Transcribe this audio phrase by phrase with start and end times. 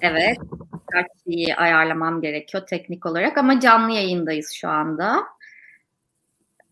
[0.00, 0.38] evet.
[0.72, 5.22] Birkaç şeyi ayarlamam gerekiyor teknik olarak ama canlı yayındayız şu anda.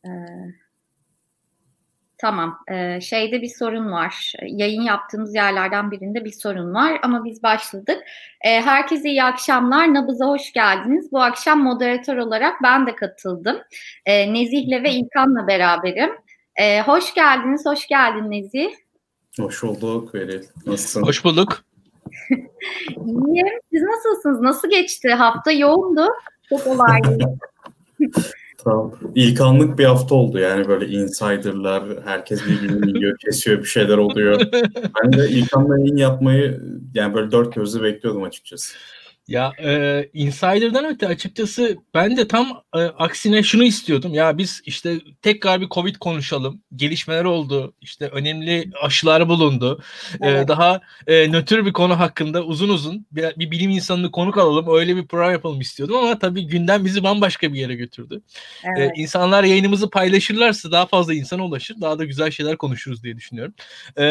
[0.05, 0.11] Ee,
[2.19, 2.59] tamam.
[2.71, 4.33] Ee, şeyde bir sorun var.
[4.47, 7.99] Yayın yaptığımız yerlerden birinde bir sorun var ama biz başladık.
[8.45, 9.95] Ee, herkese iyi akşamlar.
[9.95, 11.13] Nabız'a hoş geldiniz.
[11.13, 13.57] Bu akşam moderatör olarak ben de katıldım.
[14.07, 16.11] Ee, Nezih'le ve İlkan'la beraberim.
[16.57, 17.67] Ee, hoş geldiniz.
[17.67, 18.71] Hoş geldin Nezih.
[19.41, 20.43] Hoş bulduk Veril.
[20.67, 21.03] Nasılsın?
[21.03, 21.65] Hoş bulduk.
[23.07, 23.47] İyiyim.
[23.73, 24.41] Siz nasılsınız?
[24.41, 25.09] Nasıl geçti?
[25.09, 26.07] Hafta yoğundu.
[26.49, 27.19] Çok olaylı.
[28.59, 28.93] tamam.
[29.15, 34.41] İlk anlık bir hafta oldu yani böyle insiderlar, herkes birbirini yiyor, kesiyor, bir şeyler oluyor.
[35.03, 36.63] Ben de ilk anla yayın yapmayı
[36.95, 38.77] yani böyle dört gözle bekliyordum açıkçası.
[39.31, 44.15] Ya e, Insider'dan öte açıkçası ben de tam e, aksine şunu istiyordum.
[44.15, 46.63] Ya biz işte tekrar bir Covid konuşalım.
[46.77, 47.75] Gelişmeler oldu.
[47.81, 49.83] İşte önemli aşılar bulundu.
[50.21, 50.45] E, evet.
[50.45, 54.79] E, daha e, nötr bir konu hakkında uzun uzun bir, bir bilim insanını konuk alalım.
[54.79, 58.23] Öyle bir program yapalım istiyordum ama tabii gündem bizi bambaşka bir yere götürdü.
[58.65, 58.91] E, evet.
[58.99, 61.81] E, insanlar yayınımızı paylaşırlarsa daha fazla insana ulaşır.
[61.81, 63.55] Daha da güzel şeyler konuşuruz diye düşünüyorum.
[63.99, 64.05] E,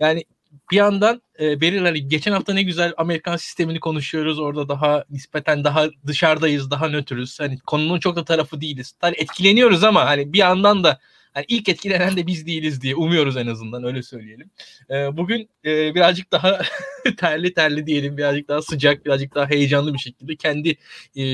[0.00, 0.24] yani
[0.70, 4.38] bir yandan e, Beril hani geçen hafta ne güzel Amerikan sistemini konuşuyoruz.
[4.38, 7.40] Orada daha nispeten daha dışarıdayız, daha nötrüz.
[7.40, 8.94] Hani konunun çok da tarafı değiliz.
[9.00, 10.98] Hani etkileniyoruz ama hani bir yandan da
[11.34, 14.50] hani ilk etkilenen de biz değiliz diye umuyoruz en azından öyle söyleyelim.
[14.90, 16.60] E, bugün e, birazcık daha
[17.16, 20.68] terli terli diyelim, birazcık daha sıcak, birazcık daha heyecanlı bir şekilde kendi
[21.16, 21.24] e,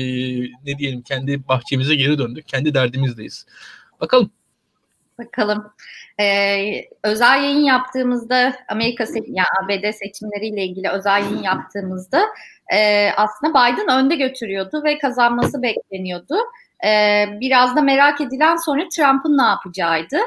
[0.65, 2.47] ne diyelim kendi bahçemize geri döndük.
[2.47, 3.45] Kendi derdimizdeyiz.
[4.01, 4.31] Bakalım.
[5.19, 5.73] Bakalım.
[6.19, 12.21] Ee, özel yayın yaptığımızda Amerika se yani ABD seçimleriyle ilgili özel yayın yaptığımızda
[12.73, 16.37] e, aslında Biden önde götürüyordu ve kazanması bekleniyordu.
[16.85, 20.17] E, biraz da merak edilen sonra Trump'ın ne yapacağıydı.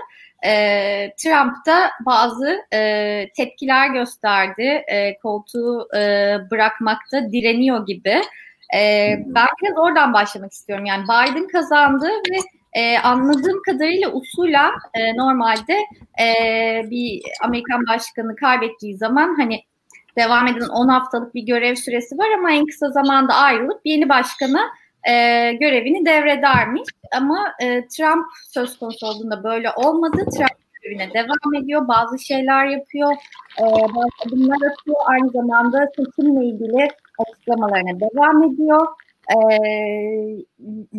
[0.45, 4.83] E, Trump da bazı e, tepkiler gösterdi.
[4.89, 8.23] E, koltuğu e, bırakmakta direniyor gibi.
[8.75, 10.85] E, ben biraz oradan başlamak istiyorum.
[10.85, 12.37] Yani Biden kazandı ve
[12.79, 15.75] ee, anladığım kadarıyla usulen e, normalde
[16.21, 16.27] e,
[16.91, 19.61] bir Amerikan başkanı kaybettiği zaman hani
[20.17, 24.61] devam eden 10 haftalık bir görev süresi var ama en kısa zamanda ayrılıp yeni başkana
[25.09, 25.13] e,
[25.53, 26.89] görevini devredermiş.
[27.17, 30.17] Ama e, Trump söz konusu olduğunda böyle olmadı.
[30.17, 31.89] Trump görevine devam ediyor.
[31.89, 33.13] Bazı şeyler yapıyor.
[33.61, 34.97] E, bazı adımlar atıyor.
[35.07, 36.89] Aynı zamanda seçimle ilgili
[37.19, 38.87] açıklamalarına devam ediyor
[39.29, 39.59] e,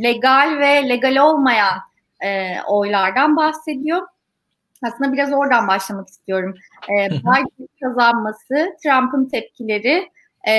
[0.04, 1.78] legal ve legal olmayan
[2.24, 4.08] e, oylardan bahsediyor.
[4.84, 6.56] Aslında biraz oradan başlamak istiyorum.
[6.90, 10.10] E, Biden kazanması, Trump'ın tepkileri
[10.48, 10.56] e,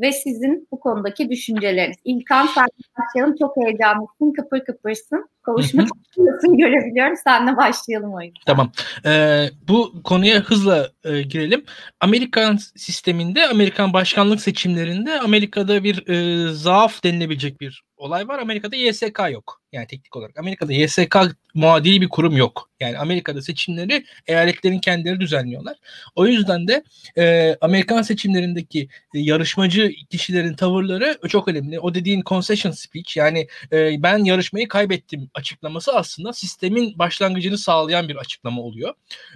[0.00, 1.96] ve sizin bu konudaki düşünceleriniz.
[2.04, 2.66] İlkan sen
[2.98, 3.36] başlayalım.
[3.36, 5.28] Çok heyecanlısın, kıpır kıpırsın.
[5.44, 7.16] Konuşmak istiyorsun görebiliyorum.
[7.24, 8.40] Senle başlayalım o yüzden.
[8.46, 8.72] Tamam.
[9.06, 11.64] Ee, bu konuya hızla e, girelim.
[12.00, 18.38] Amerikan sisteminde, Amerikan başkanlık seçimlerinde Amerika'da bir e, zaaf denilebilecek bir olay var.
[18.38, 19.60] Amerika'da YSK yok.
[19.72, 20.38] Yani teknik olarak.
[20.38, 21.16] Amerika'da YSK
[21.54, 22.70] muadili bir kurum yok.
[22.80, 25.76] Yani Amerika'da seçimleri eyaletlerin kendileri düzenliyorlar.
[26.14, 26.84] O yüzden de
[27.18, 31.80] e, Amerikan seçimlerindeki e, yarışmacı kişilerin tavırları çok önemli.
[31.80, 38.16] O dediğin concession speech yani e, ben yarışmayı kaybettim açıklaması aslında sistemin başlangıcını sağlayan bir
[38.16, 38.94] açıklama oluyor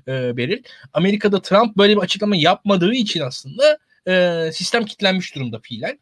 [0.09, 0.63] e, Beril.
[0.93, 5.99] Amerika'da Trump böyle bir açıklama yapmadığı için aslında e, sistem kilitlenmiş durumda fiilen.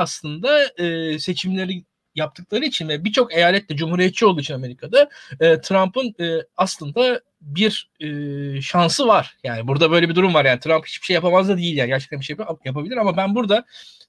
[0.00, 5.10] aslında e, seçimleri yaptıkları için ve birçok eyalette cumhuriyetçi olduğu için Amerika'da
[5.40, 9.36] e, Trump'ın e, aslında bir e, şansı var.
[9.44, 10.44] Yani burada böyle bir durum var.
[10.44, 11.88] Yani Trump hiçbir şey yapamaz da değil yani.
[11.88, 13.64] Gerçekten bir şey yapabilir ama ben burada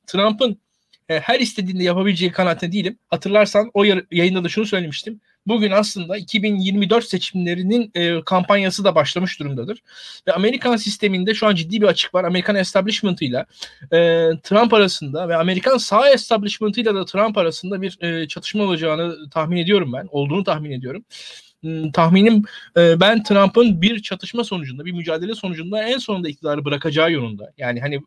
[0.07, 0.61] Trump'ın
[1.11, 2.97] e, her istediğinde yapabileceği kanaatinde değilim.
[3.07, 5.21] Hatırlarsan o yayında da şunu söylemiştim.
[5.47, 9.83] Bugün aslında 2024 seçimlerinin e, kampanyası da başlamış durumdadır.
[10.27, 12.23] Ve Amerikan sisteminde şu an ciddi bir açık var.
[12.23, 13.45] Amerikan establishment'ıyla
[13.91, 19.57] e, Trump arasında ve Amerikan sağ establishment'ıyla da Trump arasında bir e, çatışma olacağını tahmin
[19.57, 20.07] ediyorum ben.
[20.11, 21.05] Olduğunu tahmin ediyorum
[21.61, 22.43] hmm, tahminim
[22.77, 27.51] e, ben Trump'ın bir çatışma sonucunda, bir mücadele sonucunda en sonunda iktidarı bırakacağı yolunda.
[27.57, 28.01] Yani hani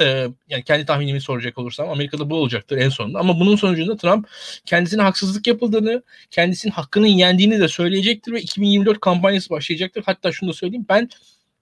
[0.00, 0.04] e,
[0.48, 3.18] yani kendi tahminimi soracak olursam Amerika'da bu olacaktır en sonunda.
[3.18, 4.28] Ama bunun sonucunda Trump
[4.64, 10.02] kendisine haksızlık yapıldığını, kendisinin hakkının yendiğini de söyleyecektir ve 2024 kampanyası başlayacaktır.
[10.06, 11.08] Hatta şunu da söyleyeyim ben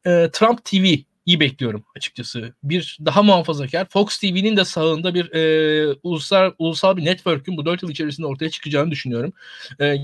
[0.07, 0.97] e, Trump TV
[1.27, 2.55] iyi bekliyorum açıkçası.
[2.63, 7.83] Bir daha muhafazakar Fox TV'nin de sağında bir e, ulusal ulusal bir network'ün bu 4
[7.83, 9.33] yıl içerisinde ortaya çıkacağını düşünüyorum.
[9.81, 9.97] E,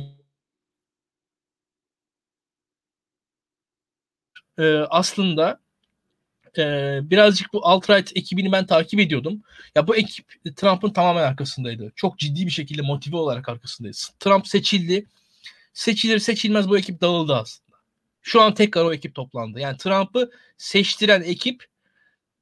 [4.59, 5.61] e, aslında
[6.59, 9.43] e, birazcık bu alt-right ekibini ben takip ediyordum.
[9.75, 10.27] Ya bu ekip
[10.57, 11.93] Trump'ın tamamen arkasındaydı.
[11.97, 13.97] Çok ciddi bir şekilde motive olarak arkasındaydı.
[14.21, 15.07] Trump seçildi.
[15.75, 17.79] Seçilir seçilmez bu ekip dağıldı aslında.
[18.23, 19.61] Şu an tekrar o ekip toplandı.
[19.61, 21.67] Yani Trump'ı seçtiren ekip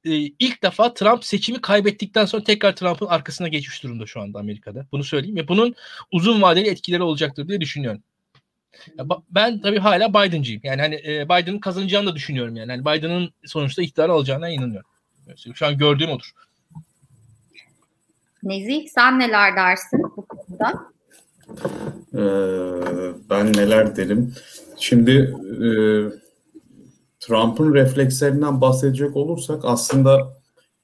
[0.05, 4.87] e, ilk defa Trump seçimi kaybettikten sonra tekrar Trump'ın arkasına geçmiş durumda şu anda Amerika'da.
[4.91, 5.75] Bunu söyleyeyim ve bunun
[6.11, 8.03] uzun vadeli etkileri olacaktır diye düşünüyorum.
[9.29, 10.61] Ben tabii hala Biden'cıyım.
[10.63, 12.71] Yani hani e, Biden'ın kazanacağını da düşünüyorum yani.
[12.71, 14.89] yani Biden'ın sonuçta iktidar alacağına inanıyorum.
[15.53, 16.31] Şu an gördüğüm odur.
[18.43, 20.89] Nezih sen neler dersin bu konuda?
[22.13, 22.19] Ee,
[23.29, 24.33] ben neler derim.
[24.77, 25.11] Şimdi
[25.65, 25.69] e,
[27.19, 30.33] Trump'ın reflekslerinden bahsedecek olursak aslında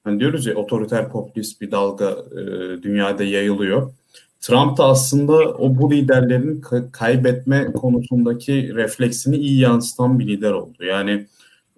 [0.04, 2.42] hani diyoruz ya otoriter popülist bir dalga e,
[2.82, 3.92] dünyada yayılıyor.
[4.40, 6.60] Trump da aslında o bu liderlerin
[6.92, 10.84] kaybetme konusundaki refleksini iyi yansıtan bir lider oldu.
[10.84, 11.26] Yani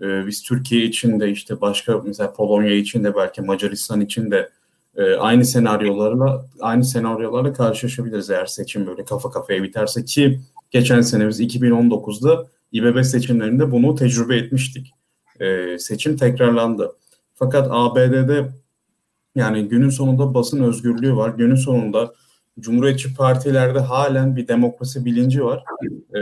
[0.02, 4.50] e, biz Türkiye için de işte başka mesela Polonya için de belki Macaristan için de
[4.96, 10.40] e, aynı senaryolarla aynı senaryolarla karşılaşabiliriz eğer seçim böyle kafa kafaya biterse ki
[10.70, 14.92] geçen sene biz 2019'da İBB seçimlerinde bunu tecrübe etmiştik.
[15.40, 16.92] E, seçim tekrarlandı.
[17.34, 18.48] Fakat ABD'de
[19.34, 21.30] yani günün sonunda basın özgürlüğü var.
[21.30, 22.12] Günün sonunda
[22.60, 25.64] Cumhuriyetçi partilerde halen bir demokrasi bilinci var.
[26.14, 26.20] E,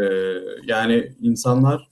[0.67, 1.89] yani insanlar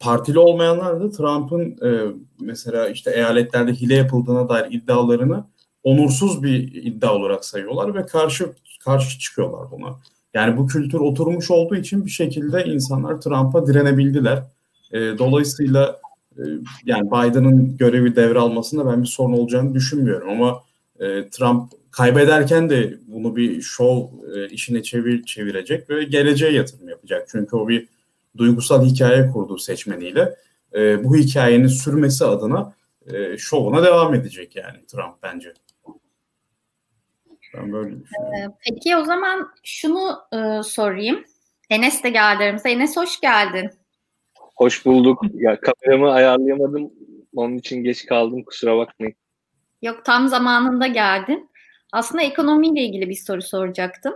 [0.00, 5.44] partili olmayanlar da Trump'ın e, mesela işte eyaletlerde hile yapıldığına dair iddialarını
[5.82, 8.52] onursuz bir iddia olarak sayıyorlar ve karşı
[8.84, 9.96] karşı çıkıyorlar buna.
[10.34, 14.42] Yani bu kültür oturmuş olduğu için bir şekilde insanlar Trump'a direnebildiler.
[14.92, 16.00] E, dolayısıyla
[16.36, 16.42] e,
[16.84, 20.60] yani Biden'ın görevi devralmasında ben bir sorun olacağını düşünmüyorum ama
[21.00, 27.28] e, Trump kaybederken de bunu bir şov e, işine çevir çevirecek ve geleceğe yatırım yapacak.
[27.30, 27.88] Çünkü o bir
[28.36, 30.34] duygusal hikaye kurdu seçmeniyle.
[30.74, 32.74] E, bu hikayenin sürmesi adına
[33.06, 35.54] e, şovuna devam edecek yani Trump bence.
[37.54, 38.54] Ben böyle düşünüyorum.
[38.68, 41.24] Peki o zaman şunu e, sorayım.
[41.70, 42.68] Enes de geldi aramıza.
[42.68, 43.70] Enes hoş geldin.
[44.56, 45.22] Hoş bulduk.
[45.34, 46.90] Ya kameramı ayarlayamadım.
[47.36, 48.42] Onun için geç kaldım.
[48.44, 49.14] Kusura bakmayın.
[49.82, 51.50] Yok tam zamanında geldin.
[51.92, 54.14] Aslında ekonomiyle ilgili bir soru soracaktım.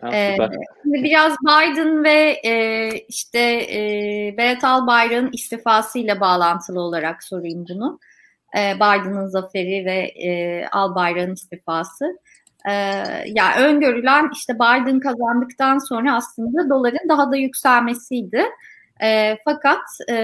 [0.00, 0.36] Ha, ee,
[0.84, 3.38] biraz Biden ve e, işte
[3.72, 7.98] e, Berat Albayrak'ın istifasıyla bağlantılı olarak sorayım bunu.
[8.58, 12.18] E, Biden'ın zaferi ve e, Albayrak'ın istifası.
[12.68, 12.72] E,
[13.26, 18.44] ya öngörülen işte Biden kazandıktan sonra aslında doların daha da yükselmesiydi.
[19.02, 20.14] E, fakat e,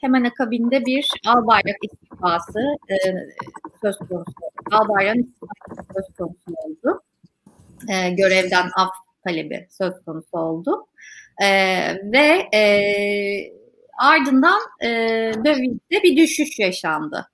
[0.00, 2.60] hemen akabinde bir Albayrak istifası
[2.90, 2.96] e,
[3.80, 4.32] söz konusu.
[4.72, 7.02] Albayrak'ın istifası söz konusu oldu.
[7.88, 8.90] E, görevden af
[9.24, 10.86] talebi söz konusu oldu.
[11.42, 11.48] E,
[12.12, 12.62] ve e,
[13.98, 14.88] ardından e,
[15.44, 17.26] dövizde bir düşüş yaşandı.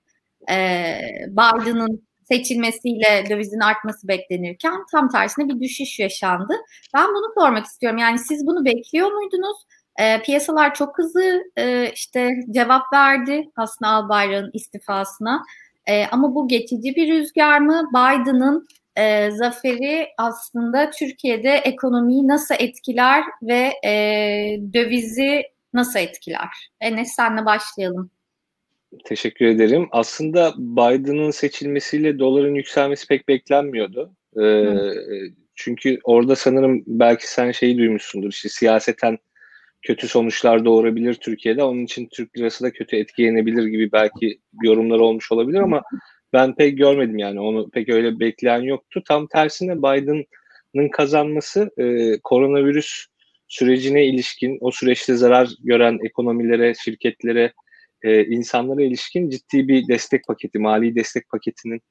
[0.51, 0.97] E,
[1.27, 6.53] Biden'ın seçilmesiyle dövizin artması beklenirken tam tersine bir düşüş yaşandı.
[6.95, 7.97] Ben bunu sormak istiyorum.
[7.97, 9.57] Yani siz bunu bekliyor muydunuz?
[9.99, 15.43] E, piyasalar çok hızlı e, işte cevap verdi aslında Albayrak'ın istifasına.
[15.87, 17.89] E, ama bu geçici bir rüzgar mı?
[17.93, 23.93] Biden'ın e, zaferi aslında Türkiye'de ekonomiyi nasıl etkiler ve e,
[24.73, 25.43] dövizi
[25.73, 26.69] nasıl etkiler?
[26.81, 28.11] Enes senle başlayalım.
[29.05, 29.87] Teşekkür ederim.
[29.91, 34.15] Aslında Biden'ın seçilmesiyle doların yükselmesi pek beklenmiyordu.
[34.41, 34.65] Ee,
[35.55, 39.17] çünkü orada sanırım belki sen şeyi duymuşsundur işte siyaseten
[39.81, 41.63] kötü sonuçlar doğurabilir Türkiye'de.
[41.63, 45.81] Onun için Türk lirası da kötü etkilenebilir gibi belki yorumlar olmuş olabilir ama
[46.33, 49.03] ben pek görmedim yani onu pek öyle bekleyen yoktu.
[49.07, 53.05] Tam tersine Biden'ın kazanması e, koronavirüs
[53.47, 57.53] sürecine ilişkin o süreçte zarar gören ekonomilere, şirketlere,
[58.03, 61.81] e, insanlara ilişkin ciddi bir destek paketi, mali destek paketinin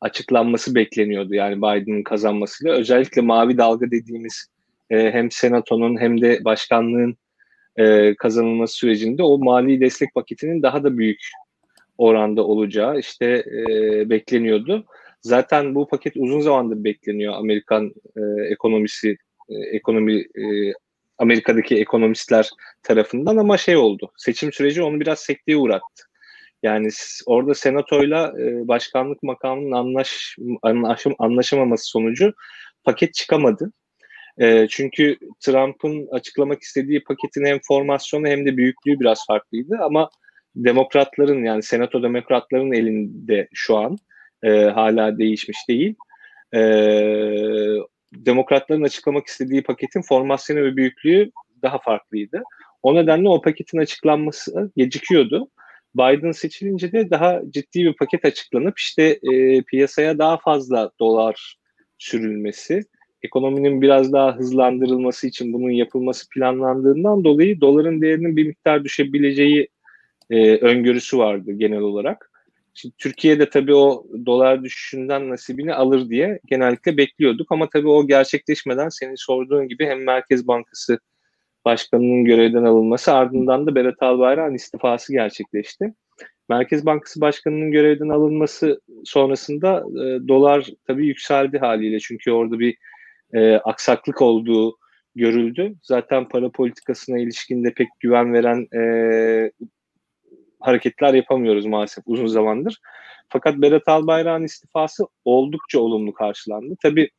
[0.00, 1.34] açıklanması bekleniyordu.
[1.34, 4.46] Yani Biden'ın kazanmasıyla özellikle mavi dalga dediğimiz
[4.90, 7.16] e, hem senatonun hem de başkanlığın
[7.78, 11.20] e, kazanılması sürecinde o mali destek paketinin daha da büyük
[11.98, 14.84] oranda olacağı işte e, bekleniyordu.
[15.20, 18.20] Zaten bu paket uzun zamandır bekleniyor Amerikan e,
[18.50, 19.16] ekonomisi
[19.48, 20.72] e, ekonomi e,
[21.18, 22.50] Amerika'daki ekonomistler
[22.82, 24.12] tarafından ama şey oldu.
[24.16, 26.04] Seçim süreci onu biraz sekteye uğrattı.
[26.62, 26.88] Yani
[27.26, 32.32] orada senatoyla e, başkanlık makamının anlaş, anlaşım, anlaşamaması sonucu
[32.84, 33.72] paket çıkamadı.
[34.40, 40.10] E, çünkü Trump'ın açıklamak istediği paketin hem formasyonu hem de büyüklüğü biraz farklıydı ama
[40.56, 43.98] demokratların yani senato demokratların elinde şu an
[44.42, 45.94] e, hala değişmiş değil.
[46.54, 46.60] E,
[48.12, 51.30] demokratların açıklamak istediği paketin formasyonu ve büyüklüğü
[51.62, 52.42] daha farklıydı.
[52.82, 55.48] O nedenle o paketin açıklanması gecikiyordu.
[55.94, 61.56] Biden seçilince de daha ciddi bir paket açıklanıp işte e, piyasaya daha fazla dolar
[61.98, 62.82] sürülmesi,
[63.28, 69.68] ekonominin biraz daha hızlandırılması için bunun yapılması planlandığından dolayı doların değerinin bir miktar düşebileceği
[70.30, 72.30] e, öngörüsü vardı genel olarak.
[72.74, 78.88] Şimdi Türkiye'de tabii o dolar düşüşünden nasibini alır diye genellikle bekliyorduk ama tabii o gerçekleşmeden
[78.88, 80.98] senin sorduğun gibi hem Merkez Bankası
[81.64, 85.94] Başkanı'nın görevden alınması ardından da Berat Albayrak'ın istifası gerçekleşti.
[86.48, 92.76] Merkez Bankası Başkanı'nın görevden alınması sonrasında e, dolar tabii yükseldi haliyle çünkü orada bir
[93.34, 94.78] e, aksaklık olduğu
[95.14, 95.74] görüldü.
[95.82, 99.52] Zaten para politikasına ilişkin de pek güven veren e,
[100.60, 102.80] hareketler yapamıyoruz maalesef uzun zamandır.
[103.28, 106.74] Fakat Berat Albayrak'ın istifası oldukça olumlu karşılandı.
[106.82, 107.10] Tabii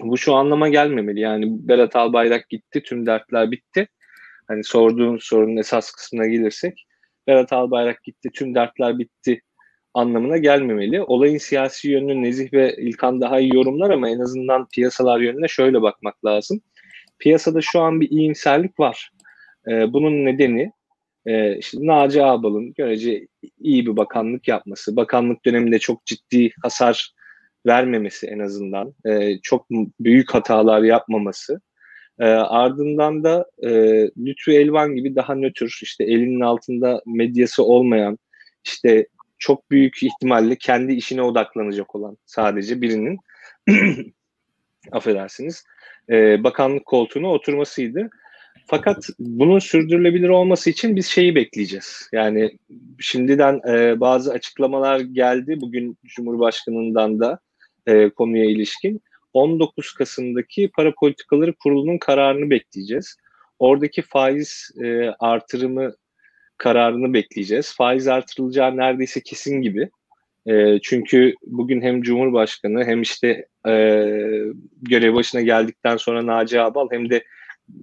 [0.00, 1.20] bu şu anlama gelmemeli.
[1.20, 3.88] Yani Berat Albayrak gitti, tüm dertler bitti.
[4.48, 6.86] Hani sorduğun sorunun esas kısmına gelirsek
[7.26, 9.40] Berat Albayrak gitti, tüm dertler bitti
[9.94, 11.02] anlamına gelmemeli.
[11.02, 15.82] Olayın siyasi yönünü Nezih ve İlkan daha iyi yorumlar ama en azından piyasalar yönüne şöyle
[15.82, 16.60] bakmak lazım.
[17.18, 19.10] Piyasada şu an bir iyimserlik var.
[19.68, 20.72] Ee, bunun nedeni
[21.26, 23.26] e, işte Naci Ağbal'ın görece
[23.58, 27.14] iyi bir bakanlık yapması, bakanlık döneminde çok ciddi hasar
[27.66, 29.66] vermemesi en azından, e, çok
[30.00, 31.60] büyük hatalar yapmaması,
[32.18, 33.70] e, ardından da e,
[34.18, 38.18] Lütfü Elvan gibi daha nötr, işte elinin altında medyası olmayan,
[38.64, 39.06] işte
[39.40, 43.18] çok büyük ihtimalle kendi işine odaklanacak olan sadece birinin
[44.92, 45.64] affedersiniz
[46.10, 48.10] e, bakanlık koltuğuna oturmasıydı.
[48.66, 52.08] Fakat bunun sürdürülebilir olması için biz şeyi bekleyeceğiz.
[52.12, 52.58] Yani
[52.98, 57.38] şimdiden e, bazı açıklamalar geldi bugün Cumhurbaşkanı'ndan da
[57.86, 59.00] e, konuya ilişkin.
[59.32, 63.16] 19 Kasım'daki para politikaları kurulunun kararını bekleyeceğiz.
[63.58, 65.94] Oradaki faiz e, artırımı
[66.60, 67.74] kararını bekleyeceğiz.
[67.74, 69.90] Faiz artırılacağı neredeyse kesin gibi.
[70.46, 73.72] E, çünkü bugün hem Cumhurbaşkanı hem işte e,
[74.82, 77.24] görev başına geldikten sonra Naci Abal hem de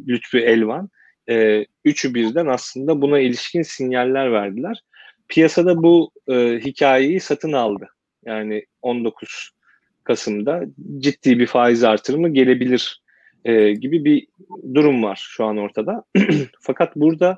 [0.07, 0.89] Lütfü Elvan
[1.29, 4.83] e, üçü birden aslında buna ilişkin sinyaller verdiler.
[5.27, 7.87] Piyasada bu e, hikayeyi satın aldı.
[8.25, 9.51] Yani 19
[10.03, 10.63] Kasım'da
[10.97, 13.01] ciddi bir faiz artırımı gelebilir
[13.45, 14.27] e, gibi bir
[14.73, 16.03] durum var şu an ortada.
[16.61, 17.37] Fakat burada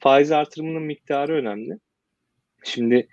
[0.00, 1.78] faiz artırımının miktarı önemli.
[2.64, 3.08] Şimdi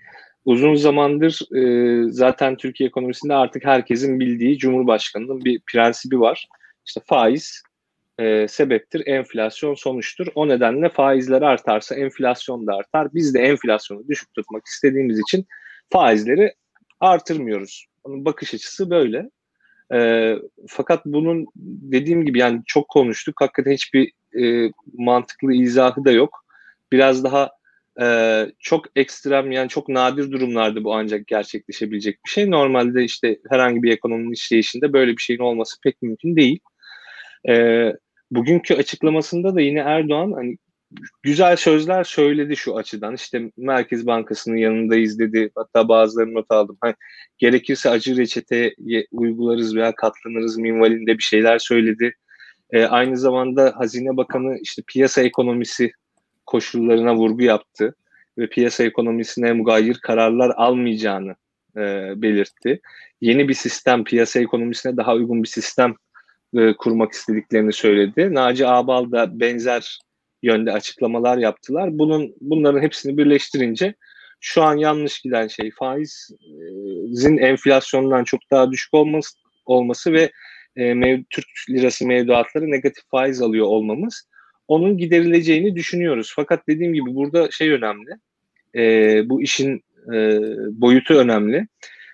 [0.46, 6.48] uzun zamandır e, zaten Türkiye ekonomisinde artık herkesin bildiği Cumhurbaşkanı'nın bir prensibi var.
[6.86, 7.64] İşte faiz
[8.20, 10.28] e, sebeptir, enflasyon sonuçtur.
[10.36, 13.14] O nedenle faizler artarsa enflasyon da artar.
[13.14, 15.46] Biz de enflasyonu düşük tutmak istediğimiz için
[15.90, 16.54] faizleri
[17.00, 17.86] artırmıyoruz.
[18.04, 19.30] Onun bakış açısı böyle.
[19.94, 20.34] E,
[20.68, 23.42] fakat bunun dediğim gibi yani çok konuştuk.
[23.42, 26.47] Hakikaten hiçbir e, mantıklı izahı da yok.
[26.92, 27.52] Biraz daha
[28.02, 28.08] e,
[28.60, 32.52] çok ekstrem yani çok nadir durumlarda bu ancak gerçekleşebilecek bir şey.
[32.52, 36.60] Normalde işte herhangi bir ekonominin işleyişinde böyle bir şeyin olması pek mümkün değil.
[37.50, 37.94] E,
[38.32, 40.58] bugünkü açıklamasında da yine Erdoğan hani
[41.24, 43.16] güzel sözler söyledi şu açıdan.
[43.16, 45.52] İşte Merkez Bankası'nın yanındayız dedi.
[45.56, 46.78] Hatta bazılarını not aldım.
[46.82, 46.96] Hani,
[47.38, 48.76] gerekirse acı reçete
[49.12, 52.14] uygularız veya katlanırız minvalinde bir şeyler söyledi.
[52.72, 55.92] E, aynı zamanda Hazine Bakanı işte piyasa ekonomisi
[56.48, 57.96] koşullarına vurgu yaptı
[58.38, 61.36] ve piyasa ekonomisine mugayir kararlar almayacağını
[61.78, 61.82] e,
[62.22, 62.82] belirtti.
[63.22, 65.96] Yeni bir sistem, piyasa ekonomisine daha uygun bir sistem
[66.58, 68.34] e, kurmak istediklerini söyledi.
[68.34, 70.00] Naci Ağbal da benzer
[70.44, 71.90] yönde açıklamalar yaptılar.
[72.00, 73.96] Bunun bunların hepsini birleştirince
[74.40, 80.32] şu an yanlış giden şey faizin enflasyondan çok daha düşük olması, olması ve
[80.76, 84.28] e, mev, Türk lirası mevduatları negatif faiz alıyor olmamız
[84.68, 86.34] onun giderileceğini düşünüyoruz.
[86.36, 88.10] Fakat dediğim gibi burada şey önemli.
[88.76, 89.84] E, bu işin
[90.14, 90.40] e,
[90.82, 91.68] boyutu önemli.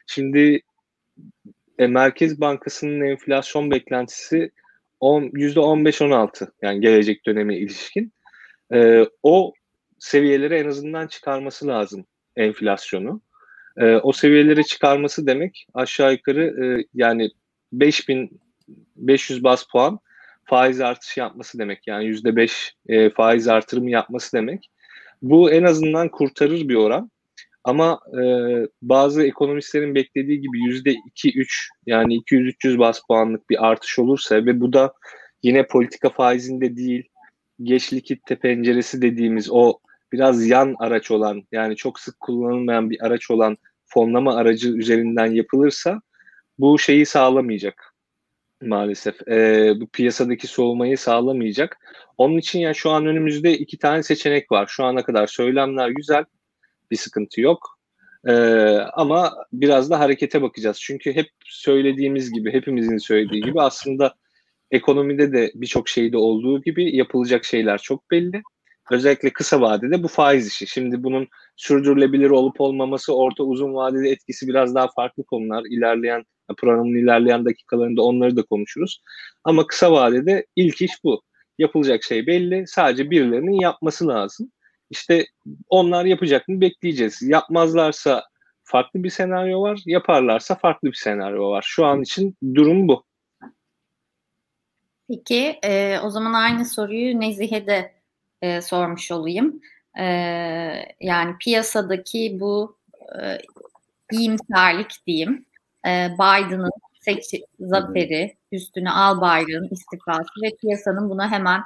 [0.08, 0.62] Şimdi
[1.80, 4.52] e, Merkez Bankası'nın enflasyon beklentisi
[5.02, 8.14] %15-16 yani gelecek döneme ilişkin.
[8.74, 9.54] E, o
[10.00, 12.06] seviyeleri en azından çıkarması lazım
[12.36, 13.22] enflasyonu.
[13.78, 17.30] E, o seviyeleri çıkarması demek aşağı yukarı e, yani
[17.72, 20.00] 5500 bas puan
[20.46, 21.88] faiz artışı yapması demek.
[21.88, 24.70] Yani %5 e, faiz artırımı yapması demek.
[25.22, 27.12] Bu en azından kurtarır bir oran.
[27.64, 28.24] Ama e,
[28.82, 34.62] bazı ekonomistlerin beklediği gibi yüzde iki üç yani 200-300 bas puanlık bir artış olursa ve
[34.62, 34.94] bu da
[35.44, 37.04] yine politika faizinde değil
[37.64, 39.80] geç likitte penceresi dediğimiz o
[40.12, 46.02] biraz yan araç olan yani çok sık kullanılmayan bir araç olan fonlama aracı üzerinden yapılırsa
[46.60, 47.93] bu şeyi sağlamayacak
[48.68, 49.28] maalesef.
[49.28, 51.78] E, bu piyasadaki soğumayı sağlamayacak.
[52.18, 54.68] Onun için yani şu an önümüzde iki tane seçenek var.
[54.68, 56.26] Şu ana kadar söylemler güzel
[56.92, 57.80] bir sıkıntı yok.
[58.28, 58.34] Ee,
[58.94, 60.78] ama biraz da harekete bakacağız.
[60.82, 64.14] Çünkü hep söylediğimiz gibi, hepimizin söylediği gibi aslında
[64.72, 68.42] ekonomide de birçok şeyde olduğu gibi yapılacak şeyler çok belli.
[68.92, 70.68] Özellikle kısa vadede bu faiz işi.
[70.68, 75.64] Şimdi bunun sürdürülebilir olup olmaması, orta uzun vadede etkisi biraz daha farklı konular.
[75.70, 76.24] İlerleyen
[76.56, 79.02] programın ilerleyen dakikalarında onları da konuşuruz.
[79.44, 81.22] Ama kısa vadede ilk iş bu.
[81.58, 82.68] Yapılacak şey belli.
[82.68, 84.52] Sadece birilerinin yapması lazım.
[84.90, 85.26] İşte
[85.70, 87.22] onlar yapacak mı bekleyeceğiz.
[87.22, 88.24] Yapmazlarsa
[88.64, 89.80] farklı bir senaryo var.
[89.86, 91.66] Yaparlarsa farklı bir senaryo var.
[91.68, 93.04] Şu an için durum bu.
[95.10, 97.94] Peki e, o zaman aynı soruyu Nezih'e de
[98.42, 99.62] e, sormuş olayım.
[100.00, 100.04] E,
[101.00, 102.78] yani piyasadaki bu
[103.22, 103.38] e,
[104.12, 105.46] iyimserlik diyeyim.
[105.86, 106.72] E, Biden'ın
[107.02, 111.62] seç zaferi, üstüne al bayrağın istifası ve piyasanın buna hemen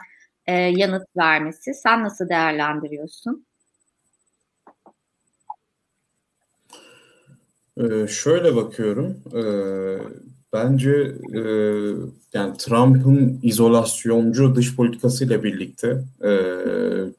[0.45, 1.73] e, yanıt vermesi.
[1.73, 3.45] Sen nasıl değerlendiriyorsun?
[7.77, 9.17] Ee, şöyle bakıyorum.
[9.35, 9.97] Ee,
[10.53, 10.91] bence
[11.33, 11.41] e,
[12.33, 16.31] yani Trump'ın izolasyoncu dış politikasıyla birlikte e,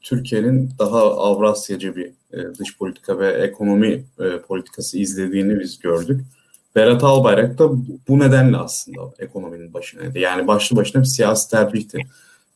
[0.00, 6.20] Türkiye'nin daha Avrasyacı bir e, dış politika ve ekonomi e, politikası izlediğini biz gördük.
[6.78, 7.70] Berat Albayrak da
[8.08, 10.18] bu nedenle aslında ekonominin başındaydı.
[10.18, 11.98] Yani başlı başına bir siyasi tercihti.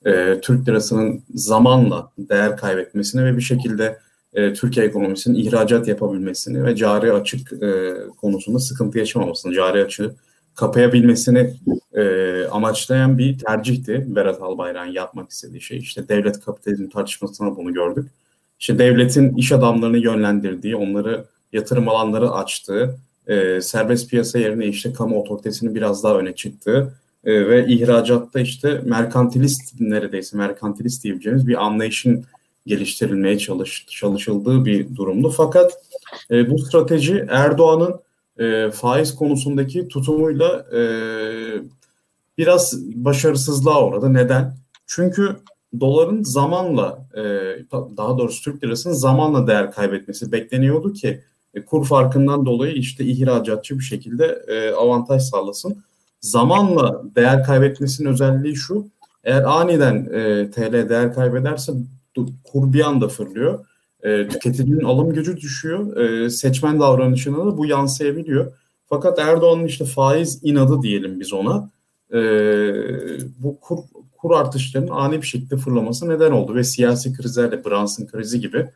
[0.06, 3.98] E, Türk lirasının zamanla değer kaybetmesini ve bir şekilde
[4.34, 10.14] e, Türkiye ekonomisinin ihracat yapabilmesini ve cari açık e, konusunda sıkıntı yaşamamasını, cari açığı
[10.54, 11.54] kapayabilmesini
[11.94, 15.78] e, amaçlayan bir tercihti Berat Albayrak'ın yapmak istediği şey.
[15.78, 18.10] İşte devlet kapitalizm tartışmasına bunu gördük.
[18.60, 25.20] İşte devletin iş adamlarını yönlendirdiği, onları yatırım alanları açtığı, e, serbest piyasa yerine işte kamu
[25.20, 32.24] otoritesini biraz daha öne çıktığı e, ve ihracatta işte merkantilist neredeyse merkantilist diyebileceğimiz bir anlayışın
[32.66, 35.30] geliştirilmeye çalış, çalışıldığı bir durumdu.
[35.36, 35.72] Fakat
[36.30, 38.00] e, bu strateji Erdoğan'ın
[38.38, 40.82] e, faiz konusundaki tutumuyla e,
[42.38, 44.14] biraz başarısızlığa uğradı.
[44.14, 44.56] Neden?
[44.86, 45.36] Çünkü
[45.80, 47.22] doların zamanla, e,
[47.72, 51.20] daha doğrusu Türk lirasının zamanla değer kaybetmesi bekleniyordu ki
[51.54, 55.76] e, kur farkından dolayı işte ihracatçı bir şekilde e, avantaj sağlasın.
[56.20, 58.86] Zamanla değer kaybetmesinin özelliği şu,
[59.24, 61.72] eğer aniden e, TL değer kaybederse
[62.44, 63.66] kur bir anda fırlıyor.
[64.02, 65.96] Tüketicinin alım gücü düşüyor.
[66.28, 68.52] Seçmen davranışına da bu yansıyabiliyor.
[68.86, 71.70] Fakat Erdoğan'ın işte faiz inadı diyelim biz ona.
[73.38, 73.78] Bu kur,
[74.18, 78.68] kur artışlarının ani bir şekilde fırlaması neden oldu ve siyasi krizlerle Brunson krizi gibi.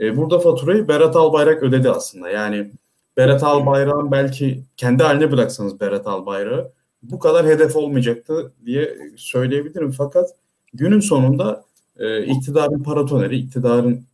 [0.00, 2.30] E, burada faturayı Berat Albayrak ödedi aslında.
[2.30, 2.70] Yani
[3.16, 9.90] Berat Albayrak'ın belki kendi haline bıraksanız Berat Albayrak'ı bu kadar hedef olmayacaktı diye söyleyebilirim.
[9.90, 10.30] Fakat
[10.74, 11.64] günün sonunda
[11.96, 14.04] e, iktidarın paratoneri, iktidarın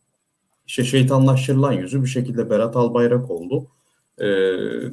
[0.67, 3.67] işte şeytanlaştırılan yüzü bir şekilde Berat Albayrak oldu.
[4.17, 4.25] E,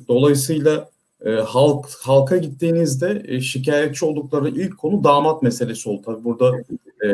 [0.08, 0.90] dolayısıyla
[1.24, 6.02] e, halk halka gittiğinizde e, şikayetçi oldukları ilk konu damat meselesi oldu.
[6.04, 6.52] Tabii burada
[7.04, 7.08] e,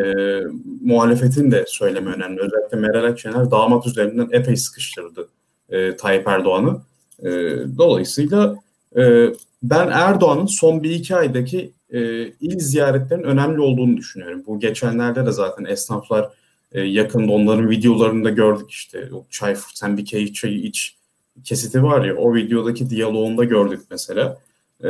[0.81, 2.41] muhalefetin de söyleme önemli.
[2.41, 5.29] Özellikle Meral Akşener damat üzerinden epey sıkıştırdı
[5.71, 6.81] e, Tayyip Erdoğan'ı.
[7.23, 7.31] E,
[7.79, 8.57] dolayısıyla
[8.97, 9.27] e,
[9.63, 14.43] ben Erdoğan'ın son bir iki aydaki e, il ziyaretlerinin önemli olduğunu düşünüyorum.
[14.47, 16.31] Bu geçenlerde de zaten esnaflar
[16.73, 20.97] e, yakında onların videolarında gördük işte çay sen bir keyif çayı iç
[21.45, 24.39] kesiti var ya o videodaki diyaloğunda gördük mesela.
[24.85, 24.89] E,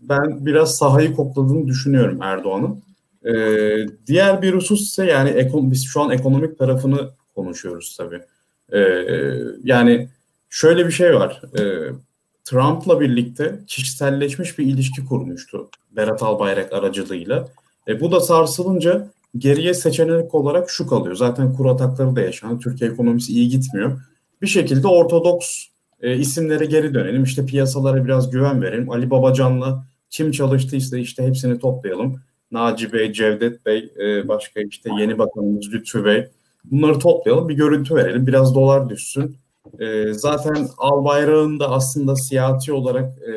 [0.00, 2.82] ben biraz sahayı kokladığını düşünüyorum Erdoğan'ın.
[3.24, 3.34] E,
[4.06, 8.20] diğer bir husus ise yani ekon, biz şu an ekonomik tarafını konuşuyoruz tabii.
[8.72, 8.78] E,
[9.64, 10.08] yani
[10.50, 11.42] şöyle bir şey var.
[11.58, 11.92] E,
[12.44, 17.48] Trump'la birlikte kişiselleşmiş bir ilişki kurmuştu Berat Albayrak aracılığıyla.
[17.88, 21.16] E, bu da sarsılınca geriye seçenek olarak şu kalıyor.
[21.16, 22.60] Zaten kur atakları da yaşandı.
[22.62, 24.00] Türkiye ekonomisi iyi gitmiyor.
[24.42, 25.64] Bir şekilde ortodoks
[26.02, 27.22] e, isimlere geri dönelim.
[27.22, 28.90] İşte piyasalara biraz güven verelim.
[28.90, 32.20] Ali Babacan'la kim çalıştıysa işte hepsini toplayalım.
[32.50, 36.28] Naci Bey, Cevdet Bey, e, başka işte yeni bakanımız Lütfü Bey.
[36.64, 38.26] Bunları toplayalım, bir görüntü verelim.
[38.26, 39.36] Biraz dolar düşsün.
[39.78, 43.32] E, zaten Albayrak'ın da aslında siyasi olarak e,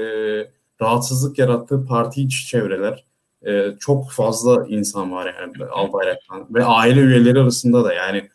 [0.82, 3.06] rahatsızlık yarattığı parti içi çevreler.
[3.46, 8.30] E, çok fazla insan var yani Albayrak'tan ve aile üyeleri arasında da yani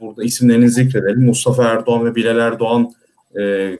[0.00, 1.24] burada isimlerini zikredelim.
[1.24, 2.92] Mustafa Erdoğan ve Bilal Erdoğan
[3.38, 3.78] e,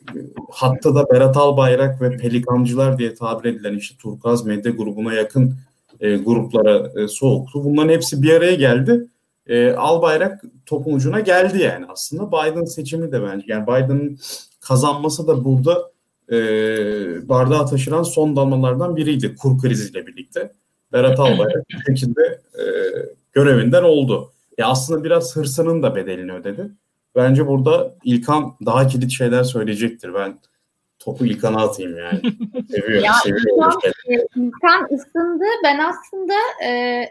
[0.51, 5.55] hatta da Berat Albayrak ve Pelikancılar diye tabir edilen işte Turkaz Medya grubuna yakın
[6.01, 7.65] e, gruplara e, soğuktu.
[7.65, 9.07] Bunların hepsi bir araya geldi.
[9.47, 12.29] E, Albayrak topun ucuna geldi yani aslında.
[12.29, 14.19] Biden seçimi de bence yani Biden'ın
[14.61, 15.93] kazanması da burada
[16.33, 16.39] e,
[17.29, 20.53] bardağı taşıran son damlalardan biriydi kur kriziyle birlikte.
[20.93, 22.65] Berat Albayrak bir şekilde e,
[23.33, 24.33] görevinden oldu.
[24.59, 26.71] Ya aslında biraz hırsının da bedelini ödedi.
[27.17, 30.15] Bence burada İlkan daha kilit şeyler söyleyecektir.
[30.15, 30.39] Ben
[30.99, 32.21] topu İlkan'a atayım yani.
[32.71, 34.29] Seviyorum, ya, seviyorum.
[34.37, 35.45] İlkan ısındı.
[35.65, 37.05] Ben aslında e,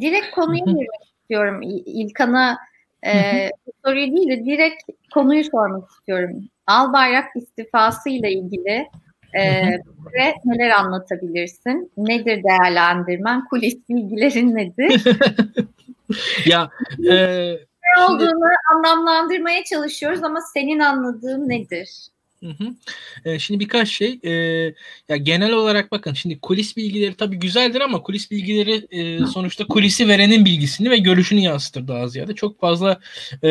[0.00, 1.60] direkt konuya girmek istiyorum.
[1.86, 2.58] İlkan'a
[3.06, 3.50] e,
[3.84, 4.82] soruyu değil de direkt
[5.14, 6.48] konuyu sormak istiyorum.
[6.66, 8.88] Albayrak istifası ile ilgili
[9.32, 9.66] e,
[10.14, 11.92] ve neler anlatabilirsin?
[11.96, 13.44] Nedir değerlendirmen?
[13.44, 15.04] Kulis bilgilerin nedir?
[16.46, 16.70] ya
[17.10, 17.52] e,
[17.94, 18.44] ne olduğunu
[18.74, 21.88] anlamlandırmaya çalışıyoruz ama senin anladığın nedir?
[22.42, 22.74] Hı hı.
[23.24, 24.20] E, şimdi birkaç şey.
[24.24, 24.30] E,
[25.08, 30.08] ya genel olarak bakın şimdi kulis bilgileri tabii güzeldir ama kulis bilgileri e, sonuçta kulisi
[30.08, 32.34] verenin bilgisini ve görüşünü yansıtır daha ziyade.
[32.34, 33.00] Çok fazla
[33.44, 33.50] e,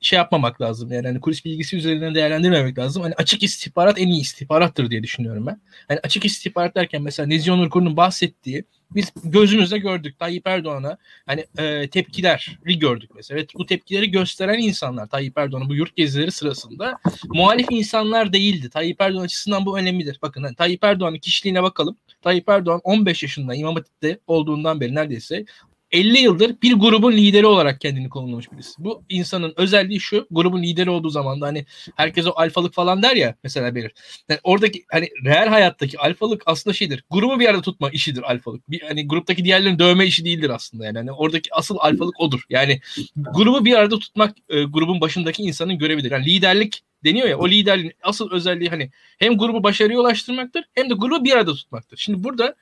[0.00, 0.92] şey yapmamak lazım.
[0.92, 3.02] Yani hani kulis bilgisi üzerinden değerlendirmemek lazım.
[3.02, 5.60] Hani açık istihbarat en iyi istihbarattır diye düşünüyorum ben.
[5.88, 11.88] Hani açık istihbarat derken mesela Nezih Onurkur'un bahsettiği biz gözümüzle gördük Tayyip Erdoğan'a hani e,
[11.88, 13.38] tepkileri gördük mesela.
[13.38, 18.70] Evet, bu tepkileri gösteren insanlar Tayyip Erdoğan'ın bu yurt gezileri sırasında muhalif insanlar değildi.
[18.70, 20.18] Tayyip Erdoğan açısından bu önemlidir.
[20.22, 21.96] Bakın hani Tayyip Erdoğan'ın kişiliğine bakalım.
[22.22, 25.44] Tayyip Erdoğan 15 yaşında İmam Hatip'te olduğundan beri neredeyse
[25.90, 28.72] 50 yıldır bir grubun lideri olarak kendini konumlamış birisi.
[28.78, 31.66] Bu insanın özelliği şu, grubun lideri olduğu zaman da hani
[31.96, 33.92] herkes o alfalık falan der ya mesela belir.
[34.28, 37.04] Yani oradaki hani real hayattaki alfalık aslında şeydir.
[37.10, 38.70] Grubu bir arada tutma işidir alfalık.
[38.70, 40.98] Bir, hani gruptaki diğerlerini dövme işi değildir aslında yani.
[40.98, 42.40] Hani oradaki asıl alfalık odur.
[42.50, 42.80] Yani
[43.16, 46.10] grubu bir arada tutmak e, grubun başındaki insanın görevidir.
[46.10, 50.94] Yani liderlik deniyor ya o liderliğin asıl özelliği hani hem grubu başarıya ulaştırmaktır hem de
[50.94, 51.96] grubu bir arada tutmaktır.
[51.96, 52.54] Şimdi burada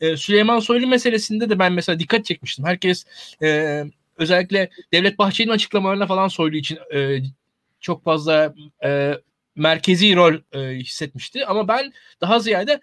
[0.00, 2.64] e, Süleyman Soylu meselesinde de ben mesela dikkat çekmiştim.
[2.64, 3.04] Herkes
[3.42, 3.82] e,
[4.16, 7.18] özellikle Devlet Bahçeli'nin açıklamalarına falan Soylu için e,
[7.80, 8.54] çok fazla
[8.84, 9.14] e,
[9.56, 11.46] merkezi rol e, hissetmişti.
[11.46, 12.80] Ama ben daha ziyade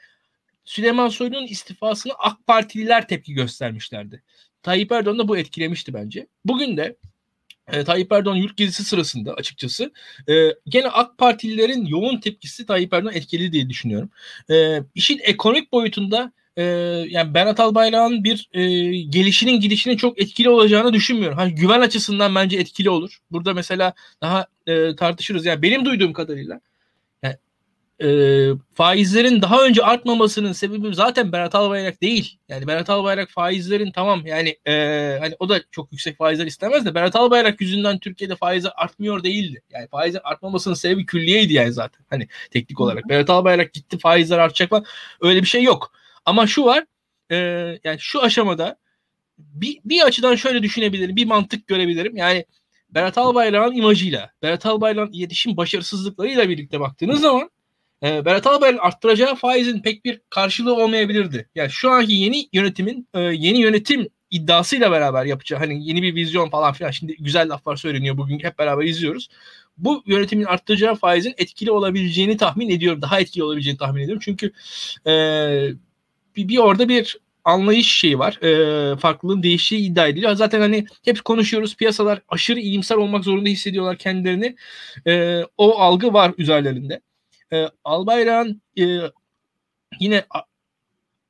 [0.65, 4.23] Süleyman Soylu'nun istifasına AK Partililer tepki göstermişlerdi.
[4.63, 6.27] Tayyip Erdoğan da bu etkilemişti bence.
[6.45, 6.95] Bugün de
[7.71, 9.91] e, Tayyip Erdoğan yurt gezisi sırasında açıkçası
[10.29, 10.33] e,
[10.67, 14.09] gene AK Partililerin yoğun tepkisi Tayyip Erdoğan etkili diye düşünüyorum.
[14.51, 16.63] E, işin ekonomik boyutunda e,
[17.09, 18.61] yani Berat Albayrak'ın bir e,
[19.01, 21.37] gelişinin gidişinin çok etkili olacağını düşünmüyorum.
[21.37, 23.17] Hani güven açısından bence etkili olur.
[23.31, 25.45] Burada mesela daha e, tartışırız.
[25.45, 26.61] Yani benim duyduğum kadarıyla
[28.01, 28.07] e,
[28.73, 32.37] faizlerin daha önce artmamasının sebebi zaten Berat Albayrak değil.
[32.49, 34.73] Yani Berat Albayrak faizlerin tamam yani e,
[35.19, 39.61] hani o da çok yüksek faizler istemez de Berat Albayrak yüzünden Türkiye'de faizler artmıyor değildi.
[39.71, 42.05] Yani faizler artmamasının sebebi külliyeydi yani zaten.
[42.09, 43.09] Hani teknik olarak.
[43.09, 44.85] Berat Albayrak gitti faizler artacak falan.
[45.21, 45.91] Öyle bir şey yok.
[46.25, 46.85] Ama şu var
[47.31, 47.35] e,
[47.83, 48.77] yani şu aşamada
[49.37, 51.15] bir, bir açıdan şöyle düşünebilirim.
[51.15, 52.17] Bir mantık görebilirim.
[52.17, 52.45] Yani
[52.89, 57.49] Berat Albayrak'ın imajıyla, Berat Albayrak'ın iletişim başarısızlıklarıyla birlikte baktığınız zaman
[58.03, 61.49] e, Berat Albayrak'ın arttıracağı faizin pek bir karşılığı olmayabilirdi.
[61.55, 66.49] Yani şu anki yeni yönetimin e, yeni yönetim iddiasıyla beraber yapacağı hani yeni bir vizyon
[66.49, 69.29] falan filan şimdi güzel laflar söyleniyor bugün hep beraber izliyoruz.
[69.77, 73.01] Bu yönetimin arttıracağı faizin etkili olabileceğini tahmin ediyorum.
[73.01, 74.21] Daha etkili olabileceğini tahmin ediyorum.
[74.25, 74.51] Çünkü
[75.07, 75.11] e,
[76.35, 78.43] bir, bir orada bir anlayış şeyi var.
[78.43, 80.35] E, farklılığın değiştiği iddia ediliyor.
[80.35, 81.75] Zaten hani hep konuşuyoruz.
[81.75, 84.55] Piyasalar aşırı iyimser olmak zorunda hissediyorlar kendilerini.
[85.07, 87.01] E, o algı var üzerlerinde.
[87.53, 88.83] E, Albayrak'ın e,
[89.99, 90.25] yine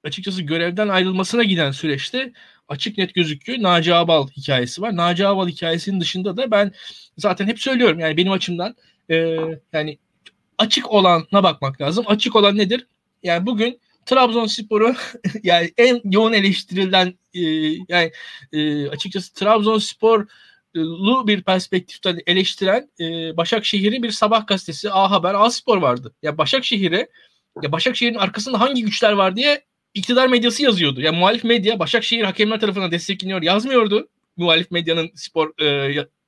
[0.03, 2.33] açıkçası görevden ayrılmasına giden süreçte
[2.67, 3.61] açık net gözüküyor.
[3.61, 4.95] Naci Abal hikayesi var.
[4.95, 6.71] Naci Abal hikayesinin dışında da ben
[7.17, 8.75] zaten hep söylüyorum yani benim açımdan
[9.09, 9.37] e,
[9.73, 9.97] yani
[10.57, 12.05] açık olana bakmak lazım.
[12.07, 12.87] Açık olan nedir?
[13.23, 14.95] Yani bugün Trabzonspor'u
[15.43, 17.41] yani en yoğun eleştirilen e,
[17.89, 18.11] yani
[18.53, 20.27] e, açıkçası Trabzonspor
[21.27, 26.15] bir perspektiften eleştiren e, Başakşehir'in bir sabah gazetesi A Haber A Spor vardı.
[26.21, 27.09] Ya Başakşehir'e
[27.61, 31.01] ya Başakşehir'in arkasında hangi güçler var diye iktidar medyası yazıyordu.
[31.01, 34.09] Ya muhalif medya Başakşehir hakemler tarafından destekleniyor yazmıyordu.
[34.37, 35.65] Muhalif medyanın spor e,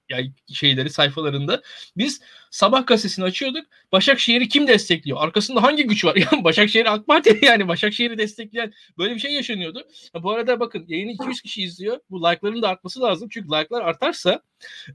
[0.10, 1.62] yani şeyleri sayfalarında.
[1.97, 2.21] Biz
[2.54, 3.66] sabah gazetesini açıyorduk.
[3.92, 5.18] Başakşehir'i kim destekliyor?
[5.22, 6.16] Arkasında hangi güç var?
[6.32, 9.88] Yani Başakşehir AK Parti yani Başakşehir'i destekleyen böyle bir şey yaşanıyordu.
[10.24, 12.00] Bu arada bakın yayını 200 kişi izliyor.
[12.10, 13.30] Bu like'ların da artması lazım.
[13.32, 14.42] Çünkü like'lar artarsa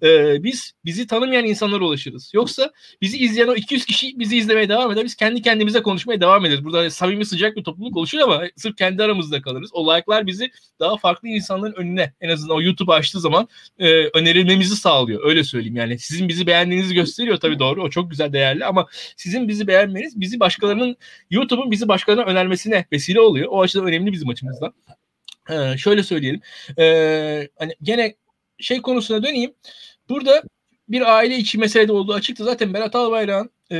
[0.02, 2.30] e, biz bizi tanımayan insanlara ulaşırız.
[2.34, 5.04] Yoksa bizi izleyen o 200 kişi bizi izlemeye devam eder.
[5.04, 6.64] Biz kendi kendimize konuşmaya devam ederiz.
[6.64, 9.70] Burada samimi sıcak bir topluluk oluşur ama sırf kendi aramızda kalırız.
[9.72, 14.76] O like'lar bizi daha farklı insanların önüne en azından o YouTube açtığı zaman e, önerilmemizi
[14.76, 15.24] sağlıyor.
[15.24, 15.98] Öyle söyleyeyim yani.
[15.98, 17.82] Sizin bizi beğendiğinizi gösteriyor tabii doğru.
[17.82, 20.96] O çok güzel değerli ama sizin bizi beğenmeniz bizi başkalarının
[21.30, 23.48] YouTube'un bizi başkalarına önermesine vesile oluyor.
[23.50, 24.72] O açıdan önemli bizim açımızdan.
[25.50, 26.40] Ee, şöyle söyleyelim.
[26.78, 28.14] Ee, hani gene
[28.58, 29.54] şey konusuna döneyim.
[30.08, 30.42] Burada
[30.88, 32.44] bir aile içi meselede olduğu açıktı.
[32.44, 33.76] Zaten Berat Albayrak'ın e,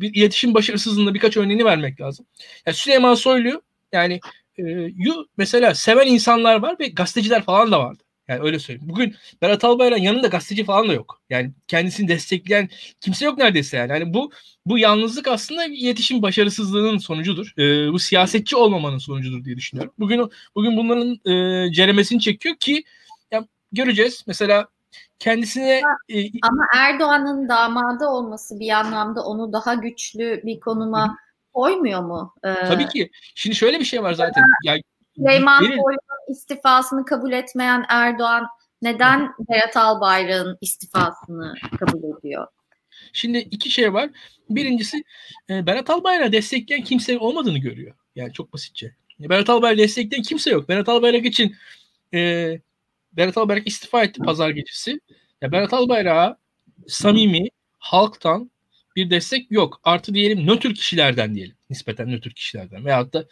[0.00, 2.26] bir iletişim başarısızlığında birkaç örneğini vermek lazım.
[2.66, 4.20] Yani Süleyman Soylu yani
[4.58, 4.62] e,
[4.96, 8.02] yu, mesela seven insanlar var ve gazeteciler falan da vardı.
[8.28, 8.88] Yani öyle söyleyeyim.
[8.88, 11.20] Bugün Berat Albayrak'ın yanında gazeteci falan da yok.
[11.30, 12.68] Yani kendisini destekleyen
[13.00, 13.92] kimse yok neredeyse yani.
[13.92, 14.30] yani bu
[14.66, 17.52] bu yalnızlık aslında iletişim başarısızlığının sonucudur.
[17.58, 19.94] Ee, bu siyasetçi olmamanın sonucudur diye düşünüyorum.
[19.98, 22.84] Bugün bugün bunların e, ceremesini çekiyor ki
[23.32, 24.24] ya, göreceğiz.
[24.26, 24.66] Mesela
[25.18, 31.16] kendisine ama, e, ama Erdoğan'ın damadı olması bir anlamda onu daha güçlü bir konuma
[31.52, 32.34] koymuyor mu?
[32.44, 33.10] Ee, Tabii ki.
[33.34, 34.44] Şimdi şöyle bir şey var zaten.
[34.64, 34.76] Ya
[35.18, 38.46] Süleyman Soylu'nun istifasını kabul etmeyen Erdoğan
[38.82, 42.46] neden Berat Albayrak'ın istifasını kabul ediyor?
[43.12, 44.10] Şimdi iki şey var.
[44.50, 45.02] Birincisi
[45.50, 47.94] e, Berat Albayrak'ı destekleyen kimse olmadığını görüyor.
[48.16, 48.94] Yani çok basitçe.
[49.20, 50.68] Berat Albayrak'ı destekleyen kimse yok.
[50.68, 51.56] Berat Albayrak için
[52.14, 52.60] e,
[53.12, 55.00] Berat Albayrak istifa etti pazar gecesi.
[55.42, 56.38] Ya Berat Albayrak'a
[56.86, 58.50] samimi halktan
[58.96, 59.80] bir destek yok.
[59.84, 61.56] Artı diyelim nötr kişilerden diyelim.
[61.70, 62.84] Nispeten nötr kişilerden.
[62.84, 63.24] Veyahut da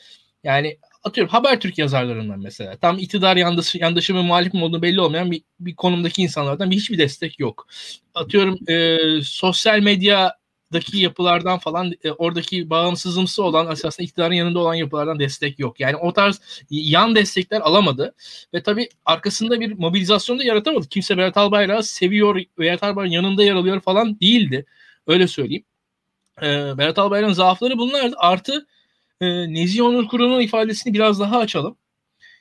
[0.45, 2.77] yani atıyorum Habertürk yazarlarından mesela.
[2.77, 6.77] Tam iktidar yandaşı, yandaşı mı muhalif mi olduğunu belli olmayan bir, bir konumdaki insanlardan bir,
[6.77, 7.67] hiçbir destek yok.
[8.15, 15.19] Atıyorum e, sosyal medyadaki yapılardan falan e, oradaki bağımsızımsı olan aslında iktidarın yanında olan yapılardan
[15.19, 15.81] destek yok.
[15.81, 16.41] Yani o tarz
[16.71, 18.15] yan destekler alamadı
[18.55, 20.89] ve tabii arkasında bir mobilizasyon da yaratamadı.
[20.89, 24.67] Kimse Berat Albayrak'ı seviyor, Berat Albayrak'ın yanında yer alıyor falan değildi.
[25.07, 25.65] Öyle söyleyeyim.
[26.43, 26.47] E,
[26.79, 28.15] Berat Albayrak'ın zaafları bunlardı.
[28.19, 28.67] Artı
[29.21, 31.77] e, Nezih Onur Kuru'nun ifadesini biraz daha açalım.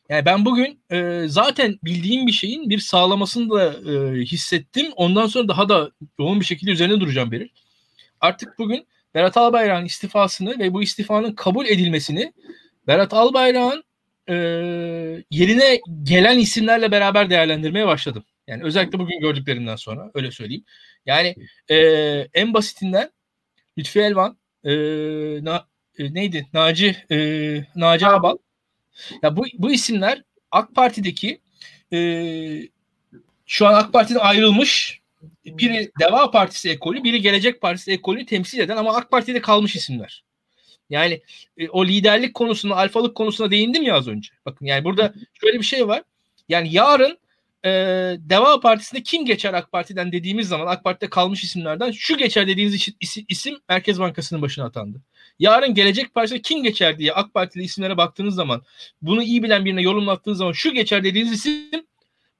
[0.10, 4.92] Yani ben bugün e, zaten bildiğim bir şeyin bir sağlamasını da e, hissettim.
[4.96, 7.48] Ondan sonra daha da yoğun bir şekilde üzerine duracağım Beril.
[8.22, 12.34] Artık bugün Berat Albayrak'ın istifasını ve bu istifanın kabul edilmesini
[12.88, 13.84] Berat Albayrak'ın
[14.30, 14.36] e,
[15.32, 18.24] yerine gelen isimlerle beraber değerlendirmeye başladım.
[18.48, 20.64] Yani özellikle bugün gördüklerimden sonra öyle söyleyeyim.
[21.06, 21.36] Yani
[21.70, 21.78] e,
[22.34, 23.12] en basitinden
[23.78, 24.72] Lütfi Elvan, e,
[26.00, 26.48] e, neydi?
[26.54, 27.18] Naci e,
[27.76, 28.38] Naci Abal.
[29.24, 31.40] Ya bu bu isimler AK Parti'deki
[31.94, 32.00] e,
[33.46, 35.02] şu an AK Parti'den ayrılmış
[35.46, 40.24] biri Deva Partisi ekolü, biri Gelecek Partisi ekolü temsil eden ama AK Parti'de kalmış isimler.
[40.90, 41.22] Yani
[41.58, 44.30] e, o liderlik konusunda, alfalık konusuna değindim ya az önce.
[44.46, 46.04] Bakın yani burada şöyle bir şey var.
[46.50, 47.18] Yani yarın
[47.66, 47.70] e,
[48.20, 52.90] Deva Partisi'nde kim geçer AK Parti'den dediğimiz zaman AK Parti'de kalmış isimlerden şu geçer dediğiniz
[53.00, 55.02] isim, isim Merkez Bankası'nın başına atandı.
[55.40, 58.62] Yarın Gelecek Partisi'ne kim geçer diye AK Partili isimlere baktığınız zaman
[59.02, 61.86] bunu iyi bilen birine yorumlattığınız zaman şu geçer dediğiniz isim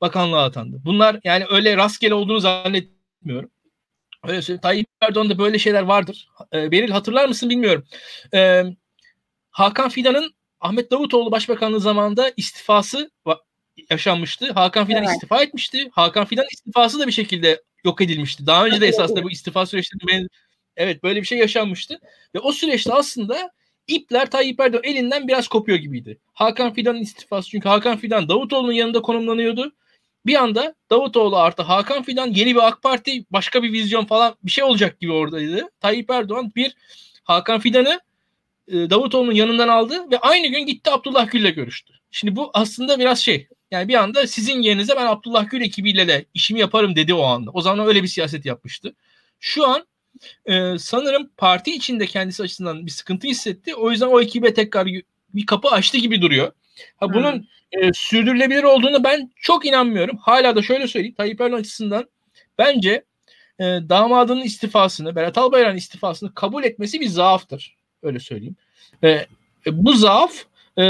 [0.02, 0.82] bakanlığa atandı.
[0.86, 3.50] Bunlar yani öyle rastgele olduğunu zannetmiyorum.
[4.24, 4.62] Öyle söyleyeyim.
[4.62, 6.30] Tayyip Erdoğan'da böyle şeyler vardır.
[6.54, 7.86] E, Beril hatırlar mısın bilmiyorum.
[8.34, 8.64] E,
[9.52, 13.12] Hakan Fidan'ın Ahmet Davutoğlu Başbakanlığı zamanında istifası
[13.90, 14.52] yaşanmıştı.
[14.54, 15.14] Hakan Fidan evet.
[15.14, 15.90] istifa etmişti.
[15.92, 18.48] Hakan Fidan istifası da bir şekilde yok edilmişti.
[18.48, 20.28] Daha önce de esasında bu istifa süreçlerinde
[20.78, 22.00] evet böyle bir şey yaşanmıştı.
[22.36, 23.52] Ve o süreçte aslında
[23.88, 26.18] ipler Tayyip Erdoğan elinden biraz kopuyor gibiydi.
[26.34, 29.72] Hakan Fidan'ın istifası çünkü Hakan Fidan Davutoğlu'nun yanında konumlanıyordu.
[30.26, 34.52] Bir anda Davutoğlu artı Hakan Fidan yeni bir AK Parti başka bir vizyon falan bir
[34.52, 35.70] şey olacak gibi oradaydı.
[35.80, 36.76] Tayyip Erdoğan bir
[37.24, 38.00] Hakan Fidan'ı
[38.68, 41.94] e, Davutoğlu'nun yanından aldı ve aynı gün gitti Abdullah Gül'le görüştü.
[42.12, 46.26] Şimdi bu aslında biraz şey yani bir anda sizin yerinize ben Abdullah Gül ekibiyle de
[46.34, 47.52] işimi yaparım dedi o anda.
[47.54, 48.96] O zaman öyle bir siyaset yapmıştı.
[49.40, 49.88] Şu an
[50.46, 53.76] e, sanırım parti içinde kendisi açısından bir sıkıntı hissetti.
[53.76, 54.88] O yüzden o ekibe tekrar
[55.34, 56.52] bir kapı açtı gibi duruyor.
[56.98, 57.84] Ha, bunun hmm.
[57.84, 60.18] e, sürdürülebilir olduğunu ben çok inanmıyorum.
[60.18, 61.16] Hala da şöyle söyleyeyim.
[61.18, 62.10] Tayyip Erdoğan açısından
[62.58, 63.04] bence
[63.60, 67.76] e, damadının istifasını, Berat Albayrak'ın istifasını kabul etmesi bir zaaftır.
[68.04, 68.56] Öyle söyleyeyim.
[69.04, 69.28] E, e,
[69.72, 70.34] bu zaaf
[70.78, 70.84] e,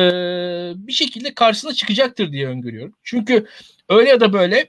[0.75, 2.93] bir şekilde karşısına çıkacaktır diye öngörüyorum.
[3.03, 3.47] Çünkü
[3.89, 4.67] öyle ya da böyle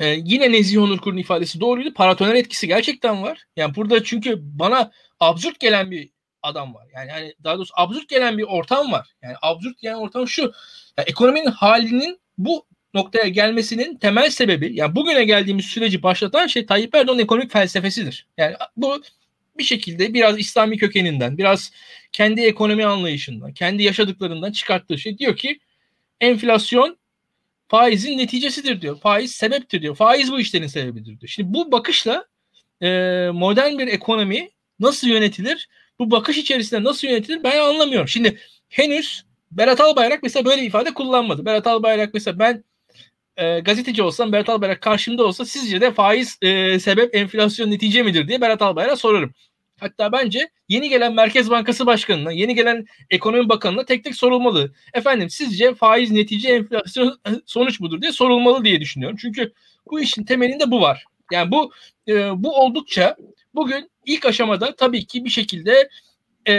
[0.00, 1.94] e, yine Nezih Onur Kur'un ifadesi doğruydu.
[1.94, 3.44] Paratoner etkisi gerçekten var.
[3.56, 6.10] Yani burada çünkü bana absürt gelen bir
[6.42, 6.86] adam var.
[6.94, 9.08] Yani, yani daha doğrusu absürt gelen bir ortam var.
[9.22, 10.42] Yani absürt gelen ortam şu.
[10.98, 16.94] Yani ekonominin halinin bu noktaya gelmesinin temel sebebi yani bugüne geldiğimiz süreci başlatan şey Tayyip
[16.94, 18.26] Erdoğan'ın ekonomik felsefesidir.
[18.38, 19.02] Yani bu
[19.58, 21.72] bir şekilde biraz İslami kökeninden, biraz
[22.12, 25.58] kendi ekonomi anlayışından, kendi yaşadıklarından çıkarttığı şey diyor ki
[26.20, 26.98] enflasyon
[27.74, 29.00] faizin neticesidir diyor.
[29.00, 29.94] Faiz sebeptir diyor.
[29.94, 31.28] Faiz bu işlerin sebebidir diyor.
[31.28, 32.24] Şimdi bu bakışla
[32.82, 32.88] e,
[33.32, 35.68] modern bir ekonomi nasıl yönetilir?
[35.98, 38.08] Bu bakış içerisinde nasıl yönetilir ben anlamıyorum.
[38.08, 41.46] Şimdi henüz Berat Albayrak mesela böyle ifade kullanmadı.
[41.46, 42.64] Berat Albayrak mesela ben
[43.36, 48.28] e, gazeteci olsam Berat Albayrak karşımda olsa sizce de faiz e, sebep enflasyon netice midir
[48.28, 49.34] diye Berat Albayrak'a sorarım.
[49.84, 54.72] Hatta bence yeni gelen Merkez Bankası Başkanı'na, yeni gelen Ekonomi Bakanı'na tek tek sorulmalı.
[54.94, 59.18] Efendim sizce faiz netice enflasyon sonuç mudur diye sorulmalı diye düşünüyorum.
[59.20, 59.52] Çünkü
[59.90, 61.04] bu işin temelinde bu var.
[61.32, 61.72] Yani bu
[62.08, 63.16] e, bu oldukça
[63.54, 65.88] bugün ilk aşamada tabii ki bir şekilde
[66.48, 66.52] e,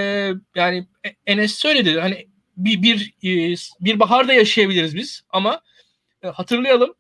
[0.55, 0.88] yani
[1.27, 5.61] Enes söyledi hani bir bir e, bir baharda yaşayabiliriz biz ama
[6.23, 6.93] e, hatırlayalım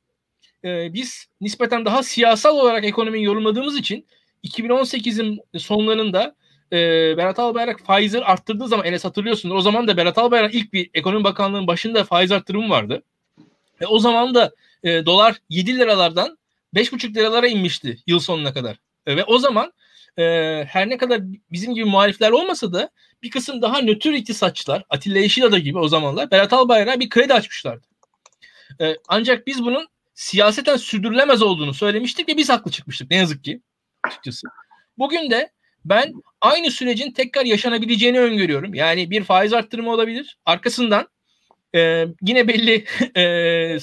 [0.63, 4.05] e, biz nispeten daha siyasal olarak ekonomiyi yorumladığımız için
[4.45, 6.35] 2018'in sonlarında
[6.71, 6.77] e,
[7.17, 9.55] Berat Albayrak faizleri arttırdığı zaman Enes hatırlıyorsunuz.
[9.55, 13.03] O zaman da Berat Albayrak ilk bir ekonomi bakanlığının başında faiz arttırımı vardı.
[13.81, 14.51] E, o zaman da
[14.83, 16.37] e, dolar 7 liralardan
[16.75, 18.79] 5,5 liralara inmişti yıl sonuna kadar.
[19.05, 19.73] E, ve o zaman
[20.17, 20.23] e,
[20.67, 22.89] her ne kadar bizim gibi muhalifler olmasa da
[23.23, 27.87] bir kısım daha nötr iktisatçılar, Atilla Yeşilada gibi o zamanlar Berat Albayrak'a bir kredi açmışlardı.
[28.81, 33.61] E, ancak biz bunun siyaseten sürdürülemez olduğunu söylemiştik ve biz haklı çıkmıştık ne yazık ki
[34.07, 34.47] açıkçası.
[34.97, 35.49] Bugün de
[35.85, 38.73] ben aynı sürecin tekrar yaşanabileceğini öngörüyorum.
[38.73, 40.37] Yani bir faiz arttırımı olabilir.
[40.45, 41.07] Arkasından
[41.75, 42.85] e, yine belli
[43.17, 43.77] e,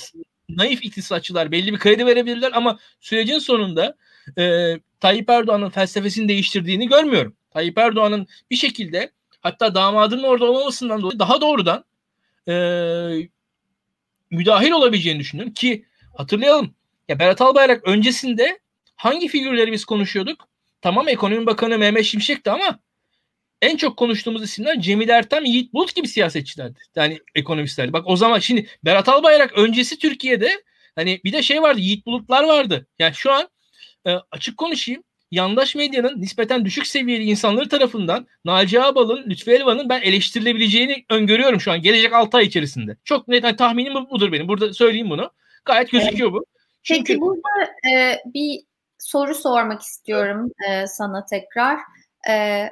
[0.49, 3.97] naif iktisatçılar belli bir kredi verebilirler ama sürecin sonunda
[4.39, 7.37] e, Tayyip Erdoğan'ın felsefesini değiştirdiğini görmüyorum.
[7.51, 11.85] Tayyip Erdoğan'ın bir şekilde hatta damadının orada olmamasından dolayı daha doğrudan
[12.49, 12.55] e,
[14.31, 15.85] müdahil olabileceğini düşünüyorum ki
[16.17, 16.75] hatırlayalım
[17.09, 18.59] ya Berat Albayrak öncesinde
[19.03, 20.49] hangi figürleri biz konuşuyorduk?
[20.81, 22.79] Tamam Ekonomi Bakanı Mehmet Şimşek'ti ama
[23.63, 26.79] en çok konuştuğumuz isimler Cemil Ertem, Yiğit Bulut gibi siyasetçilerdi.
[26.97, 27.93] Yani ekonomistlerdi.
[27.93, 30.63] Bak o zaman şimdi Berat Albayrak öncesi Türkiye'de
[30.95, 32.87] hani bir de şey vardı Yiğit Bulutlar vardı.
[32.99, 33.49] Yani şu an
[34.07, 40.03] e, açık konuşayım yandaş medyanın nispeten düşük seviyeli insanları tarafından Naci Ağbal'ın, Lütfü Elvan'ın ben
[40.03, 42.97] eleştirilebileceğini öngörüyorum şu an gelecek 6 ay içerisinde.
[43.05, 44.49] Çok net yani tahminim budur benim.
[44.49, 45.31] Burada söyleyeyim bunu.
[45.65, 46.45] Gayet gözüküyor bu.
[46.83, 47.05] Çünkü...
[47.05, 48.61] Peki burada e, bir
[49.03, 51.79] soru sormak istiyorum e, sana tekrar.
[52.29, 52.69] E,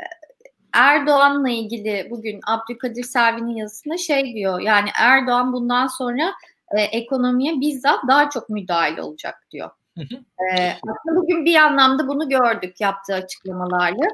[0.72, 4.60] Erdoğan'la ilgili bugün Abdülkadir Selvi'nin yazısında şey diyor.
[4.60, 6.32] Yani Erdoğan bundan sonra
[6.76, 9.70] e, ekonomiye bizzat daha çok müdahil olacak diyor.
[9.98, 14.04] E, aslında bugün bir anlamda bunu gördük yaptığı açıklamalarla.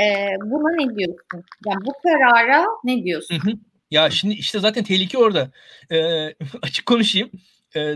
[0.00, 1.44] E, buna ne diyorsun?
[1.66, 3.34] Yani bu karara ne diyorsun?
[3.34, 3.54] Hı hı.
[3.90, 5.50] Ya şimdi işte zaten tehlike orada.
[5.90, 6.26] E,
[6.62, 7.30] açık konuşayım.
[7.76, 7.94] E,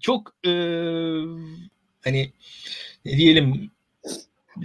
[0.00, 0.50] çok e,
[2.04, 2.32] hani
[3.04, 3.70] ne diyelim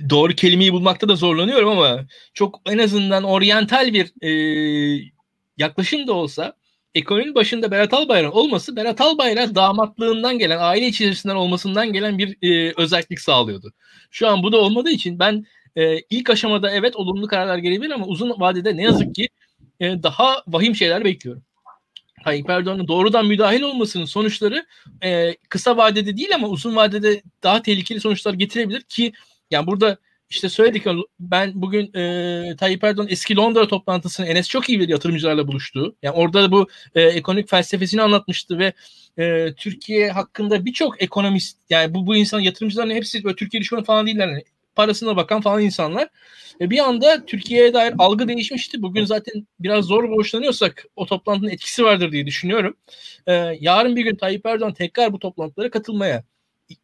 [0.10, 5.12] doğru kelimeyi bulmakta da zorlanıyorum ama çok en azından oryantal bir e,
[5.58, 6.54] yaklaşım da olsa
[6.96, 12.74] ekonominin başında Berat Albayrak olması Berat Albayrak damatlığından gelen aile içerisinden olmasından gelen bir e,
[12.78, 13.74] özellik sağlıyordu.
[14.12, 18.06] Şu an bu da olmadığı için ben e, ilk aşamada evet olumlu kararlar gelebilir ama
[18.06, 19.30] uzun vadede ne yazık ki
[19.80, 21.44] e, daha vahim şeyler bekliyorum.
[22.24, 24.66] Tayyip Erdoğan'ın doğrudan müdahil olmasının sonuçları
[25.04, 29.14] e, kısa vadede değil ama uzun vadede daha tehlikeli sonuçlar getirebilir ki
[29.52, 29.98] yani burada
[30.30, 30.86] işte söyledik
[31.20, 35.96] ben bugün e, Tayyip Erdoğan eski Londra toplantısını Enes çok iyi bir yatırımcılarla buluştu.
[36.04, 38.74] Yani orada bu e, ekonomik felsefesini anlatmıştı ve
[39.18, 44.08] e, Türkiye hakkında birçok ekonomist yani bu bu insan yatırımcıların hepsi böyle Türkiye düşmanı falan
[44.08, 44.28] değiller.
[44.28, 44.44] Yani
[44.76, 46.10] parasına bakan falan insanlar.
[46.62, 48.82] E, bir anda Türkiye'ye dair algı değişmişti.
[48.82, 52.78] Bugün zaten biraz zor borçlanıyorsak o toplantının etkisi vardır diye düşünüyorum.
[53.28, 56.24] E, yarın bir gün Tayyip Erdoğan tekrar bu toplantılara katılmaya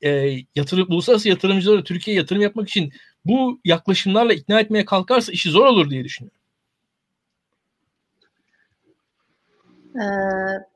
[0.02, 2.94] e, yatırım, uluslararası yatırımcıları Türkiye'ye yatırım yapmak için
[3.26, 6.40] bu yaklaşımlarla ikna etmeye kalkarsa işi zor olur diye düşünüyorum.
[9.96, 10.06] Ee,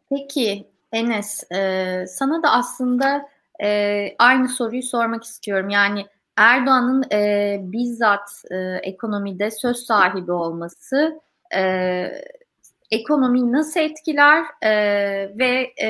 [0.09, 3.29] peki Enes, e, sana da aslında
[3.63, 5.69] e, aynı soruyu sormak istiyorum.
[5.69, 6.05] Yani
[6.39, 11.19] Erdoğan'ın e, bizzat e, ekonomide söz sahibi olması
[11.55, 12.03] e,
[12.91, 14.71] ekonomiyi nasıl etkiler e,
[15.39, 15.89] ve e,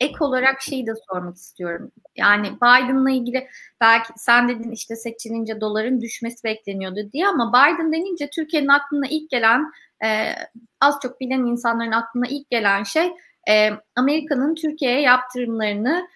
[0.00, 1.92] ek olarak şeyi de sormak istiyorum.
[2.16, 3.48] Yani Biden'la ilgili
[3.80, 9.30] belki sen dedin işte seçilince doların düşmesi bekleniyordu diye ama Biden denince Türkiye'nin aklına ilk
[9.30, 9.72] gelen
[10.04, 10.32] e,
[10.80, 13.12] az çok bilen insanların aklına ilk gelen şey
[13.50, 16.08] e, Amerika'nın Türkiye'ye yaptırımlarını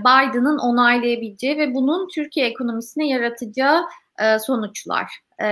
[0.00, 3.84] Biden'ın onaylayabileceği ve bunun Türkiye ekonomisine yaratacağı
[4.18, 5.12] e, sonuçlar.
[5.42, 5.46] E,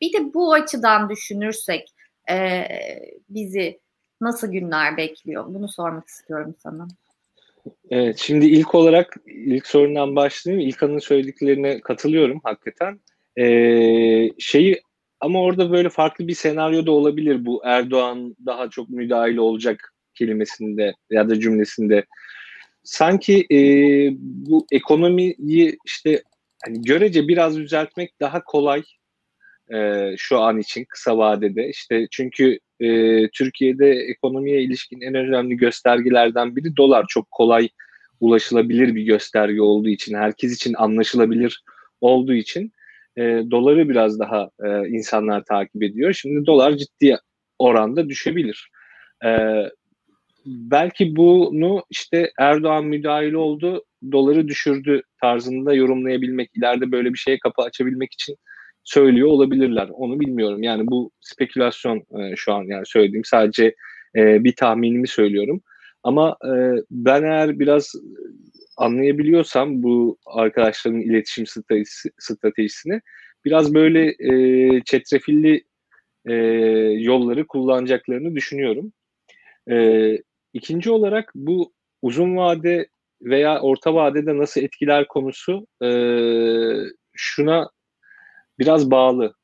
[0.00, 1.88] bir de bu açıdan düşünürsek
[2.30, 2.64] e,
[3.28, 3.80] bizi
[4.20, 5.44] nasıl günler bekliyor?
[5.48, 6.88] Bunu sormak istiyorum sana.
[7.90, 10.68] Evet, şimdi ilk olarak ilk sorundan başlayayım.
[10.68, 13.00] İlkan'ın söylediklerine katılıyorum hakikaten.
[13.38, 14.80] Ee, şeyi
[15.20, 20.94] ama orada böyle farklı bir senaryo da olabilir bu Erdoğan daha çok müdahil olacak kelimesinde
[21.10, 22.04] ya da cümlesinde.
[22.88, 23.58] Sanki e,
[24.20, 26.22] bu ekonomiyi işte
[26.64, 28.82] hani görece biraz düzeltmek daha kolay
[29.74, 31.68] e, şu an için kısa vadede.
[31.68, 32.88] İşte çünkü e,
[33.28, 37.04] Türkiye'de ekonomiye ilişkin en önemli göstergelerden biri dolar.
[37.08, 37.68] Çok kolay
[38.20, 41.62] ulaşılabilir bir gösterge olduğu için, herkes için anlaşılabilir
[42.00, 42.72] olduğu için
[43.16, 46.12] e, doları biraz daha e, insanlar takip ediyor.
[46.12, 47.16] Şimdi dolar ciddi
[47.58, 48.70] oranda düşebilir.
[49.24, 49.30] E,
[50.46, 57.62] belki bunu işte Erdoğan müdahil oldu, doları düşürdü tarzında yorumlayabilmek, ileride böyle bir şeye kapı
[57.62, 58.36] açabilmek için
[58.84, 59.88] söylüyor olabilirler.
[59.92, 60.62] Onu bilmiyorum.
[60.62, 63.74] Yani bu spekülasyon e, şu an yani söylediğim sadece
[64.16, 65.62] e, bir tahminimi söylüyorum.
[66.02, 66.52] Ama e,
[66.90, 67.92] ben eğer biraz
[68.76, 73.00] anlayabiliyorsam bu arkadaşların iletişim stratejisi, stratejisini
[73.44, 75.64] biraz böyle e, çetrefilli
[76.26, 76.34] e,
[76.98, 78.92] yolları kullanacaklarını düşünüyorum.
[79.70, 79.76] E,
[80.58, 82.88] ikinci olarak bu uzun vade
[83.22, 85.90] veya orta vadede nasıl etkiler konusu e,
[87.12, 87.70] şuna
[88.58, 89.34] biraz bağlı.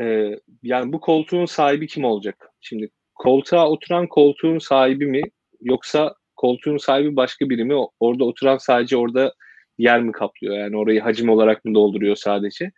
[0.00, 2.48] E, yani bu koltuğun sahibi kim olacak?
[2.60, 5.22] Şimdi koltuğa oturan koltuğun sahibi mi
[5.60, 7.74] yoksa koltuğun sahibi başka biri mi?
[8.00, 9.34] Orada oturan sadece orada
[9.78, 10.58] yer mi kaplıyor?
[10.58, 12.72] Yani orayı hacim olarak mı dolduruyor sadece?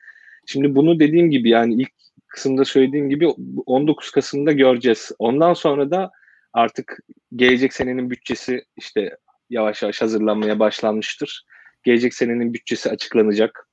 [0.46, 1.90] Şimdi bunu dediğim gibi yani ilk
[2.26, 3.28] kısımda söylediğim gibi
[3.66, 5.12] 19 Kasım'da göreceğiz.
[5.18, 6.10] Ondan sonra da
[6.52, 6.98] artık
[7.36, 9.16] gelecek senenin bütçesi işte
[9.50, 11.44] yavaş yavaş hazırlanmaya başlanmıştır.
[11.82, 13.68] Gelecek senenin bütçesi açıklanacak.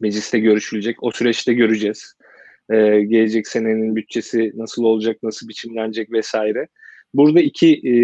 [0.00, 1.02] Mecliste görüşülecek.
[1.02, 2.14] O süreçte göreceğiz.
[2.70, 6.68] Ee, gelecek senenin bütçesi nasıl olacak, nasıl biçimlenecek vesaire.
[7.14, 7.94] Burada iki e,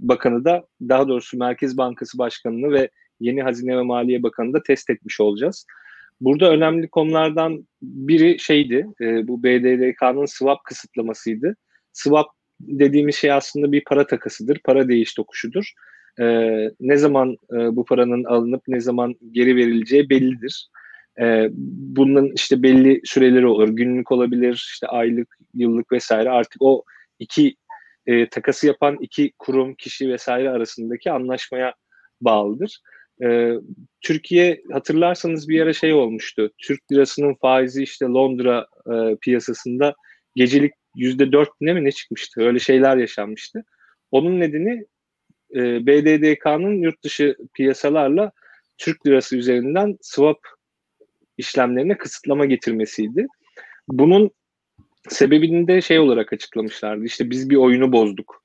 [0.00, 2.90] bakanı da daha doğrusu Merkez Bankası Başkanı'nı ve
[3.20, 5.66] yeni Hazine ve Maliye Bakanı da test etmiş olacağız.
[6.20, 11.56] Burada önemli konulardan biri şeydi, e, bu BDDK'nın swap kısıtlamasıydı.
[11.92, 12.26] Swap
[12.60, 15.72] dediğimiz şey aslında bir para takasıdır, para değiş tokuşudur.
[16.20, 16.24] E,
[16.80, 20.68] ne zaman e, bu paranın alınıp ne zaman geri verileceği bellidir.
[21.20, 21.48] E,
[21.96, 26.30] bunun işte belli süreleri olur, günlük olabilir, işte aylık, yıllık vesaire.
[26.30, 26.84] Artık o
[27.18, 27.56] iki
[28.06, 31.74] e, takası yapan iki kurum, kişi vesaire arasındaki anlaşmaya
[32.20, 32.80] bağlıdır.
[33.24, 33.52] E,
[34.00, 36.50] Türkiye hatırlarsanız bir ara şey olmuştu.
[36.58, 39.94] Türk lirasının faizi işte Londra e, piyasasında
[40.34, 42.40] gecelik yüzde dört ne mi ne çıkmıştı?
[42.40, 43.64] Öyle şeyler yaşanmıştı.
[44.10, 44.84] Onun nedeni
[45.54, 48.32] e, BDDK'nın yurt dışı piyasalarla
[48.78, 50.38] Türk lirası üzerinden swap
[51.38, 53.26] işlemlerine kısıtlama getirmesiydi.
[53.88, 54.30] Bunun
[55.08, 57.04] sebebini de şey olarak açıklamışlardı.
[57.04, 58.44] İşte biz bir oyunu bozduk.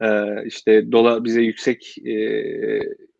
[0.00, 2.42] Ee, işte dolar bize yüksek e,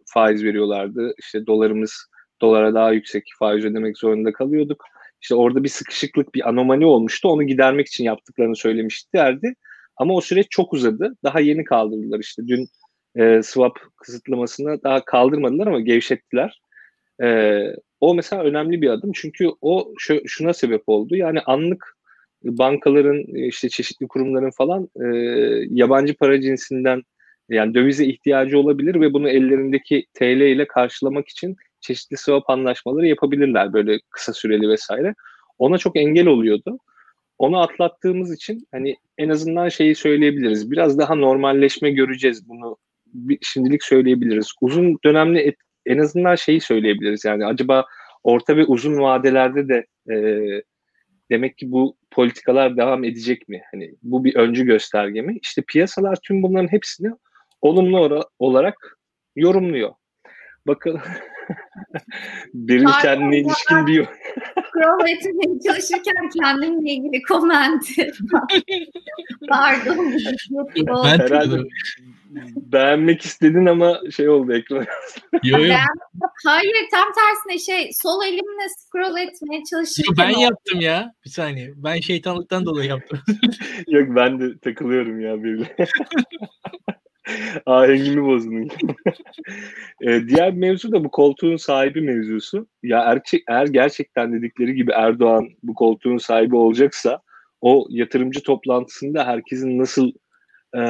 [0.06, 1.14] faiz veriyorlardı.
[1.18, 2.06] İşte dolarımız
[2.40, 4.84] dolara daha yüksek faiz ödemek zorunda kalıyorduk.
[5.22, 7.28] İşte orada bir sıkışıklık, bir anomali olmuştu.
[7.28, 9.54] Onu gidermek için yaptıklarını söylemişlerdi.
[9.96, 11.16] Ama o süreç çok uzadı.
[11.24, 12.42] Daha yeni kaldırdılar işte.
[12.48, 12.68] Dün
[13.16, 16.60] e, swap kısıtlamasını daha kaldırmadılar ama gevşettiler.
[17.22, 17.60] E,
[18.00, 19.12] o mesela önemli bir adım.
[19.14, 21.16] Çünkü o şu, şuna sebep oldu.
[21.16, 21.96] Yani anlık
[22.42, 25.06] bankaların işte çeşitli kurumların falan e,
[25.70, 27.02] yabancı para cinsinden
[27.48, 33.72] yani dövize ihtiyacı olabilir ve bunu ellerindeki TL ile karşılamak için çeşitli swap anlaşmaları yapabilirler
[33.72, 35.14] böyle kısa süreli vesaire.
[35.58, 36.78] Ona çok engel oluyordu.
[37.38, 40.70] Onu atlattığımız için hani en azından şeyi söyleyebiliriz.
[40.70, 42.76] Biraz daha normalleşme göreceğiz bunu.
[43.42, 44.52] Şimdilik söyleyebiliriz.
[44.60, 45.56] Uzun dönemli et,
[45.86, 47.24] en azından şeyi söyleyebiliriz.
[47.24, 47.86] Yani acaba
[48.22, 50.16] orta ve uzun vadelerde de e,
[51.30, 53.62] demek ki bu politikalar devam edecek mi?
[53.70, 55.38] Hani bu bir öncü gösterge mi?
[55.42, 57.10] İşte piyasalar tüm bunların hepsini
[57.60, 58.98] olumlu olarak
[59.36, 59.92] yorumluyor.
[60.66, 61.00] Bakın
[62.54, 64.08] benim kendine ilişkin bir
[64.76, 68.12] Scroll etmeye çalışırken kendimle ilgili komenti.
[69.48, 70.12] Pardon.
[70.76, 71.68] ben Herhalde
[72.56, 74.86] beğenmek istedin ama şey oldu ekran.
[75.42, 75.74] yo, yo.
[76.44, 80.12] hayır tam tersine şey sol elimle scroll etmeye çalışırken.
[80.22, 81.14] Yo, ben yaptım ya.
[81.24, 81.72] Bir saniye.
[81.76, 83.18] Ben şeytanlıktan dolayı yaptım.
[83.88, 85.76] Yok ben de takılıyorum ya böyle.
[87.66, 88.68] Ahengimi bozdun.
[90.02, 92.66] ee, diğer mevzu da bu koltuğun sahibi mevzusu.
[92.82, 97.22] Ya erkek, eğer gerçekten dedikleri gibi Erdoğan bu koltuğun sahibi olacaksa
[97.60, 100.12] o yatırımcı toplantısında herkesin nasıl
[100.74, 100.80] e,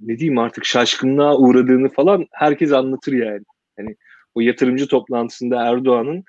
[0.00, 3.44] ne diyeyim artık şaşkınlığa uğradığını falan herkes anlatır yani.
[3.76, 3.96] Hani
[4.34, 6.24] o yatırımcı toplantısında Erdoğan'ın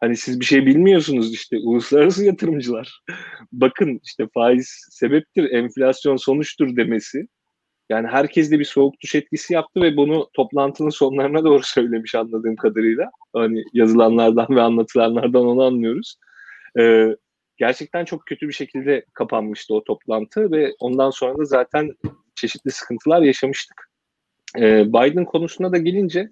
[0.00, 3.00] hani siz bir şey bilmiyorsunuz işte uluslararası yatırımcılar.
[3.52, 7.28] Bakın işte faiz sebeptir, enflasyon sonuçtur demesi
[7.88, 12.56] yani herkes de bir soğuk duş etkisi yaptı ve bunu toplantının sonlarına doğru söylemiş anladığım
[12.56, 13.10] kadarıyla.
[13.32, 16.16] Hani yazılanlardan ve anlatılanlardan onu anlıyoruz.
[16.78, 17.16] Ee,
[17.56, 21.90] gerçekten çok kötü bir şekilde kapanmıştı o toplantı ve ondan sonra da zaten
[22.34, 23.88] çeşitli sıkıntılar yaşamıştık.
[24.58, 26.28] Ee, Biden konusuna da gelince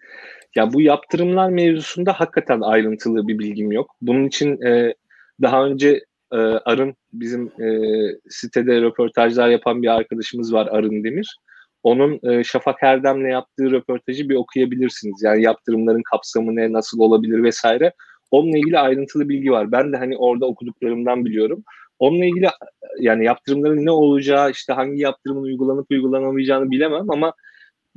[0.57, 3.91] ya bu yaptırımlar mevzusunda hakikaten ayrıntılı bir bilgim yok.
[4.01, 4.95] Bunun için e,
[5.43, 7.69] daha önce e, Arın bizim e,
[8.29, 11.37] sitede röportajlar yapan bir arkadaşımız var Arın Demir.
[11.87, 15.22] Onun e, Şafak Erdem'le yaptığı röportajı bir okuyabilirsiniz.
[15.22, 17.93] Yani yaptırımların kapsamı ne, nasıl olabilir vesaire.
[18.30, 19.72] Onunla ilgili ayrıntılı bilgi var.
[19.72, 21.64] Ben de hani orada okuduklarımdan biliyorum.
[21.99, 22.49] Onunla ilgili
[23.01, 27.32] yani yaptırımların ne olacağı, işte hangi yaptırımın uygulanıp uygulanamayacağını bilemem ama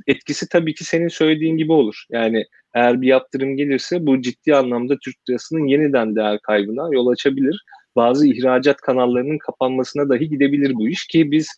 [0.06, 2.04] etkisi tabii ki senin söylediğin gibi olur.
[2.10, 7.64] Yani eğer bir yaptırım gelirse bu ciddi anlamda Türk lirasının yeniden değer kaybına yol açabilir.
[7.96, 11.48] Bazı ihracat kanallarının kapanmasına dahi gidebilir bu iş ki biz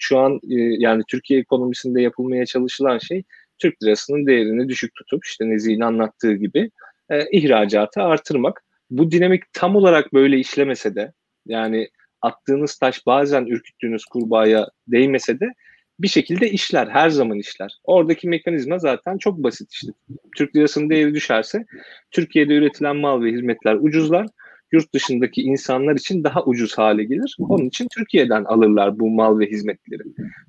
[0.00, 3.22] şu an e, yani Türkiye ekonomisinde yapılmaya çalışılan şey
[3.58, 6.70] Türk lirasının değerini düşük tutup işte Nezih'in anlattığı gibi
[7.10, 8.64] e, ihracatı artırmak.
[8.90, 11.12] Bu dinamik tam olarak böyle işlemese de
[11.46, 11.88] yani
[12.22, 15.46] attığınız taş bazen ürküttüğünüz kurbağaya değmese de
[15.98, 17.72] bir şekilde işler, her zaman işler.
[17.84, 19.92] Oradaki mekanizma zaten çok basit işte.
[20.36, 21.64] Türk lirasının değeri düşerse
[22.10, 24.26] Türkiye'de üretilen mal ve hizmetler ucuzlar.
[24.72, 27.36] Yurt dışındaki insanlar için daha ucuz hale gelir.
[27.38, 30.02] Onun için Türkiye'den alırlar bu mal ve hizmetleri.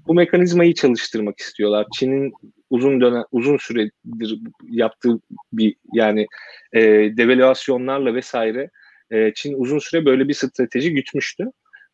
[0.07, 1.87] Bu mekanizmayı çalıştırmak istiyorlar.
[1.93, 2.33] Çin'in
[2.69, 5.19] uzun dönem uzun süredir yaptığı
[5.53, 6.27] bir yani
[6.73, 6.81] e,
[7.17, 8.69] devalüasyonlarla vesaire
[9.11, 11.45] e, Çin uzun süre böyle bir strateji gütmüştü.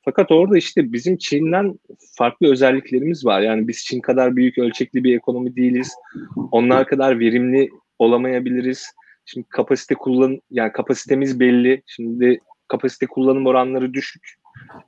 [0.05, 1.79] Fakat orada işte bizim Çin'den
[2.17, 3.41] farklı özelliklerimiz var.
[3.41, 5.91] Yani biz Çin kadar büyük ölçekli bir ekonomi değiliz.
[6.51, 7.69] Onlar kadar verimli
[7.99, 8.85] olamayabiliriz.
[9.29, 11.83] Şimdi kapasite kullan yani kapasitemiz belli.
[11.85, 14.35] Şimdi kapasite kullanım oranları düşük.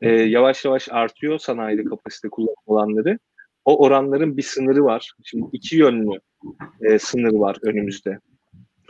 [0.02, 3.20] Ee, yavaş yavaş artıyor sanayide kapasite kullanım oranları.
[3.66, 5.14] O oranların bir sınırı var.
[5.24, 6.20] Şimdi iki yönlü
[6.82, 8.20] e, sınır var önümüzde.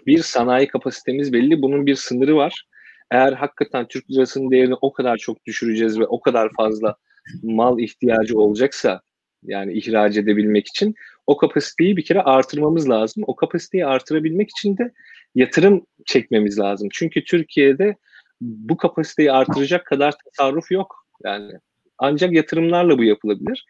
[0.07, 1.61] Bir sanayi kapasitemiz belli.
[1.61, 2.65] Bunun bir sınırı var
[3.11, 6.95] eğer hakikaten Türk lirasının değerini o kadar çok düşüreceğiz ve o kadar fazla
[7.43, 9.01] mal ihtiyacı olacaksa
[9.43, 10.95] yani ihraç edebilmek için
[11.27, 13.23] o kapasiteyi bir kere artırmamız lazım.
[13.27, 14.91] O kapasiteyi artırabilmek için de
[15.35, 16.89] yatırım çekmemiz lazım.
[16.91, 17.95] Çünkü Türkiye'de
[18.41, 21.05] bu kapasiteyi artıracak kadar tasarruf yok.
[21.23, 21.51] Yani
[21.97, 23.65] ancak yatırımlarla bu yapılabilir.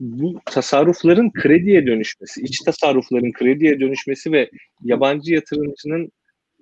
[0.00, 4.50] Bu tasarrufların krediye dönüşmesi, iç tasarrufların krediye dönüşmesi ve
[4.82, 6.12] yabancı yatırımcının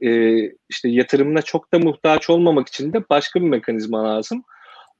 [0.02, 4.42] e, işte yatırımına çok da muhtaç olmamak için de başka bir mekanizma lazım.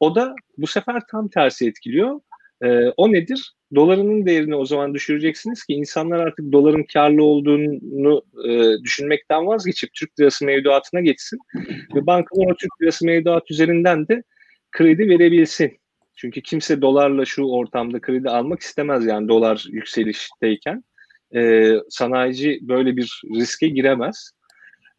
[0.01, 2.21] O da bu sefer tam tersi etkiliyor.
[2.63, 3.53] E, o nedir?
[3.75, 10.21] Dolarının değerini o zaman düşüreceksiniz ki insanlar artık doların karlı olduğunu e, düşünmekten vazgeçip Türk
[10.21, 11.39] lirası mevduatına geçsin
[11.95, 14.23] ve bankalar o Türk lirası mevduat üzerinden de
[14.73, 15.79] kredi verebilsin.
[16.17, 20.85] Çünkü kimse dolarla şu ortamda kredi almak istemez yani dolar yükselişteyken.
[21.35, 24.31] E, sanayici böyle bir riske giremez.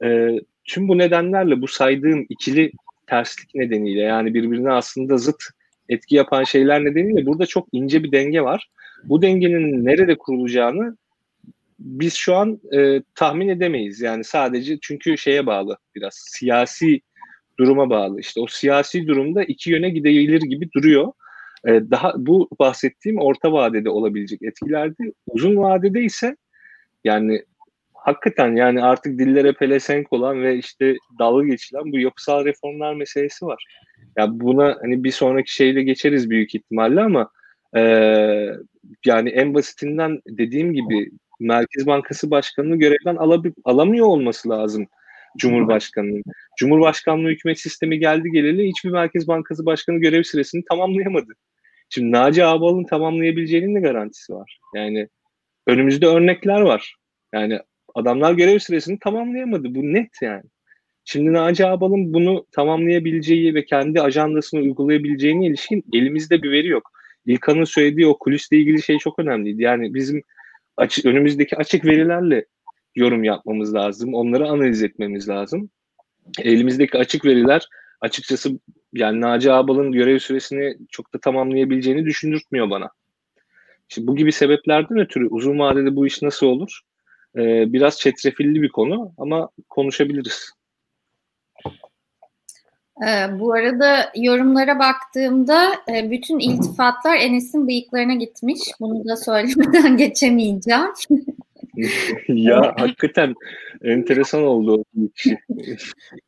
[0.03, 0.29] E,
[0.65, 2.71] tüm bu nedenlerle bu saydığım ikili
[3.07, 5.43] terslik nedeniyle yani birbirine aslında zıt
[5.89, 8.69] etki yapan şeyler nedeniyle burada çok ince bir denge var.
[9.03, 10.97] Bu dengenin nerede kurulacağını
[11.79, 14.01] biz şu an e, tahmin edemeyiz.
[14.01, 17.01] Yani sadece çünkü şeye bağlı biraz siyasi
[17.59, 18.19] duruma bağlı.
[18.19, 21.11] İşte o siyasi durumda iki yöne gidebilir gibi duruyor.
[21.67, 25.13] E, daha bu bahsettiğim orta vadede olabilecek etkilerdi.
[25.27, 26.35] Uzun vadede ise
[27.03, 27.43] yani
[28.03, 33.65] hakikaten yani artık dillere pelesenk olan ve işte dalga geçilen bu yapısal reformlar meselesi var.
[34.17, 37.29] Ya buna hani bir sonraki şeyde geçeriz büyük ihtimalle ama
[37.75, 37.81] e,
[39.05, 44.87] yani en basitinden dediğim gibi Merkez Bankası Başkanı'nı görevden alabil, alamıyor olması lazım
[45.37, 46.23] Cumhurbaşkanı'nın.
[46.59, 51.33] Cumhurbaşkanlığı hükümet sistemi geldi geleli hiçbir Merkez Bankası Başkanı görev süresini tamamlayamadı.
[51.89, 54.59] Şimdi Naci Ağbal'ın tamamlayabileceğinin de garantisi var.
[54.75, 55.07] Yani
[55.67, 56.95] önümüzde örnekler var.
[57.33, 57.59] Yani
[57.93, 59.75] Adamlar görev süresini tamamlayamadı.
[59.75, 60.43] Bu net yani.
[61.05, 66.91] Şimdi Naci Ağbal'ın bunu tamamlayabileceği ve kendi ajandasını uygulayabileceğine ilişkin elimizde bir veri yok.
[67.25, 69.61] İlkan'ın söylediği o kulisle ilgili şey çok önemliydi.
[69.61, 70.21] Yani bizim
[70.77, 72.45] açı, önümüzdeki açık verilerle
[72.95, 74.13] yorum yapmamız lazım.
[74.13, 75.69] Onları analiz etmemiz lazım.
[76.39, 77.67] Elimizdeki açık veriler
[78.01, 78.59] açıkçası
[78.93, 82.89] yani Naci Ağbal'ın görev süresini çok da tamamlayabileceğini düşündürtmüyor bana.
[83.87, 86.81] Şimdi bu gibi sebeplerden ötürü uzun vadede bu iş nasıl olur?
[87.37, 90.53] E, biraz çetrefilli bir konu ama konuşabiliriz.
[93.01, 98.59] Ee, bu arada yorumlara baktığımda e, bütün iltifatlar Enes'in bıyıklarına gitmiş.
[98.79, 100.89] Bunu da söylemeden geçemeyeceğim.
[102.27, 103.33] ya hakikaten
[103.83, 105.01] enteresan oldu o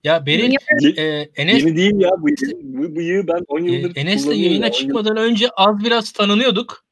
[0.04, 0.52] ya benim
[0.98, 1.04] e,
[1.36, 2.28] Enes yeni değil ya bu,
[2.64, 6.85] bu bıyığı ben 10 yıldır e, Enes'le yayına çıkmadan önce az biraz tanınıyorduk.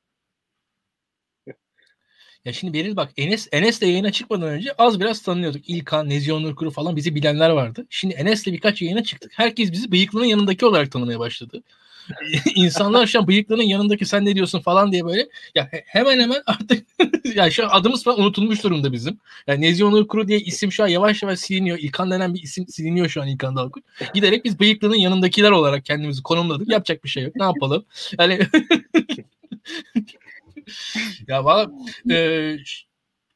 [2.45, 5.69] Ya şimdi Beril bak Enes Enes'le yayına çıkmadan önce az biraz tanıyorduk.
[5.69, 7.85] İlkan, Nezih Nurkuru falan bizi bilenler vardı.
[7.89, 9.31] Şimdi Enes'le birkaç yayına çıktık.
[9.35, 11.63] Herkes bizi bıyıklının yanındaki olarak tanımaya başladı.
[12.55, 16.87] İnsanlar şu an bıyıklının yanındaki sen ne diyorsun falan diye böyle ya hemen hemen artık
[17.35, 19.19] ya şu an adımız falan unutulmuş durumda bizim.
[19.47, 21.77] Yani Nezih Nurkuru diye isim şu an yavaş yavaş siliniyor.
[21.77, 23.83] İlkan denen bir isim siliniyor şu an İlkan Dalkut.
[24.13, 26.69] Giderek biz bıyıklının yanındakiler olarak kendimizi konumladık.
[26.69, 27.35] Yapacak bir şey yok.
[27.35, 27.85] Ne yapalım?
[28.19, 28.39] Yani
[31.27, 31.71] ya valla
[32.09, 32.15] e,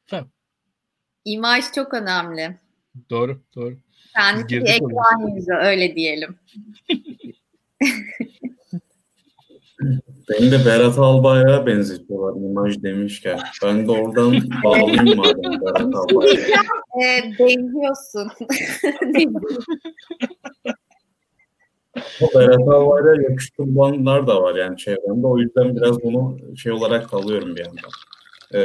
[0.06, 0.30] efendim.
[1.24, 2.56] İmaj çok önemli.
[3.10, 3.76] Doğru, doğru.
[4.16, 6.38] Kendisi bir ekran yüzü öyle diyelim.
[10.28, 13.40] Beni de Berat Albayrak'a benzetiyorlar imaj demişken.
[13.64, 16.62] Ben de oradan bağlayayım madem Berat Albayrak'a.
[17.02, 18.30] e, benziyorsun.
[22.34, 25.26] Berat Albayrak'a yakıştırılanlar da var yani çevremde.
[25.26, 27.90] O yüzden biraz bunu şey olarak alıyorum bir yandan.
[28.54, 28.60] E,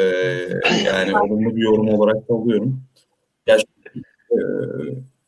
[0.86, 2.81] yani olumlu bir yorum olarak da alıyorum.
[3.47, 3.57] Ya,
[4.31, 4.38] e,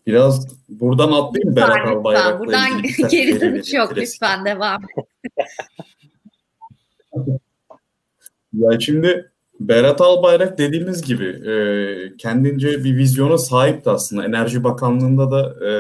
[0.07, 2.81] biraz buradan atlayayım Berat Albayrak'la Buradan
[3.11, 4.81] geri dönüş yok lütfen devam.
[8.53, 11.53] ya şimdi Berat Albayrak dediğimiz gibi e,
[12.17, 14.25] kendince bir vizyona sahipti aslında.
[14.25, 15.71] Enerji Bakanlığı'nda da e,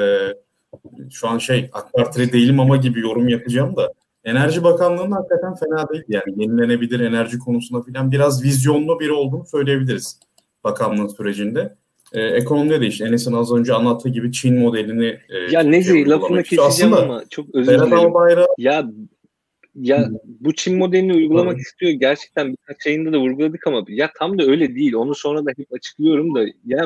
[1.11, 3.93] şu an şey AK Partili değilim ama gibi yorum yapacağım da
[4.25, 6.03] Enerji Bakanlığı'nda hakikaten fena değil.
[6.07, 10.19] Yani yenilenebilir enerji konusunda falan biraz vizyonlu biri olduğunu söyleyebiliriz
[10.63, 11.75] bakanlığın sürecinde.
[12.13, 16.43] Ee, ekonomide de işte Enes'in az önce anlattığı gibi Çin modelini e, Ya Nezi lafını
[16.43, 17.93] keseceğim ama çok özür dilerim.
[17.93, 18.47] Albayrak...
[18.57, 18.89] Ya
[19.75, 21.61] ya bu Çin modelini uygulamak Tabii.
[21.61, 21.91] istiyor.
[21.91, 24.93] Gerçekten birkaç yayında da vurguladık ama ya tam da öyle değil.
[24.93, 26.85] Onu sonra da hep açıklıyorum da ya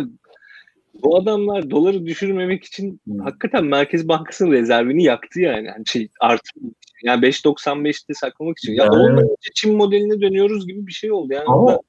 [1.03, 3.19] bu adamlar doları düşürmemek için hmm.
[3.19, 5.67] hakikaten Merkez Bankası'nın rezervini yaktı yani.
[5.67, 7.03] yani şey artırmak için.
[7.03, 8.73] Yani 5.95'te saklamak için.
[8.73, 11.33] Ya yani, olmayınca Çin modeline dönüyoruz gibi bir şey oldu.
[11.33, 11.79] Yani ama,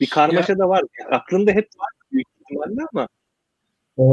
[0.00, 0.82] bir karmaşa ya, da var.
[1.00, 3.08] Yani aklında hep var büyük ihtimalle ama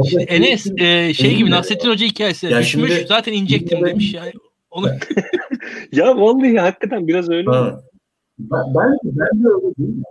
[0.04, 2.46] işte Enes e, şey gibi Nasrettin Hoca hikayesi.
[2.46, 4.32] Ya düşmüş şimdi, zaten inecektim demiş yani.
[4.70, 4.88] Onu...
[5.92, 7.50] ya vallahi hakikaten biraz öyle.
[7.50, 7.80] Ha.
[8.38, 10.02] Ben, ben, ben de öyle değil mi?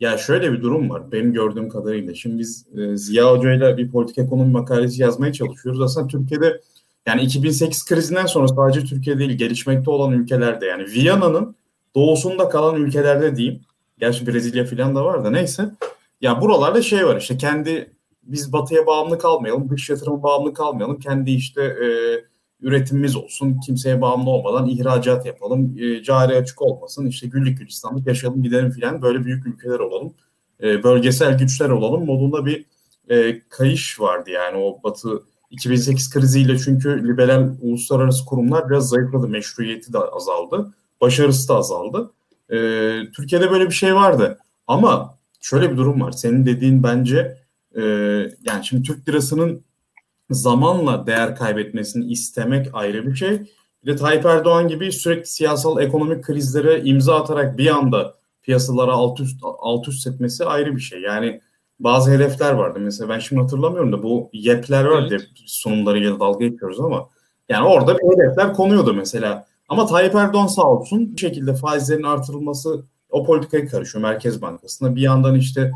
[0.00, 2.14] Ya şöyle bir durum var benim gördüğüm kadarıyla.
[2.14, 5.80] Şimdi biz e, Ziya Hoca ile bir politik ekonomi makalesi yazmaya çalışıyoruz.
[5.80, 6.60] Aslında Türkiye'de
[7.06, 11.56] yani 2008 krizinden sonra sadece Türkiye değil gelişmekte olan ülkelerde yani Viyana'nın
[11.94, 13.60] doğusunda kalan ülkelerde diyeyim.
[13.98, 15.70] Gerçi Brezilya falan da var da neyse.
[16.20, 17.90] Ya buralarda şey var işte kendi
[18.22, 20.98] biz batıya bağımlı kalmayalım, dış yatırıma bağımlı kalmayalım.
[20.98, 21.86] Kendi işte e,
[22.60, 23.60] üretimimiz olsun.
[23.66, 25.76] Kimseye bağımlı olmadan ihracat yapalım.
[25.78, 27.06] E, cari açık olmasın.
[27.06, 29.02] İşte güllük gülistanlık yaşayalım gidelim filan.
[29.02, 30.14] Böyle büyük ülkeler olalım.
[30.62, 32.64] E, bölgesel güçler olalım modunda bir
[33.10, 39.28] e, kayış vardı yani o Batı 2008 kriziyle çünkü liberal uluslararası kurumlar biraz zayıfladı.
[39.28, 40.74] Meşruiyeti de azaldı.
[41.00, 42.10] Başarısı da azaldı.
[42.50, 42.56] E,
[43.16, 44.38] Türkiye'de böyle bir şey vardı.
[44.66, 46.12] Ama şöyle bir durum var.
[46.12, 47.36] Senin dediğin bence
[47.76, 47.82] e,
[48.42, 49.64] yani şimdi Türk lirasının
[50.30, 53.52] zamanla değer kaybetmesini istemek ayrı bir şey.
[53.82, 59.20] Bir de Tayyip Erdoğan gibi sürekli siyasal ekonomik krizlere imza atarak bir anda piyasalara alt
[59.20, 61.00] üst, alt üst etmesi ayrı bir şey.
[61.00, 61.40] Yani
[61.80, 62.78] bazı hedefler vardı.
[62.82, 65.08] Mesela ben şimdi hatırlamıyorum da bu YEP'ler vardı.
[65.10, 65.28] Evet.
[65.46, 67.08] Sunumlarıyla dalga geçiyoruz ama
[67.48, 69.46] yani orada bir hedefler konuyordu mesela.
[69.68, 74.96] Ama Tayyip Erdoğan sağ olsun bir şekilde faizlerin artırılması o politikaya karışıyor Merkez Bankası'na.
[74.96, 75.72] Bir yandan işte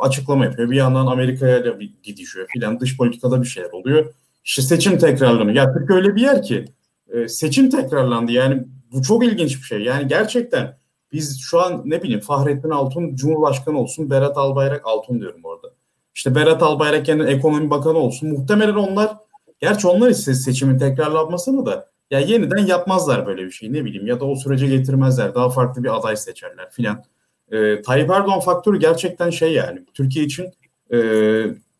[0.00, 0.70] açıklama yapıyor.
[0.70, 2.80] Bir yandan Amerika'ya da bir gidişiyor filan.
[2.80, 4.14] Dış politikada bir şeyler oluyor.
[4.44, 5.56] İşte seçim tekrarlanıyor.
[5.56, 6.64] Ya Türkiye öyle bir yer ki
[7.12, 8.32] e, seçim tekrarlandı.
[8.32, 9.80] Yani bu çok ilginç bir şey.
[9.80, 10.78] Yani gerçekten
[11.12, 15.68] biz şu an ne bileyim Fahrettin Altun Cumhurbaşkanı olsun, Berat Albayrak Altun diyorum orada.
[16.14, 18.28] İşte Berat Albayrak kendi ekonomi bakanı olsun.
[18.28, 19.16] Muhtemelen onlar
[19.60, 24.20] gerçi onlar ise seçimin tekrarlanmasını da ya yeniden yapmazlar böyle bir şey ne bileyim ya
[24.20, 25.34] da o sürece getirmezler.
[25.34, 27.04] Daha farklı bir aday seçerler filan.
[27.52, 30.46] E, Tayyip Erdoğan faktörü gerçekten şey yani Türkiye için
[30.92, 30.98] e,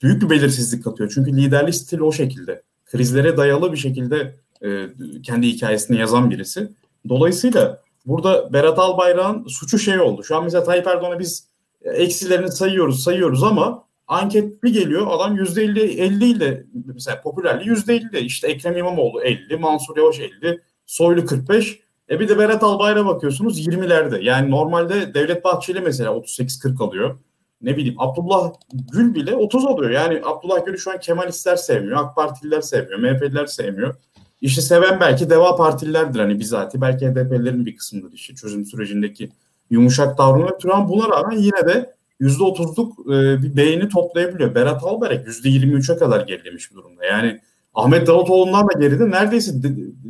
[0.02, 1.12] büyük bir belirsizlik katıyor.
[1.14, 2.62] Çünkü liderlik stili o şekilde.
[2.84, 4.86] Krizlere dayalı bir şekilde e,
[5.22, 6.68] kendi hikayesini yazan birisi.
[7.08, 10.24] Dolayısıyla burada Berat Albayrak'ın suçu şey oldu.
[10.24, 11.48] Şu an mesela Tayyip Erdoğan'a biz
[11.84, 16.64] eksilerini sayıyoruz sayıyoruz ama anket bir geliyor adam yüzde elli, elli ile
[16.94, 21.80] mesela popülerliği yüzde elli işte Ekrem İmamoğlu 50, Mansur Yavaş 50, Soylu 45
[22.10, 24.22] e bir de Berat Albayrak'a bakıyorsunuz 20'lerde.
[24.22, 27.18] Yani normalde Devlet Bahçeli mesela 38-40 alıyor.
[27.62, 28.52] Ne bileyim Abdullah
[28.92, 29.90] Gül bile 30 alıyor.
[29.90, 33.94] Yani Abdullah Gül'ü şu an Kemalistler sevmiyor, AK Partililer sevmiyor, MHP'liler sevmiyor.
[34.40, 36.80] İşte seven belki Deva Partililerdir hani bizatihi.
[36.80, 39.30] Belki HDP'lerin bir kısmıdır işte çözüm sürecindeki
[39.70, 40.58] yumuşak davranma.
[40.58, 44.54] Turan buna rağmen yine de %30'luk e, bir beğeni toplayabiliyor.
[44.54, 47.04] Berat Albayrak %23'e kadar gerilemiş bir durumda.
[47.04, 47.40] Yani
[47.74, 49.52] Ahmet Davutoğlu'ndan da geride neredeyse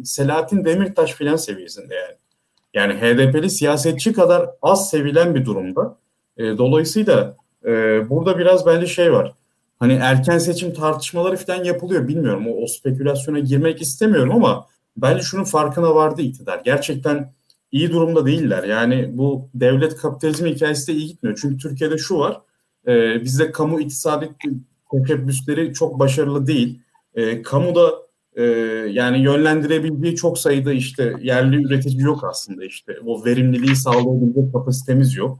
[0.04, 2.14] Selahattin Demirtaş filan seviyesinde yani.
[2.74, 5.96] Yani HDP'li siyasetçi kadar az sevilen bir durumda.
[6.36, 7.70] E, dolayısıyla e,
[8.10, 9.32] burada biraz bence şey var.
[9.78, 12.46] Hani erken seçim tartışmaları falan yapılıyor bilmiyorum.
[12.48, 16.60] O, o spekülasyona girmek istemiyorum ama bence şunun farkına vardı iktidar.
[16.64, 17.32] Gerçekten
[17.72, 18.64] iyi durumda değiller.
[18.64, 21.38] Yani bu devlet kapitalizmi hikayesi de iyi gitmiyor.
[21.42, 22.40] Çünkü Türkiye'de şu var.
[22.86, 24.30] E, bizde kamu iktisadi
[24.92, 26.80] teşebbüsleri çok başarılı değil
[27.14, 28.42] e, kamuda e,
[28.90, 35.38] yani yönlendirebildiği çok sayıda işte yerli üretici yok aslında işte o verimliliği sağlayabilecek kapasitemiz yok.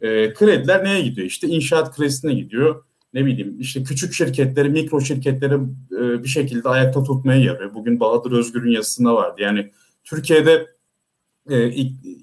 [0.00, 1.26] E, krediler neye gidiyor?
[1.26, 2.84] İşte inşaat kredisine gidiyor.
[3.14, 5.54] Ne bileyim işte küçük şirketleri, mikro şirketleri
[5.92, 7.74] e, bir şekilde ayakta tutmaya yarıyor.
[7.74, 9.36] Bugün Bahadır Özgür'ün yazısında vardı.
[9.38, 9.70] Yani
[10.04, 10.66] Türkiye'de
[11.50, 11.68] e,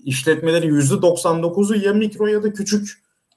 [0.05, 2.89] işletmelerin %99'u ya mikro ya da küçük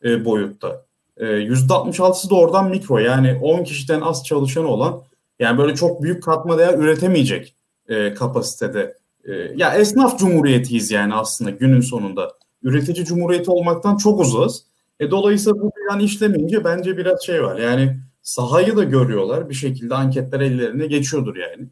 [0.05, 0.87] e, boyutta.
[1.17, 5.03] E, %66'sı da oradan mikro yani 10 kişiden az çalışan olan
[5.39, 7.55] yani böyle çok büyük katma değer üretemeyecek
[7.89, 8.97] e, kapasitede.
[9.25, 12.33] E, ya esnaf cumhuriyetiyiz yani aslında günün sonunda.
[12.63, 14.65] üretici cumhuriyeti olmaktan çok uzağız.
[15.01, 17.57] E, dolayısıyla bu plan işlemeyince bence biraz şey var.
[17.57, 19.49] Yani sahayı da görüyorlar.
[19.49, 21.69] Bir şekilde anketler ellerine geçiyordur yani.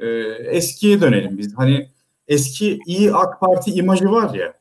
[0.00, 0.06] E,
[0.56, 1.54] eskiye dönelim biz.
[1.56, 1.90] Hani
[2.28, 4.54] eski iyi AK Parti imajı var ya.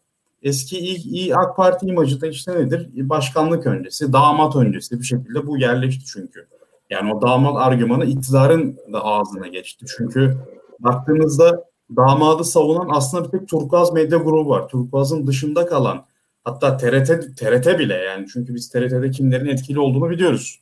[0.44, 2.90] Eski iyi, iyi AK Parti imajı da işte nedir?
[2.94, 6.48] Başkanlık öncesi, damat öncesi bir şekilde bu yerleşti çünkü.
[6.90, 9.86] Yani o damat argümanı iktidarın da ağzına geçti.
[9.98, 10.38] Çünkü
[10.80, 11.66] baktığınızda
[11.96, 14.68] damadı savunan aslında bir tek Turkuaz medya grubu var.
[14.68, 16.06] Turkuaz'ın dışında kalan
[16.44, 20.60] hatta TRT TRT bile yani çünkü biz TRT'de kimlerin etkili olduğunu biliyoruz.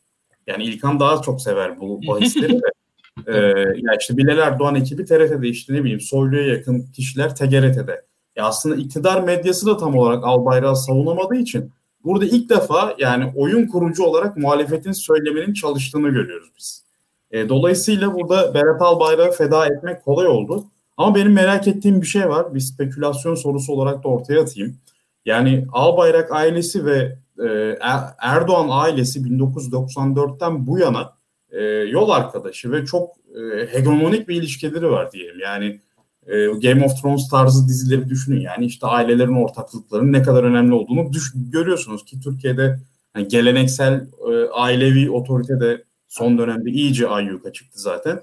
[0.48, 2.66] Yani İlkan daha çok sever bu bahisleri de.
[3.28, 3.38] ee,
[3.76, 8.06] ya işte Bilal Erdoğan ekibi TRT'de işte ne bileyim Soylu'ya yakın kişiler TGRT'de.
[8.36, 11.72] Ya aslında iktidar medyası da tam olarak Albayrak'ı savunamadığı için
[12.04, 16.84] burada ilk defa yani oyun kurucu olarak muhalefetin söyleminin çalıştığını görüyoruz biz.
[17.32, 20.66] E, dolayısıyla burada Berat Albayrak'ı feda etmek kolay oldu.
[20.98, 22.54] Ama benim merak ettiğim bir şey var.
[22.56, 24.78] Bir spekülasyon sorusu olarak da ortaya atayım.
[25.26, 31.14] Yani Albayrak ailesi ve e, er-, Erdoğan ailesi 1994'ten bu yana
[31.52, 35.40] e, yol arkadaşı ve çok e, hegemonik bir ilişkileri var diyelim.
[35.40, 35.80] Yani
[36.28, 38.40] e, Game of Thrones tarzı dizileri düşünün.
[38.42, 42.80] Yani işte ailelerin ortaklıklarının ne kadar önemli olduğunu düş- görüyorsunuz ki Türkiye'de
[43.16, 48.22] yani geleneksel e, ailevi otorite de son dönemde iyice ayyuka çıktı zaten.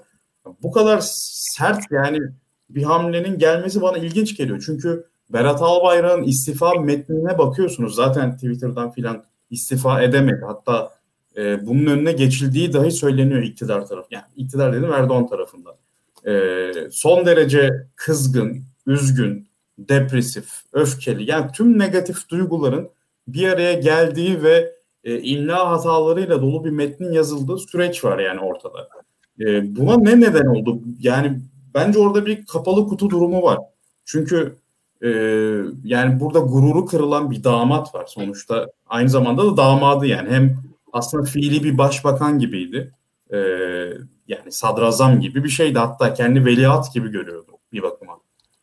[0.63, 2.19] Bu kadar sert yani
[2.69, 4.63] bir hamlenin gelmesi bana ilginç geliyor.
[4.65, 7.95] Çünkü Berat Albayrak'ın istifa metnine bakıyorsunuz.
[7.95, 10.41] Zaten Twitter'dan filan istifa edemedi.
[10.47, 10.89] Hatta
[11.37, 14.07] e, bunun önüne geçildiği dahi söyleniyor iktidar tarafı.
[14.11, 15.73] Yani iktidar dedim Erdoğan tarafından.
[16.27, 19.47] E, son derece kızgın, üzgün,
[19.77, 22.89] depresif, öfkeli yani tüm negatif duyguların
[23.27, 28.89] bir araya geldiği ve e, imla hatalarıyla dolu bir metnin yazıldığı süreç var yani ortada.
[29.39, 30.81] E, buna ne neden oldu?
[30.99, 31.39] Yani
[31.73, 33.59] bence orada bir kapalı kutu durumu var.
[34.05, 34.55] Çünkü
[35.03, 35.09] e,
[35.83, 38.67] yani burada gururu kırılan bir damat var sonuçta.
[38.87, 40.57] Aynı zamanda da damadı yani hem
[40.93, 42.93] aslında fiili bir başbakan gibiydi.
[43.33, 43.37] E,
[44.31, 45.79] yani sadrazam gibi bir şeydi.
[45.79, 48.17] Hatta kendi veliaht gibi görüyordu bir bakıma.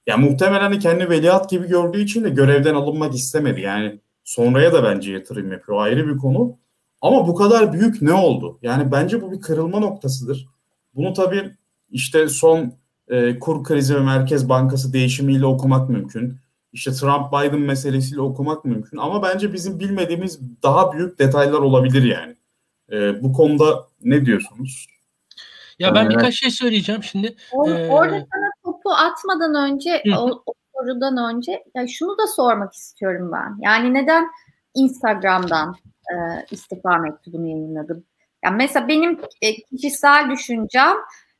[0.07, 3.61] Yani muhtemelen kendi veliaht gibi gördüğü için de görevden alınmak istemedi.
[3.61, 5.79] Yani sonraya da bence yatırım yapıyor.
[5.79, 6.57] Ayrı bir konu.
[7.01, 8.59] Ama bu kadar büyük ne oldu?
[8.63, 10.49] Yani bence bu bir kırılma noktasıdır.
[10.95, 11.51] Bunu tabii
[11.91, 12.73] işte son
[13.09, 16.37] e, kur krizi ve Merkez Bankası değişimiyle okumak mümkün.
[16.73, 18.97] İşte Trump-Biden meselesiyle okumak mümkün.
[18.97, 22.37] Ama bence bizim bilmediğimiz daha büyük detaylar olabilir yani.
[22.93, 24.87] E, bu konuda ne diyorsunuz?
[25.79, 27.37] Ya ben birkaç şey söyleyeceğim şimdi.
[27.53, 27.89] Or, ee...
[27.89, 33.57] Orada sana topu atmadan önce o, o sorudan önce ya şunu da sormak istiyorum ben.
[33.61, 34.29] Yani neden
[34.75, 36.15] Instagram'dan e,
[36.51, 38.05] istifa mektubunu yayınladım?
[38.45, 40.97] Yani mesela benim e, kişisel düşüncem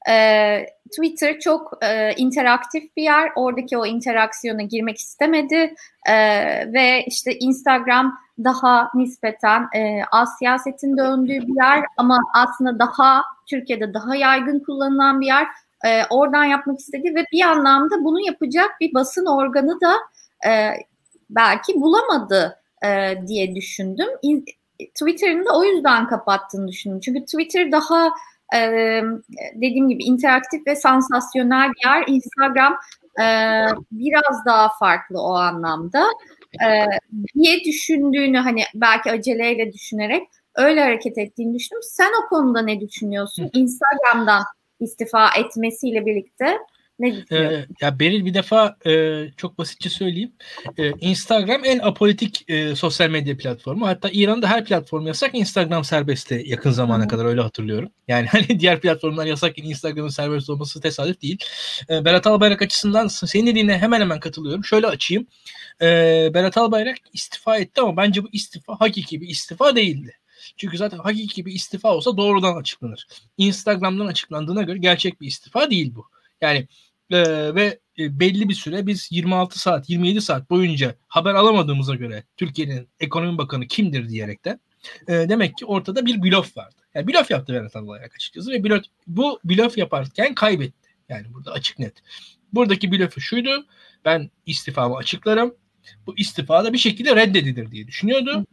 [0.09, 3.33] e, Twitter çok e, interaktif bir yer.
[3.37, 5.75] Oradaki o interaksiyona girmek istemedi
[6.09, 6.15] e,
[6.73, 13.95] ve işte Instagram daha nispeten e, az siyasetin döndüğü bir yer ama aslında daha Türkiye'de
[13.95, 15.47] daha yaygın kullanılan bir yer.
[15.87, 19.97] E, oradan yapmak istedi ve bir anlamda bunu yapacak bir basın organı da
[20.49, 20.73] e,
[21.31, 24.09] belki bulamadı e, diye düşündüm.
[24.79, 27.01] Twitter'ın da o yüzden kapattığını düşündüm.
[27.01, 28.11] Çünkü Twitter daha
[28.57, 29.03] e,
[29.55, 32.05] dediğim gibi interaktif ve sansasyonel bir yer.
[32.07, 32.77] Instagram
[33.21, 33.27] e,
[33.93, 36.07] biraz daha farklı o anlamda
[36.67, 36.69] e,
[37.35, 40.23] diye düşündüğünü hani belki aceleyle düşünerek
[40.55, 41.83] öyle hareket ettiğini düşündüm.
[41.83, 43.51] Sen o konuda ne düşünüyorsun?
[43.55, 44.43] Instagram'dan
[44.81, 46.59] istifa etmesiyle birlikte
[46.99, 50.33] ne Ee, ya Beril bir defa e, çok basitçe söyleyeyim.
[50.79, 53.87] E, Instagram en apolitik e, sosyal medya platformu.
[53.87, 55.35] Hatta İran'da her platform yasak.
[55.35, 57.91] Instagram serbestti yakın zamana kadar öyle hatırlıyorum.
[58.09, 61.39] Yani hani diğer platformlar yasakken Instagram'ın serbest olması tesadüf değil.
[61.91, 64.65] E, Berat Albayrak açısından senin dediğine hemen hemen katılıyorum.
[64.65, 65.27] Şöyle açayım.
[65.83, 65.87] E,
[66.35, 70.19] Berat Albayrak istifa etti ama bence bu istifa hakiki bir istifa değildi.
[70.57, 73.07] Çünkü zaten hakiki bir istifa olsa doğrudan açıklanır.
[73.39, 76.07] Instagram'dan açıklandığına göre gerçek bir istifa değil bu.
[76.41, 76.67] Yani
[77.11, 82.89] e, ve belli bir süre biz 26 saat 27 saat boyunca haber alamadığımıza göre Türkiye'nin
[83.01, 84.61] ekonomi bakanı kimdir diyerekten
[85.09, 86.75] e, demek ki ortada bir blöf vardı.
[86.95, 90.89] Yani blöf yaptı Berat Albayrak açıkçası ve blöf, bu blöf yaparken kaybetti.
[91.09, 91.95] Yani burada açık net.
[92.53, 93.67] Buradaki blöfü şuydu.
[94.05, 95.55] Ben istifamı açıklarım.
[96.07, 98.47] Bu istifa da bir şekilde reddedilir diye düşünüyordu.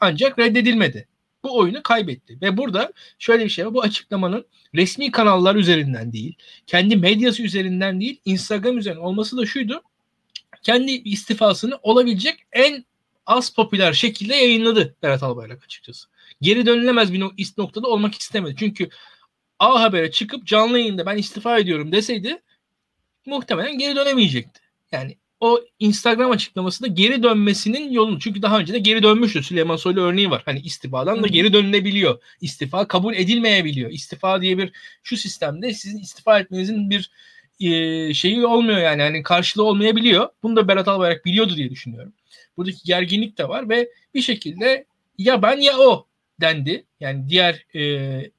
[0.00, 1.08] Ancak reddedilmedi
[1.46, 2.38] bu oyunu kaybetti.
[2.42, 3.74] Ve burada şöyle bir şey var.
[3.74, 6.34] Bu açıklamanın resmi kanallar üzerinden değil,
[6.66, 9.82] kendi medyası üzerinden değil, Instagram üzerinden olması da şuydu.
[10.62, 12.84] Kendi istifasını olabilecek en
[13.26, 16.08] az popüler şekilde yayınladı Berat Albayrak açıkçası.
[16.40, 17.20] Geri dönülemez bir
[17.58, 18.54] noktada olmak istemedi.
[18.58, 18.88] Çünkü
[19.58, 22.42] A Haber'e çıkıp canlı yayında ben istifa ediyorum deseydi
[23.26, 24.60] muhtemelen geri dönemeyecekti.
[24.92, 29.42] Yani o Instagram açıklamasında geri dönmesinin yolunu çünkü daha önce de geri dönmüştü.
[29.42, 30.42] Süleyman Soylu örneği var.
[30.44, 32.22] Hani istifadan da geri dönülebiliyor.
[32.40, 33.90] İstifa kabul edilmeyebiliyor.
[33.90, 34.72] İstifa diye bir
[35.02, 37.10] şu sistemde sizin istifa etmenizin bir
[37.60, 39.02] e, şeyi olmuyor yani.
[39.02, 40.28] Hani karşılığı olmayabiliyor.
[40.42, 42.12] Bunu da Berat Albayrak biliyordu diye düşünüyorum.
[42.56, 44.86] Buradaki gerginlik de var ve bir şekilde
[45.18, 46.06] ya ben ya o
[46.40, 46.84] dendi.
[47.00, 48.30] Yani diğer e,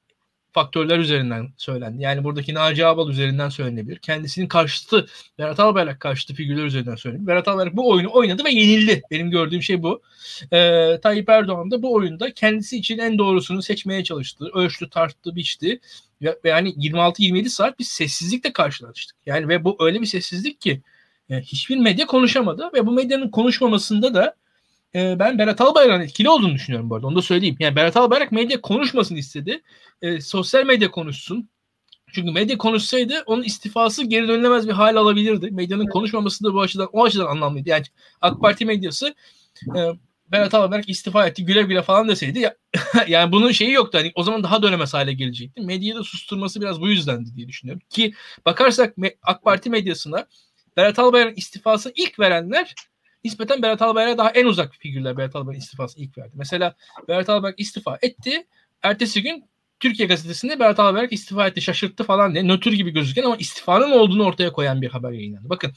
[0.57, 2.03] faktörler üzerinden söylendi.
[2.03, 3.97] Yani buradaki Naci Abal üzerinden söylenebilir.
[3.97, 5.07] Kendisinin karşıtı
[5.39, 7.27] Berat Albayrak karşıtı figürler üzerinden söylenebilir.
[7.27, 9.01] Berat Albayrak bu oyunu oynadı ve yenildi.
[9.11, 10.01] Benim gördüğüm şey bu.
[10.53, 14.45] Ee, Tayyip Erdoğan da bu oyunda kendisi için en doğrusunu seçmeye çalıştı.
[14.53, 15.79] Ölçtü, tarttı, biçti.
[16.21, 19.17] Ve, yani 26-27 saat bir sessizlikle karşılaştık.
[19.25, 20.81] Yani ve bu öyle bir sessizlik ki
[21.29, 24.35] yani hiçbir medya konuşamadı ve bu medyanın konuşmamasında da
[24.97, 27.07] e, ben Berat Albayrak'ın etkili olduğunu düşünüyorum bu arada.
[27.07, 27.55] Onu da söyleyeyim.
[27.59, 29.61] Yani Berat Albayrak medya konuşmasın istedi.
[30.01, 31.49] E, sosyal medya konuşsun.
[32.13, 35.51] Çünkü medya konuşsaydı onun istifası geri dönülemez bir hal alabilirdi.
[35.51, 37.69] Medyanın konuşmaması da bu açıdan o açıdan anlamlıydı.
[37.69, 37.83] Yani
[38.21, 39.15] AK Parti medyası
[39.75, 39.79] e,
[40.31, 42.55] Berat Albayrak istifa etti güle güle falan deseydi ya,
[43.07, 43.97] yani bunun şeyi yoktu.
[43.97, 45.61] Hani o zaman daha dönemez hale gelecekti.
[45.61, 47.81] Medyayı da susturması biraz bu yüzdendi diye düşünüyorum.
[47.89, 48.13] Ki
[48.45, 50.27] bakarsak AK Parti medyasına
[50.77, 52.75] Berat Albayrak istifası ilk verenler
[53.23, 56.31] nispeten Berat Albayrak'a daha en uzak figürler Berat Albayrak istifası ilk verdi.
[56.33, 56.75] Mesela
[57.07, 58.47] Berat Albayrak istifa etti.
[58.83, 59.45] Ertesi gün
[59.79, 64.25] Türkiye gazetesinde Berat Albayrak istifa etti şaşırttı falan diye nötr gibi gözüken ama istifanın olduğunu
[64.25, 65.49] ortaya koyan bir haber yayınlandı.
[65.49, 65.71] Bakın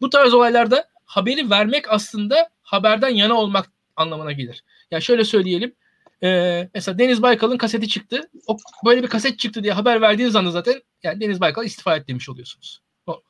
[0.00, 4.64] bu tarz olaylarda haberi vermek aslında haberden yana olmak anlamına gelir.
[4.90, 5.74] Yani şöyle söyleyelim.
[6.22, 8.30] Ee, mesela Deniz Baykal'ın kaseti çıktı.
[8.46, 12.08] O böyle bir kaset çıktı diye haber verdiğiniz anda zaten yani Deniz Baykal istifa et
[12.08, 12.80] demiş oluyorsunuz.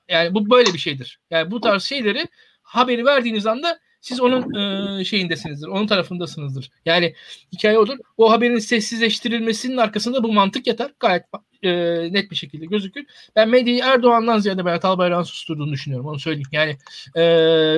[0.09, 1.21] Yani bu böyle bir şeydir.
[1.31, 2.27] Yani bu tarz şeyleri
[2.67, 5.67] haberi verdiğiniz anda siz onun e, şeyindesinizdir.
[5.67, 6.71] Onun tarafındasınızdır.
[6.85, 7.15] Yani
[7.53, 7.99] hikaye odur.
[8.17, 10.93] O haberin sessizleştirilmesinin arkasında bu mantık yatar.
[11.01, 11.25] Gayet
[11.63, 11.73] e,
[12.13, 13.05] net bir şekilde gözükür.
[13.37, 16.07] Ben medyayı Erdoğan'dan ziyade Berat Albayrak'ın susturduğunu düşünüyorum.
[16.07, 16.49] Onu söyleyeyim.
[16.53, 16.77] Yani
[17.17, 17.23] e,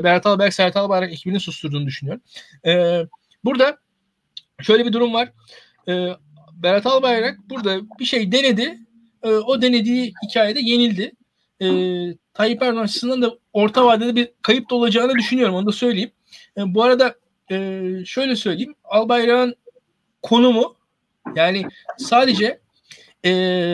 [0.04, 2.22] Berat Albayrak, Serhat Albayrak ekibinin susturduğunu düşünüyorum.
[2.66, 3.02] E,
[3.44, 3.78] burada
[4.60, 5.32] şöyle bir durum var.
[5.88, 6.08] E,
[6.52, 8.78] Berat Albayrak burada bir şey denedi.
[9.22, 11.12] E, o denediği hikayede yenildi.
[11.62, 11.68] E,
[12.34, 15.54] Tayyip Erdoğan açısından da orta vadede bir kayıp da olacağını düşünüyorum.
[15.54, 16.10] Onu da söyleyeyim.
[16.56, 17.14] E, bu arada
[17.50, 18.74] e, şöyle söyleyeyim.
[18.84, 19.54] Albayrak'ın
[20.22, 20.76] konumu
[21.36, 21.64] yani
[21.98, 22.60] sadece
[23.24, 23.30] e,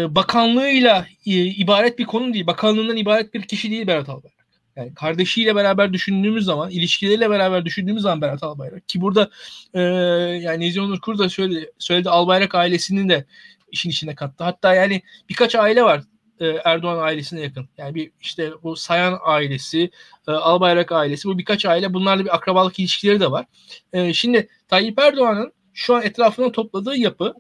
[0.08, 2.46] bakanlığıyla e, ibaret bir konum değil.
[2.46, 4.34] Bakanlığından ibaret bir kişi değil Berat Albayrak.
[4.76, 9.30] Yani kardeşiyle beraber düşündüğümüz zaman, ilişkileriyle beraber düşündüğümüz zaman Berat Albayrak ki burada
[9.74, 13.24] e, yani Nezih Onur Kur da söyledi, söyledi Albayrak ailesinin de
[13.72, 14.44] işin içine kattı.
[14.44, 16.00] Hatta yani birkaç aile var
[16.40, 17.68] e, Erdoğan ailesine yakın.
[17.78, 19.90] Yani bir işte bu Sayan ailesi,
[20.28, 23.46] e, Albayrak ailesi bu birkaç aile bunlarla bir akrabalık ilişkileri de var.
[23.92, 27.34] E, şimdi Tayyip Erdoğan'ın şu an etrafına topladığı yapı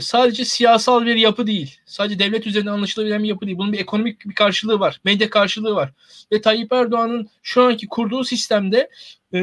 [0.00, 1.78] sadece siyasal bir yapı değil.
[1.86, 3.58] Sadece devlet üzerinden anlaşılabilen bir yapı değil.
[3.58, 5.00] Bunun bir ekonomik bir karşılığı var.
[5.04, 5.92] Medya karşılığı var.
[6.32, 8.90] Ve Tayyip Erdoğan'ın şu anki kurduğu sistemde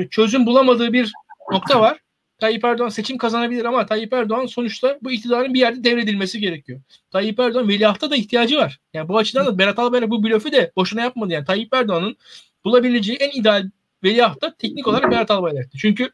[0.09, 1.11] çözüm bulamadığı bir
[1.51, 1.99] nokta var.
[2.39, 6.81] Tayyip Erdoğan seçim kazanabilir ama Tayyip Erdoğan sonuçta bu iktidarın bir yerde devredilmesi gerekiyor.
[7.11, 8.79] Tayyip Erdoğan veliahta da ihtiyacı var.
[8.93, 11.33] Yani bu açıdan da Berat Albayrak bu blöfü de boşuna yapmadı.
[11.33, 12.17] Yani Tayyip Erdoğan'ın
[12.65, 13.69] bulabileceği en ideal
[14.03, 15.77] veliahta teknik olarak Berat Albayrak'tı.
[15.77, 16.09] Çünkü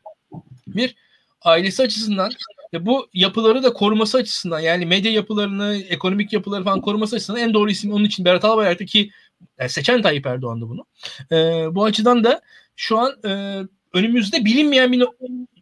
[0.67, 0.95] bir
[1.41, 2.31] ailesi açısından
[2.73, 7.53] ve bu yapıları da koruması açısından yani medya yapılarını, ekonomik yapıları falan koruması açısından en
[7.53, 9.11] doğru isim onun için Berat Albayrak'tı ki
[9.59, 10.85] yani seçen Tayyip Erdoğan'dı bunu.
[11.31, 12.41] Ee, bu açıdan da
[12.75, 13.61] şu an e,
[13.93, 15.07] önümüzde bilinmeyen bir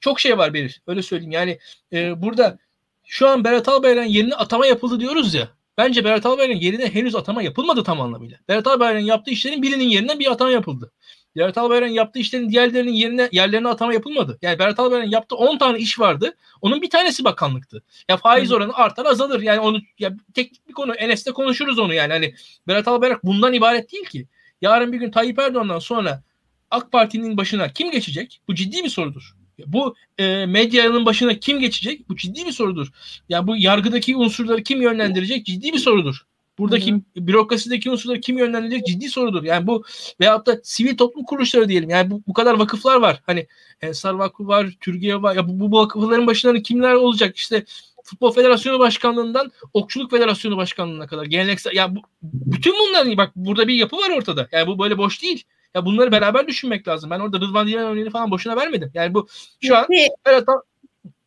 [0.01, 0.71] çok şey var Beril.
[0.87, 1.31] Öyle söyleyeyim.
[1.31, 1.59] Yani
[1.93, 2.57] e, burada
[3.05, 5.49] şu an Berat Albayrak'ın yerine atama yapıldı diyoruz ya.
[5.77, 8.37] Bence Berat Albayrak'ın yerine henüz atama yapılmadı tam anlamıyla.
[8.49, 10.91] Berat Albayrak'ın yaptığı işlerin birinin yerine bir atama yapıldı.
[11.35, 14.39] Berat Albayrak'ın yaptığı işlerin diğerlerinin yerine yerlerine atama yapılmadı.
[14.41, 16.37] Yani Berat Albayrak'ın yaptığı 10 tane iş vardı.
[16.61, 17.83] Onun bir tanesi bakanlıktı.
[18.09, 19.41] Ya faiz oranı artar azalır.
[19.41, 20.93] Yani onu ya teknik bir konu.
[20.93, 22.13] Enes'te konuşuruz onu yani.
[22.13, 22.35] Hani
[22.67, 24.27] Berat Albayrak bundan ibaret değil ki.
[24.61, 26.23] Yarın bir gün Tayyip Erdoğan'dan sonra
[26.71, 28.41] AK Parti'nin başına kim geçecek?
[28.47, 29.35] Bu ciddi bir sorudur.
[29.67, 32.09] Bu e, medyanın başına kim geçecek?
[32.09, 32.87] Bu ciddi bir sorudur.
[32.87, 32.91] Ya
[33.29, 35.45] yani bu yargıdaki unsurları kim yönlendirecek?
[35.45, 36.25] Ciddi bir sorudur.
[36.57, 37.27] Buradaki hı hı.
[37.27, 38.87] bürokrasideki unsurları kim yönlendirecek?
[38.87, 39.43] Ciddi sorudur.
[39.43, 39.83] Yani bu
[40.19, 41.89] veyahut da sivil toplum kuruluşları diyelim.
[41.89, 43.21] Yani bu, bu kadar vakıflar var.
[43.25, 43.47] Hani
[43.81, 45.35] Ensar Vakfı var, Türkiye var.
[45.35, 47.37] Ya bu, bu vakıfların başlarında kimler olacak?
[47.37, 47.65] İşte
[48.03, 53.73] Futbol Federasyonu Başkanlığından Okçuluk Federasyonu Başkanlığına kadar geleneksel ya bu, bütün bunlar bak burada bir
[53.73, 54.47] yapı var ortada.
[54.51, 55.43] Yani bu böyle boş değil.
[55.75, 57.09] Ya bunları beraber düşünmek lazım.
[57.09, 58.91] Ben orada Rıdvan Dilmen örneğini falan boşuna vermedim.
[58.93, 59.27] Yani bu
[59.61, 59.87] şu an
[60.25, 60.43] evet,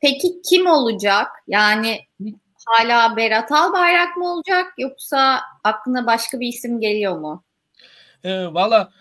[0.00, 1.26] Peki kim olacak?
[1.46, 2.00] Yani
[2.66, 7.44] hala Berat Albayrak mı olacak yoksa aklına başka bir isim geliyor mu?
[8.24, 8.92] E, Valla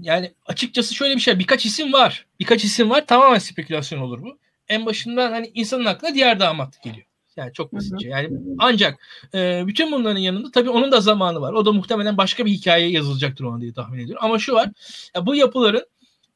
[0.00, 1.38] yani açıkçası şöyle bir şey.
[1.38, 2.26] Birkaç isim var.
[2.40, 3.06] Birkaç isim var.
[3.06, 4.38] Tamamen spekülasyon olur bu.
[4.68, 7.06] En başından hani insanın aklına diğer damat geliyor.
[7.38, 8.08] Yani çok basitçe.
[8.08, 8.98] Yani ancak
[9.34, 11.52] e, bütün bunların yanında tabii onun da zamanı var.
[11.52, 14.24] O da muhtemelen başka bir hikaye yazılacaktır ona diye tahmin ediyorum.
[14.24, 14.70] Ama şu var.
[15.16, 15.86] Ya bu yapıların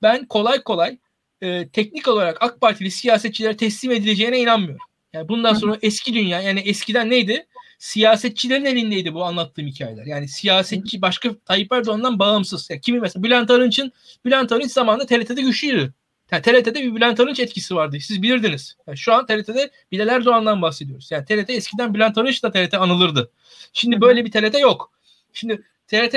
[0.02, 0.98] ben kolay kolay
[1.40, 4.86] e, teknik olarak AK Partili siyasetçilere teslim edileceğine inanmıyorum.
[5.12, 7.46] Yani bundan sonra eski dünya yani eskiden neydi?
[7.78, 10.06] Siyasetçilerin elindeydi bu anlattığım hikayeler.
[10.06, 12.70] Yani siyasetçi başka Tayyip Erdoğan'dan bağımsız.
[12.70, 13.92] Yani kimi mesela Bülent Arınç'ın
[14.24, 15.94] Bülent Arınç zamanında TRT'de güçlüydü.
[16.32, 17.96] Yani TRT'de bir Bülent Arınç etkisi vardı.
[18.00, 18.76] Siz bilirdiniz.
[18.86, 21.10] Yani şu an TRT'de Bilal Erdoğan'dan bahsediyoruz.
[21.10, 23.30] Yani TRT eskiden Bülent Arınç da TRT anılırdı.
[23.72, 24.92] Şimdi böyle bir TRT yok.
[25.32, 26.14] Şimdi TRT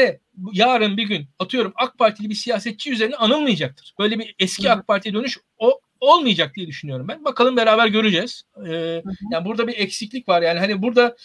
[0.54, 3.94] yarın bir gün atıyorum AK Partili bir siyasetçi üzerine anılmayacaktır.
[4.00, 7.26] Böyle bir eski AK Parti'ye dönüş o olmayacak diye düşünüyorum ben.
[7.26, 8.44] Bakalım beraber göreceğiz.
[8.68, 9.02] Ee,
[9.32, 10.42] yani burada bir eksiklik var.
[10.42, 11.16] Yani hani burada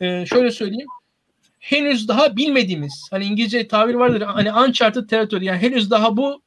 [0.00, 0.88] e, şöyle söyleyeyim.
[1.58, 6.42] Henüz daha bilmediğimiz hani İngilizce tabir vardır hani uncharted territory yani henüz daha bu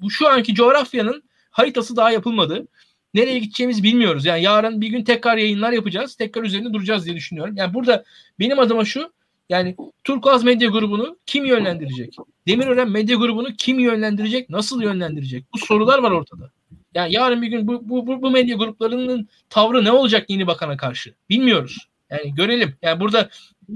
[0.00, 2.68] bu şu anki coğrafyanın haritası daha yapılmadı.
[3.14, 4.24] Nereye gideceğimizi bilmiyoruz.
[4.24, 6.14] Yani yarın bir gün tekrar yayınlar yapacağız.
[6.14, 7.56] Tekrar üzerinde duracağız diye düşünüyorum.
[7.56, 8.04] Yani burada
[8.40, 9.12] benim adıma şu
[9.48, 12.16] yani Turkuaz Medya Grubu'nu kim yönlendirecek?
[12.48, 14.50] Demirören Medya Grubu'nu kim yönlendirecek?
[14.50, 15.44] Nasıl yönlendirecek?
[15.54, 16.50] Bu sorular var ortada.
[16.94, 20.76] Yani yarın bir gün bu, bu, bu, bu medya gruplarının tavrı ne olacak yeni bakana
[20.76, 21.14] karşı?
[21.30, 21.88] Bilmiyoruz.
[22.10, 22.74] Yani görelim.
[22.82, 23.28] Yani burada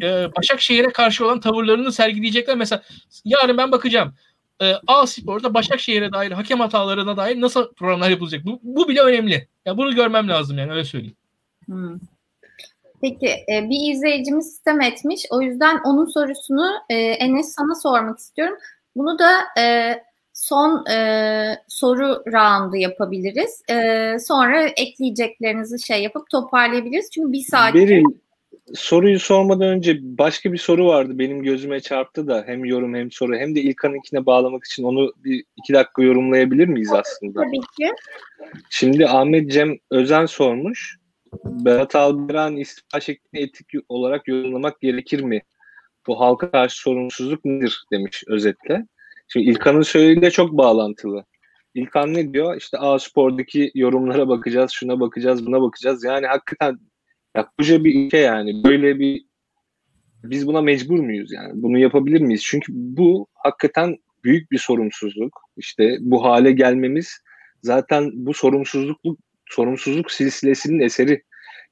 [0.02, 2.56] e, Başakşehir'e karşı olan tavırlarını sergileyecekler.
[2.56, 2.82] Mesela
[3.24, 4.14] yarın ben bakacağım.
[4.62, 8.44] E, A Spor'da Başakşehir'e dair hakem hatalarına dair nasıl programlar yapılacak?
[8.44, 9.32] Bu, bu bile önemli.
[9.32, 11.16] Ya yani bunu görmem lazım yani öyle söyleyeyim.
[11.66, 11.98] Hmm.
[13.00, 15.26] Peki e, bir izleyicimiz sistem etmiş.
[15.30, 18.56] O yüzden onun sorusunu e, Enes sana sormak istiyorum.
[18.96, 19.94] Bunu da e,
[20.32, 23.62] son e, soru roundu yapabiliriz.
[23.70, 27.10] E, sonra ekleyeceklerinizi şey yapıp toparlayabiliriz.
[27.10, 27.74] Çünkü bir saat...
[27.74, 28.04] Beril,
[28.74, 31.18] soruyu sormadan önce başka bir soru vardı.
[31.18, 35.44] Benim gözüme çarptı da hem yorum hem soru hem de İlkan'ınkine bağlamak için onu bir
[35.56, 37.42] iki dakika yorumlayabilir miyiz aslında?
[37.42, 37.94] Tabii ki.
[38.70, 40.98] Şimdi Ahmet Cem Özen sormuş.
[41.44, 45.42] Berat Albayrak'ın istifa şeklini etik olarak yorumlamak gerekir mi?
[46.06, 48.86] Bu halka karşı sorumsuzluk nedir demiş özetle.
[49.28, 51.24] Şimdi İlkan'ın söylediğiyle çok bağlantılı.
[51.74, 52.56] İlkan ne diyor?
[52.56, 56.04] İşte A Spor'daki yorumlara bakacağız, şuna bakacağız, buna bakacağız.
[56.04, 56.78] Yani hakikaten
[57.36, 58.64] ya koca bir ülke yani.
[58.64, 59.24] Böyle bir
[60.24, 61.50] biz buna mecbur muyuz yani?
[61.54, 62.42] Bunu yapabilir miyiz?
[62.44, 65.40] Çünkü bu hakikaten büyük bir sorumsuzluk.
[65.56, 67.18] İşte bu hale gelmemiz
[67.62, 69.00] zaten bu sorumsuzluk
[69.50, 71.22] sorumsuzluk silsilesinin eseri.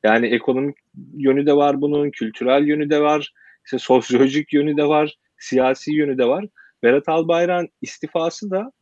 [0.03, 0.77] Yani ekonomik
[1.17, 3.33] yönü de var bunun, kültürel yönü de var,
[3.65, 6.45] işte sosyolojik yönü de var, siyasi yönü de var.
[6.83, 8.73] Berat Albayrak'ın istifası da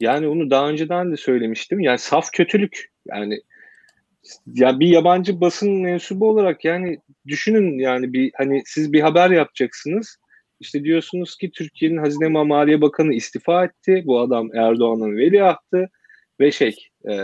[0.00, 1.80] yani onu daha önceden de söylemiştim.
[1.80, 2.92] Yani saf kötülük.
[3.06, 3.40] Yani
[4.54, 10.16] ya bir yabancı basın mensubu olarak yani düşünün yani bir hani siz bir haber yapacaksınız.
[10.60, 14.02] İşte diyorsunuz ki Türkiye'nin Hazine Maliye Bakanı istifa etti.
[14.06, 15.88] Bu adam Erdoğan'ın veliahtı
[16.40, 16.76] ve şey
[17.08, 17.14] e,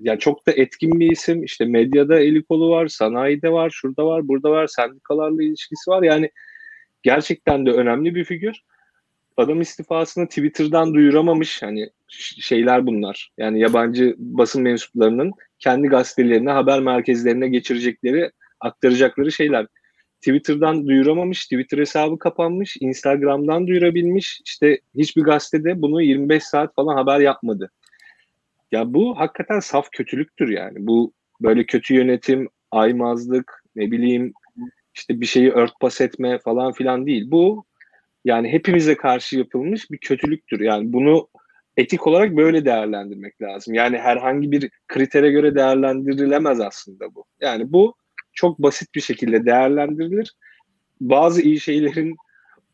[0.00, 1.44] yani çok da etkin bir isim.
[1.44, 6.02] İşte medyada eli kolu var, sanayide var, şurada var, burada var, sendikalarla ilişkisi var.
[6.02, 6.30] Yani
[7.02, 8.62] gerçekten de önemli bir figür
[9.36, 11.90] adam istifasını Twitter'dan duyuramamış hani
[12.40, 13.30] şeyler bunlar.
[13.38, 19.66] Yani yabancı basın mensuplarının kendi gazetelerine, haber merkezlerine geçirecekleri, aktaracakları şeyler.
[20.20, 24.40] Twitter'dan duyuramamış, Twitter hesabı kapanmış, Instagram'dan duyurabilmiş.
[24.46, 27.70] İşte hiçbir gazetede bunu 25 saat falan haber yapmadı.
[28.72, 30.86] Ya bu hakikaten saf kötülüktür yani.
[30.86, 34.32] Bu böyle kötü yönetim, aymazlık, ne bileyim
[34.94, 37.30] işte bir şeyi örtbas etme falan filan değil.
[37.30, 37.64] Bu
[38.24, 40.60] yani hepimize karşı yapılmış bir kötülüktür.
[40.60, 41.28] Yani bunu
[41.76, 43.74] etik olarak böyle değerlendirmek lazım.
[43.74, 47.24] Yani herhangi bir kritere göre değerlendirilemez aslında bu.
[47.40, 47.94] Yani bu
[48.32, 50.34] çok basit bir şekilde değerlendirilir.
[51.00, 52.16] Bazı iyi şeylerin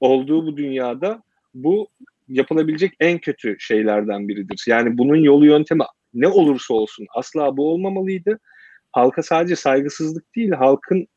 [0.01, 1.23] olduğu bu dünyada
[1.55, 1.89] bu
[2.29, 4.65] yapılabilecek en kötü şeylerden biridir.
[4.69, 5.85] Yani bunun yolu yöntemi
[6.15, 8.39] ne olursa olsun asla bu olmamalıydı.
[8.93, 11.09] Halka sadece saygısızlık değil, halkın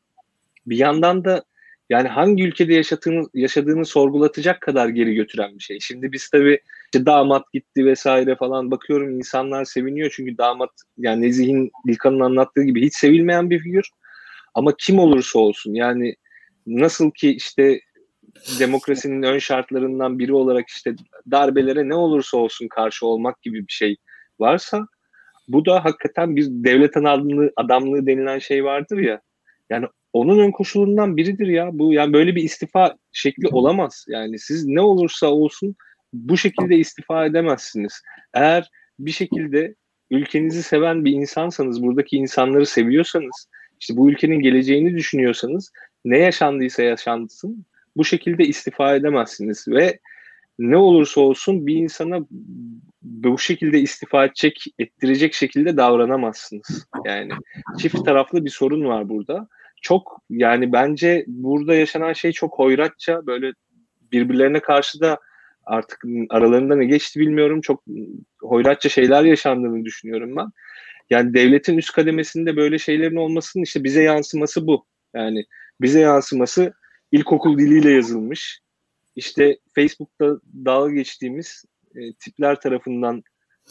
[0.66, 1.44] bir yandan da
[1.90, 5.80] yani hangi ülkede yaşadığını, yaşadığını sorgulatacak kadar geri götüren bir şey.
[5.80, 6.60] Şimdi biz tabii
[6.94, 12.86] işte damat gitti vesaire falan bakıyorum insanlar seviniyor çünkü damat yani Nezih'in İlkan'ın anlattığı gibi
[12.86, 13.90] hiç sevilmeyen bir figür.
[14.54, 16.14] Ama kim olursa olsun yani
[16.66, 17.80] nasıl ki işte
[18.60, 20.94] demokrasinin ön şartlarından biri olarak işte
[21.30, 23.96] darbelere ne olursa olsun karşı olmak gibi bir şey
[24.40, 24.86] varsa
[25.48, 29.20] bu da hakikaten bir devlet adamlığı, adamlığı denilen şey vardır ya.
[29.70, 31.70] Yani onun ön koşulundan biridir ya.
[31.72, 34.04] Bu yani böyle bir istifa şekli olamaz.
[34.08, 35.76] Yani siz ne olursa olsun
[36.12, 38.02] bu şekilde istifa edemezsiniz.
[38.34, 39.74] Eğer bir şekilde
[40.10, 43.48] ülkenizi seven bir insansanız, buradaki insanları seviyorsanız,
[43.80, 45.72] işte bu ülkenin geleceğini düşünüyorsanız
[46.04, 49.98] ne yaşandıysa yaşansın bu şekilde istifa edemezsiniz ve
[50.58, 52.26] ne olursa olsun bir insana
[53.02, 56.86] bu şekilde istifa edecek, ettirecek şekilde davranamazsınız.
[57.04, 57.32] Yani
[57.78, 59.48] çift taraflı bir sorun var burada.
[59.80, 63.52] Çok yani bence burada yaşanan şey çok hoyratça böyle
[64.12, 65.18] birbirlerine karşı da
[65.64, 67.60] artık aralarında ne geçti bilmiyorum.
[67.60, 67.84] Çok
[68.42, 70.46] hoyratça şeyler yaşandığını düşünüyorum ben.
[71.10, 74.86] Yani devletin üst kademesinde böyle şeylerin olmasının işte bize yansıması bu.
[75.14, 75.44] Yani
[75.80, 76.72] bize yansıması
[77.12, 78.60] ilkokul diliyle yazılmış.
[79.16, 81.64] İşte Facebook'ta dalga geçtiğimiz
[81.94, 83.22] e, tipler tarafından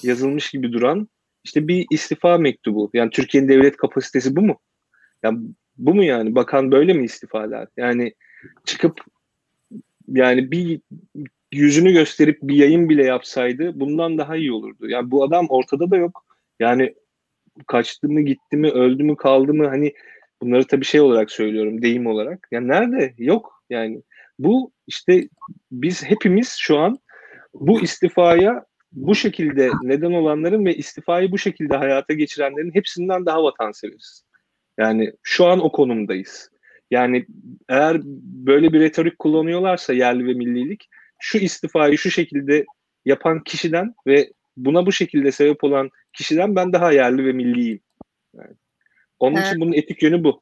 [0.03, 1.07] yazılmış gibi duran
[1.43, 2.89] işte bir istifa mektubu.
[2.93, 4.59] Yani Türkiye'nin devlet kapasitesi bu mu?
[5.23, 5.39] Yani
[5.79, 6.35] bu mu yani?
[6.35, 7.67] Bakan böyle mi istifa eder?
[7.77, 8.13] Yani
[8.65, 9.01] çıkıp
[10.07, 10.81] yani bir
[11.51, 14.89] yüzünü gösterip bir yayın bile yapsaydı bundan daha iyi olurdu.
[14.89, 16.25] Yani bu adam ortada da yok.
[16.59, 16.95] Yani
[17.67, 19.67] kaçtı mı, gitti mi, öldü mü, kaldı mı?
[19.67, 19.93] Hani
[20.41, 22.47] bunları tabii şey olarak söylüyorum, deyim olarak.
[22.51, 23.13] Yani nerede?
[23.17, 23.63] Yok.
[23.69, 24.01] Yani
[24.39, 25.29] bu işte
[25.71, 26.99] biz hepimiz şu an
[27.53, 34.28] bu istifaya bu şekilde neden olanların ve istifayı bu şekilde hayata geçirenlerin hepsinden daha vatanseveriz.
[34.79, 36.49] Yani şu an o konumdayız.
[36.91, 37.25] Yani
[37.69, 38.01] eğer
[38.45, 42.65] böyle bir retorik kullanıyorlarsa yerli ve millilik şu istifayı şu şekilde
[43.05, 47.79] yapan kişiden ve buna bu şekilde sebep olan kişiden ben daha yerli ve milliyim.
[48.37, 48.53] Yani
[49.19, 49.47] onun evet.
[49.47, 50.41] için bunun etik yönü bu.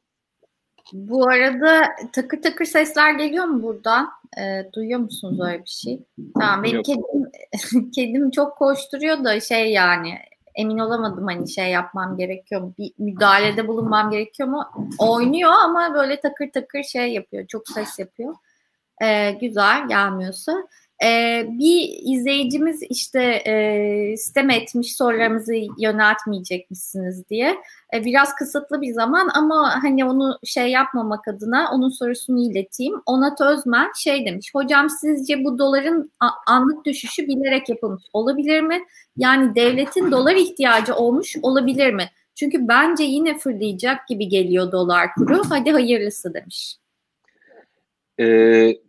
[0.92, 4.08] Bu arada takır takır sesler geliyor mu buradan?
[4.38, 6.00] E, duyuyor musunuz öyle bir şey?
[6.40, 10.14] Tamam benim kedim, kedim çok koşturuyor da şey yani
[10.58, 12.74] emin olamadım hani şey yapmam gerekiyor mu?
[12.78, 14.64] Bir müdahalede bulunmam gerekiyor mu?
[14.98, 17.46] Oynuyor ama böyle takır takır şey yapıyor.
[17.46, 18.34] Çok ses yapıyor.
[19.02, 20.52] E, güzel gelmiyorsa.
[21.04, 27.56] Ee, bir izleyicimiz işte e, sistem etmiş sorularımızı yöneltmeyecekmişsiniz diye.
[27.94, 32.94] Ee, biraz kısıtlı bir zaman ama hani onu şey yapmamak adına onun sorusunu ileteyim.
[33.06, 34.50] Onat Özmen şey demiş.
[34.54, 36.12] Hocam sizce bu doların
[36.46, 38.84] anlık düşüşü bilerek yapılmış olabilir mi?
[39.16, 42.10] Yani devletin dolar ihtiyacı olmuş olabilir mi?
[42.34, 45.42] Çünkü bence yine fırlayacak gibi geliyor dolar kuru.
[45.48, 46.76] Hadi hayırlısı demiş.
[48.20, 48.87] Ee,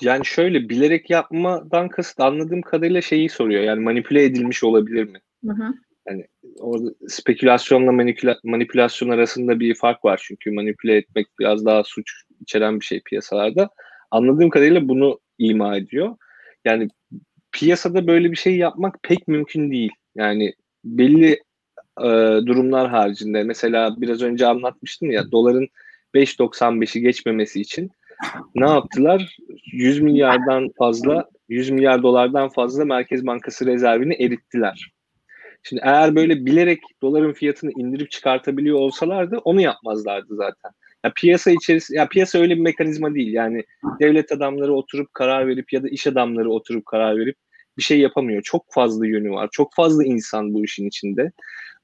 [0.00, 3.62] yani şöyle bilerek yapmadan kasıt anladığım kadarıyla şeyi soruyor.
[3.62, 5.18] Yani manipüle edilmiş olabilir mi?
[5.44, 5.74] Hı hı.
[6.08, 6.26] Yani
[6.58, 12.80] orada spekülasyonla manipüla, manipülasyon arasında bir fark var çünkü manipüle etmek biraz daha suç içeren
[12.80, 13.70] bir şey piyasalarda.
[14.10, 16.16] Anladığım kadarıyla bunu ima ediyor.
[16.64, 16.88] Yani
[17.52, 19.92] piyasada böyle bir şey yapmak pek mümkün değil.
[20.14, 21.32] Yani belli
[22.00, 22.08] e,
[22.46, 25.68] durumlar haricinde mesela biraz önce anlatmıştım ya doların
[26.14, 27.90] 5.95'i geçmemesi için
[28.54, 29.36] ne yaptılar?
[29.72, 34.92] 100 milyardan fazla 100 milyar dolardan fazla Merkez Bankası rezervini erittiler.
[35.62, 40.70] Şimdi eğer böyle bilerek doların fiyatını indirip çıkartabiliyor olsalardı onu yapmazlardı zaten.
[41.04, 43.32] Ya piyasa içerisinde ya piyasa öyle bir mekanizma değil.
[43.32, 43.64] Yani
[44.00, 47.36] devlet adamları oturup karar verip ya da iş adamları oturup karar verip
[47.78, 48.42] bir şey yapamıyor.
[48.42, 49.48] Çok fazla yönü var.
[49.52, 51.32] Çok fazla insan bu işin içinde.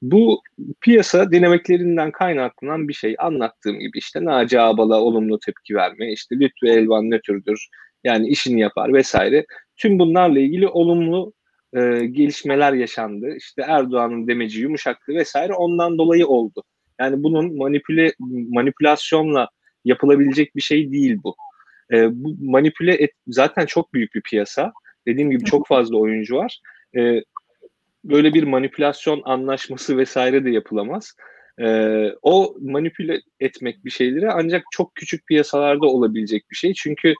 [0.02, 0.42] Bu
[0.80, 3.14] piyasa dinamiklerinden kaynaklanan bir şey.
[3.18, 7.68] Anlattığım gibi işte Naci Ağbal'a olumlu tepki verme, işte Lütfü Elvan nötrdür,
[8.04, 9.46] yani işini yapar vesaire.
[9.76, 11.32] Tüm bunlarla ilgili olumlu
[11.72, 13.36] e, gelişmeler yaşandı.
[13.36, 16.64] İşte Erdoğan'ın demeci yumuşaktı vesaire ondan dolayı oldu.
[17.00, 18.12] Yani bunun manipüle
[18.48, 19.48] manipülasyonla
[19.84, 21.36] yapılabilecek bir şey değil bu.
[21.92, 24.72] E, bu manipüle et, zaten çok büyük bir piyasa.
[25.06, 26.60] Dediğim gibi çok fazla oyuncu var.
[26.96, 27.22] E,
[28.04, 31.14] böyle bir manipülasyon anlaşması vesaire de yapılamaz.
[31.60, 36.74] Ee, o manipüle etmek bir şeyleri ancak çok küçük piyasalarda olabilecek bir şey.
[36.74, 37.14] Çünkü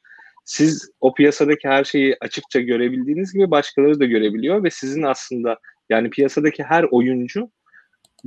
[0.44, 5.58] siz o piyasadaki her şeyi açıkça görebildiğiniz gibi başkaları da görebiliyor ve sizin aslında
[5.90, 7.50] yani piyasadaki her oyuncu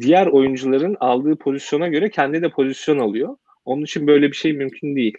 [0.01, 3.37] diğer oyuncuların aldığı pozisyona göre kendi de pozisyon alıyor.
[3.65, 5.17] Onun için böyle bir şey mümkün değil.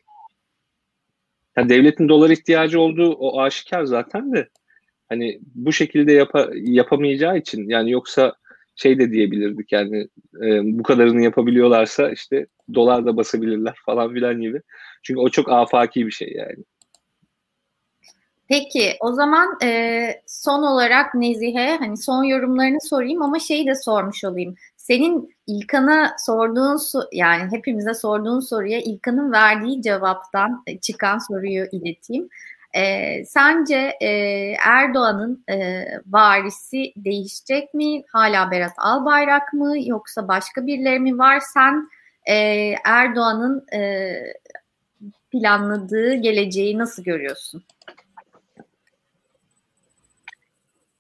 [1.57, 4.49] Yani devletin dolar ihtiyacı olduğu o aşikar zaten de
[5.09, 8.35] hani bu şekilde yapa, yapamayacağı için yani yoksa
[8.77, 10.09] şey de diyebilirdik yani
[10.43, 14.63] e, bu kadarını yapabiliyorlarsa işte dolar da basabilirler falan filan gibi.
[15.03, 16.65] Çünkü o çok afaki bir şey yani.
[18.49, 24.25] Peki o zaman e, son olarak Nezihe hani son yorumlarını sorayım ama şeyi de sormuş
[24.25, 24.55] olayım.
[24.77, 26.79] Senin İlkan'a sorduğun
[27.13, 32.29] yani hepimize sorduğun soruya İlkan'ın verdiği cevaptan çıkan soruyu ileteyim.
[32.77, 34.09] E, sence e,
[34.67, 38.03] Erdoğan'ın e, varisi değişecek mi?
[38.13, 39.75] Hala Berat Albayrak mı?
[39.85, 41.41] Yoksa başka birileri mi var?
[41.55, 41.89] Sen
[42.27, 42.35] e,
[42.85, 44.13] Erdoğan'ın e,
[45.33, 47.65] planladığı geleceği nasıl görüyorsun?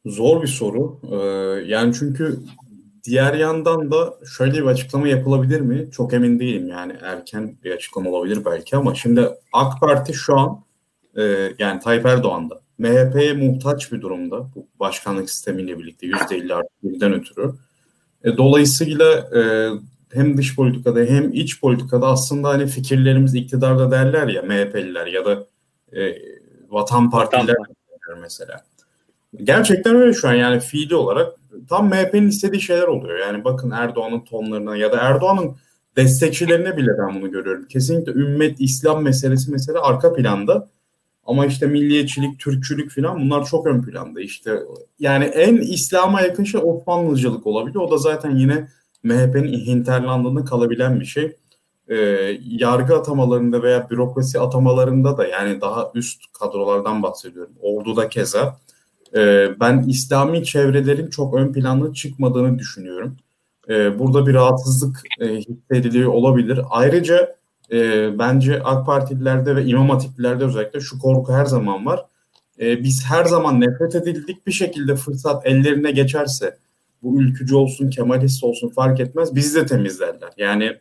[0.06, 1.00] Zor bir soru.
[1.12, 1.16] Ee,
[1.66, 2.38] yani çünkü
[3.04, 5.90] diğer yandan da şöyle bir açıklama yapılabilir mi?
[5.90, 10.63] Çok emin değilim yani erken bir açıklama olabilir belki ama şimdi AK Parti şu an
[11.16, 16.68] e, yani Tayyip Erdoğan da MHP'ye muhtaç bir durumda bu başkanlık sistemiyle birlikte %50 artı
[16.82, 17.52] birden ötürü.
[18.24, 19.70] E, dolayısıyla e,
[20.12, 25.46] hem dış politikada hem iç politikada aslında hani fikirlerimiz iktidarda derler ya MHP'liler ya da
[25.92, 26.18] e,
[26.70, 27.56] vatan partiler
[28.20, 28.64] mesela.
[29.36, 31.32] Gerçekten öyle şu an yani fiili olarak
[31.68, 33.18] tam MHP'nin istediği şeyler oluyor.
[33.18, 35.56] Yani bakın Erdoğan'ın tonlarına ya da Erdoğan'ın
[35.96, 37.68] destekçilerine bile ben bunu görüyorum.
[37.68, 40.68] Kesinlikle ümmet, İslam meselesi mesela arka planda.
[41.26, 44.20] Ama işte milliyetçilik, Türkçülük falan bunlar çok ön planda.
[44.20, 44.62] İşte
[44.98, 47.76] yani en İslam'a yakın şey Osmanlıcılık olabilir.
[47.76, 48.68] O da zaten yine
[49.02, 51.36] MHP'nin hinterlandında kalabilen bir şey.
[51.88, 51.96] Ee,
[52.44, 57.52] yargı atamalarında veya bürokrasi atamalarında da yani daha üst kadrolardan bahsediyorum.
[57.60, 58.58] Ordu'da keza.
[59.16, 63.16] Ee, ben İslami çevrelerin çok ön planda çıkmadığını düşünüyorum.
[63.68, 66.60] Ee, burada bir rahatsızlık e, hissediliyor olabilir.
[66.70, 67.36] Ayrıca
[67.72, 72.06] e, bence AK Partililerde ve İmam Hatiplilerde özellikle şu korku her zaman var.
[72.60, 76.56] E, biz her zaman nefret edildik bir şekilde fırsat ellerine geçerse
[77.02, 80.30] bu ülkücü olsun, Kemalist olsun fark etmez bizi de temizlerler.
[80.36, 80.76] Yani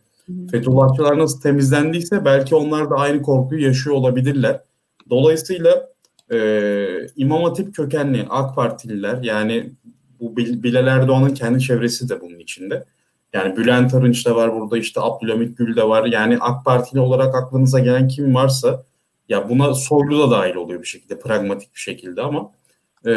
[0.52, 4.62] Fethullahçılar nasıl temizlendiyse belki onlar da aynı korkuyu yaşıyor olabilirler.
[5.10, 5.90] Dolayısıyla
[6.32, 6.38] e,
[7.16, 9.72] İmam Hatip kökenli AK Partililer yani
[10.20, 12.86] bu Bilal Erdoğan'ın kendi çevresi de bunun içinde.
[13.34, 16.06] Yani Bülent Arınç da var burada işte Abdülhamit Gül de var.
[16.06, 18.84] Yani AK Partili olarak aklınıza gelen kim varsa
[19.30, 22.52] ya buna Soylu da dahil oluyor bir şekilde pragmatik bir şekilde ama
[23.06, 23.12] e,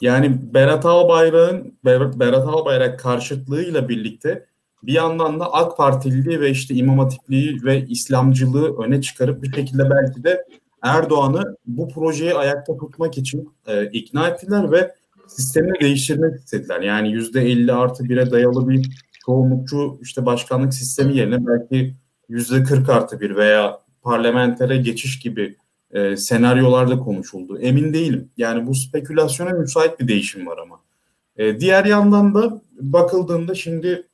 [0.00, 4.46] yani Berat Albayrak'ın Berat Albayrak karşıtlığıyla birlikte
[4.82, 9.90] bir yandan da AK Partililiği ve işte İmam Hatipliği ve İslamcılığı öne çıkarıp bir şekilde
[9.90, 10.44] belki de
[10.82, 14.94] Erdoğan'ı bu projeyi ayakta tutmak için e, ikna ettiler ve
[15.26, 16.80] sistemi değiştirmek istediler.
[16.80, 21.94] Yani yüzde 50 artı 1'e dayalı bir çoğunlukçu işte başkanlık sistemi yerine belki
[22.28, 25.56] yüzde 40 artı 1 veya parlamentere geçiş gibi
[25.90, 27.58] e, senaryolarda konuşuldu.
[27.58, 28.30] Emin değilim.
[28.36, 30.80] Yani bu spekülasyona müsait bir değişim var ama.
[31.36, 34.06] E, diğer yandan da bakıldığında şimdi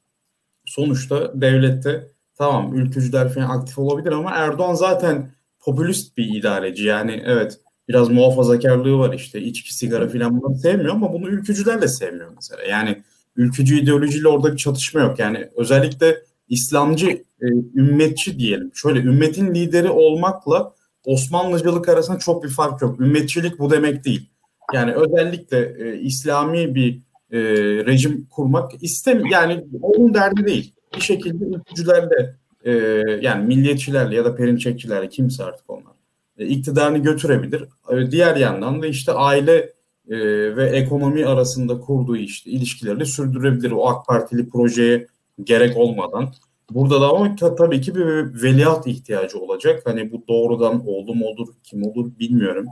[0.64, 5.30] sonuçta devlette tamam ülkücüler falan aktif olabilir ama Erdoğan zaten
[5.60, 6.84] popülist bir idareci.
[6.84, 7.60] Yani evet
[7.92, 12.62] biraz muhafazakarlığı var işte içki sigara filan bunları sevmiyor ama bunu ülkücüler de sevmiyor mesela.
[12.62, 13.02] Yani
[13.36, 15.18] ülkücü ideolojiyle orada bir çatışma yok.
[15.18, 17.10] Yani özellikle İslamcı,
[17.42, 18.70] e, ümmetçi diyelim.
[18.74, 20.72] Şöyle ümmetin lideri olmakla
[21.04, 23.00] Osmanlıcılık arasında çok bir fark yok.
[23.00, 24.30] Ümmetçilik bu demek değil.
[24.74, 27.00] Yani özellikle e, İslami bir
[27.30, 27.38] e,
[27.86, 30.74] rejim kurmak istem yani onun derdi değil.
[30.96, 32.72] Bir şekilde ülkücülerle e,
[33.20, 35.91] yani milliyetçilerle ya da perinçekçilerle kimse artık onlar
[36.38, 37.64] iktidarını götürebilir.
[37.90, 39.72] E, diğer yandan da işte aile
[40.08, 40.16] e,
[40.56, 45.06] ve ekonomi arasında kurduğu işte ilişkilerini sürdürebilir o AK Partili projeye
[45.44, 46.32] gerek olmadan.
[46.70, 49.82] Burada da ama tabii ki bir veliaht ihtiyacı olacak.
[49.84, 52.66] Hani bu doğrudan oldu mu olur, kim olur bilmiyorum.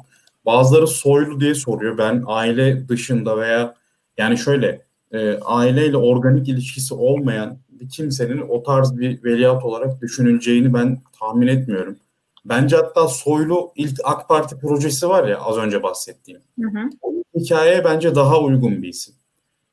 [0.46, 1.98] Bazıları soylu diye soruyor.
[1.98, 3.74] Ben aile dışında veya
[4.18, 4.82] yani şöyle
[5.12, 11.46] e, aileyle organik ilişkisi olmayan bir kimsenin o tarz bir veliaht olarak düşünüleceğini ben tahmin
[11.46, 11.96] etmiyorum.
[12.44, 16.40] Bence hatta Soylu ilk AK Parti projesi var ya az önce bahsettiğim.
[16.60, 16.90] Hı hı.
[17.02, 19.14] O hikayeye bence daha uygun bir isim.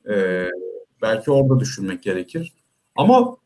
[0.10, 0.48] Ee,
[1.02, 2.54] belki orada düşünmek gerekir.
[2.96, 3.38] Ama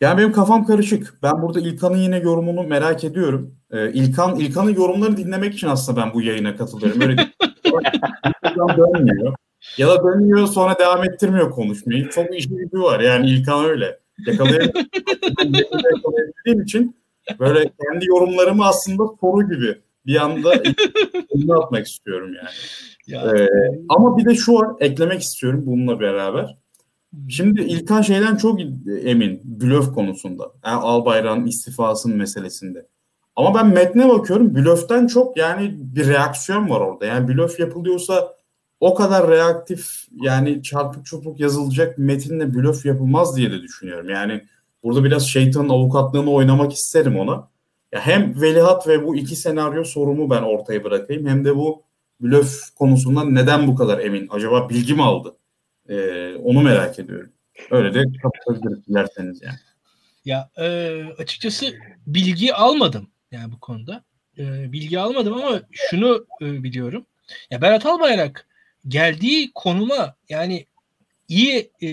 [0.00, 1.18] yani benim kafam karışık.
[1.22, 3.54] Ben burada İlkan'ın yine yorumunu merak ediyorum.
[3.70, 7.00] Ee, İlkan İlkan'ın yorumlarını dinlemek için aslında ben bu yayına katılıyorum.
[7.00, 7.32] Öyle
[8.44, 9.34] İlkan dönmüyor.
[9.78, 12.08] Ya da dönmüyor sonra devam ettirmiyor konuşmayı.
[12.08, 13.00] Çok işi gücü var.
[13.00, 13.98] Yani İlkan öyle.
[14.26, 17.01] Yakalayabildiğim için
[17.38, 20.62] böyle kendi yorumlarımı aslında soru gibi bir anda
[21.62, 22.48] atmak istiyorum yani.
[23.06, 23.32] Ya.
[23.36, 23.48] Ee,
[23.88, 26.56] ama bir de şu var eklemek istiyorum bununla beraber.
[27.28, 28.60] Şimdi İlkan şeyden çok
[29.04, 30.52] emin blöf konusunda.
[30.64, 32.86] Yani Albayrak'ın istifasının meselesinde.
[33.36, 37.06] Ama ben metne bakıyorum blöften çok yani bir reaksiyon var orada.
[37.06, 38.36] Yani blöf yapılıyorsa
[38.80, 44.08] o kadar reaktif yani çarpık çupuk yazılacak metinle blöf yapılmaz diye de düşünüyorum.
[44.08, 44.44] Yani
[44.82, 47.48] burada biraz şeytanın avukatlığını oynamak isterim ona.
[47.92, 51.82] Ya hem velihat ve bu iki senaryo sorumu ben ortaya bırakayım hem de bu
[52.20, 54.28] blöf konusundan neden bu kadar emin?
[54.30, 55.36] Acaba bilgi mi aldı?
[55.88, 57.32] Ee, onu merak ediyorum.
[57.70, 59.58] Öyle de kapatabiliriz dilerseniz yani.
[60.24, 61.74] Ya e, açıkçası
[62.06, 64.04] bilgi almadım yani bu konuda.
[64.38, 67.06] E, bilgi almadım ama şunu e, biliyorum.
[67.50, 68.46] Ya Berat Albayrak
[68.88, 70.66] geldiği konuma yani
[71.32, 71.88] iyi e,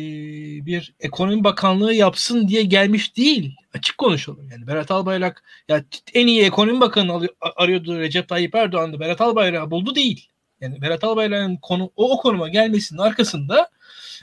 [0.66, 3.56] bir ekonomi bakanlığı yapsın diye gelmiş değil.
[3.74, 4.49] Açık konuşalım.
[4.52, 5.84] Yani Berat Albayrak ya
[6.14, 8.99] en iyi ekonomi bakanı arıyordu Recep Tayyip Erdoğan'dı.
[8.99, 10.28] Berat Albayrak'ı buldu değil.
[10.61, 13.70] Yani Berat Albayrak'ın konu o, o konuma gelmesinin arkasında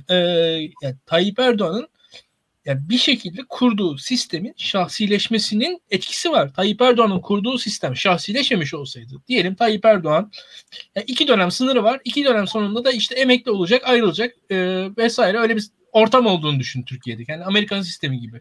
[0.08, 0.14] e,
[0.82, 1.88] yani Tayyip Erdoğan'ın
[2.66, 6.52] yani bir şekilde kurduğu sistemin şahsileşmesinin etkisi var.
[6.54, 10.32] Tayyip Erdoğan'ın kurduğu sistem şahsileşmemiş olsaydı diyelim Tayyip Erdoğan
[10.94, 12.00] yani iki dönem sınırı var.
[12.04, 14.56] iki dönem sonunda da işte emekli olacak, ayrılacak e,
[14.98, 17.24] vesaire öyle bir ortam olduğunu düşün Türkiye'de.
[17.28, 18.40] Yani Amerikan sistemi gibi.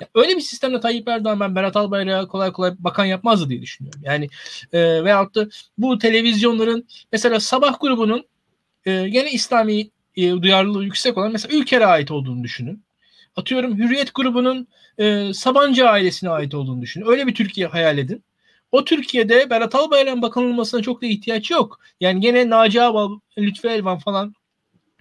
[0.00, 4.00] Ya öyle bir sistemde Tayyip Erdoğan ben Berat Albayrak'a kolay kolay bakan yapmazdı diye düşünüyorum.
[4.04, 4.28] Yani
[4.72, 8.26] e, veyahut da bu televizyonların mesela sabah grubunun
[8.86, 12.82] e, gene İslami e, duyarlılığı yüksek olan mesela ülkere ait olduğunu düşünün.
[13.36, 14.68] Atıyorum Hürriyet grubunun
[14.98, 17.06] e, Sabancı ailesine ait olduğunu düşünün.
[17.06, 18.24] Öyle bir Türkiye hayal edin.
[18.72, 21.80] O Türkiye'de Berat Albayrak'ın bakanılmasına çok da ihtiyaç yok.
[22.00, 24.34] Yani gene Naci Ağbal, Lütfü Elvan falan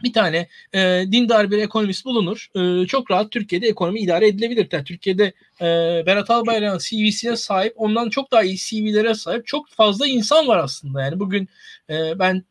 [0.03, 2.47] bir tane e, dindar bir ekonomist bulunur.
[2.55, 4.67] E, çok rahat Türkiye'de ekonomi idare edilebilir.
[4.71, 5.65] Yani Türkiye'de e,
[6.05, 11.01] Berat Albayrak'ın CV'sine sahip, ondan çok daha iyi CV'lere sahip çok fazla insan var aslında.
[11.01, 11.47] Yani bugün
[11.89, 12.43] e, ben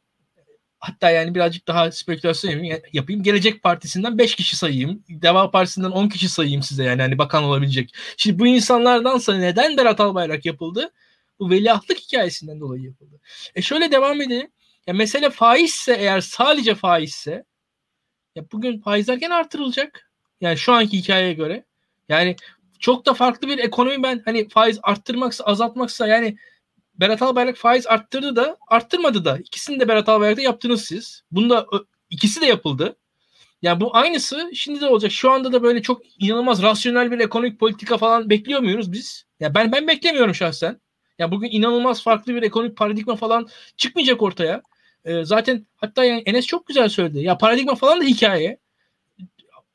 [0.81, 3.23] hatta yani birazcık daha spekülasyon yapayım.
[3.23, 5.05] Gelecek Partisi'nden 5 kişi sayayım.
[5.09, 7.95] Deva Partisi'nden 10 kişi sayayım size yani hani bakan olabilecek.
[8.17, 10.91] Şimdi bu insanlardansa neden Berat Albayrak yapıldı?
[11.39, 13.21] Bu veliahtlık hikayesinden dolayı yapıldı.
[13.55, 14.51] E şöyle devam edelim.
[14.87, 17.45] Ya mesele faizse eğer sadece faizse
[18.35, 20.11] ya bugün faizler gene artırılacak.
[20.41, 21.65] Yani şu anki hikayeye göre.
[22.09, 22.37] Yani
[22.79, 26.37] çok da farklı bir ekonomi ben hani faiz arttırmaksa azaltmaksa yani
[27.01, 29.39] Berat Albayrak faiz arttırdı da arttırmadı da.
[29.39, 31.23] İkisini de Berat Albayrak'ta yaptınız siz.
[31.31, 31.67] Bunda
[32.11, 32.97] ikisi de yapıldı.
[33.63, 35.13] Yani bu aynısı şimdi de olacak.
[35.13, 39.25] Şu anda da böyle çok inanılmaz rasyonel bir ekonomik politika falan bekliyor muyuz biz?
[39.41, 40.81] Ya ben ben beklemiyorum şahsen.
[41.19, 44.63] Ya bugün inanılmaz farklı bir ekonomik paradigma falan çıkmayacak ortaya.
[45.05, 47.19] Ee, zaten hatta yani Enes çok güzel söyledi.
[47.21, 48.59] Ya paradigma falan da hikaye.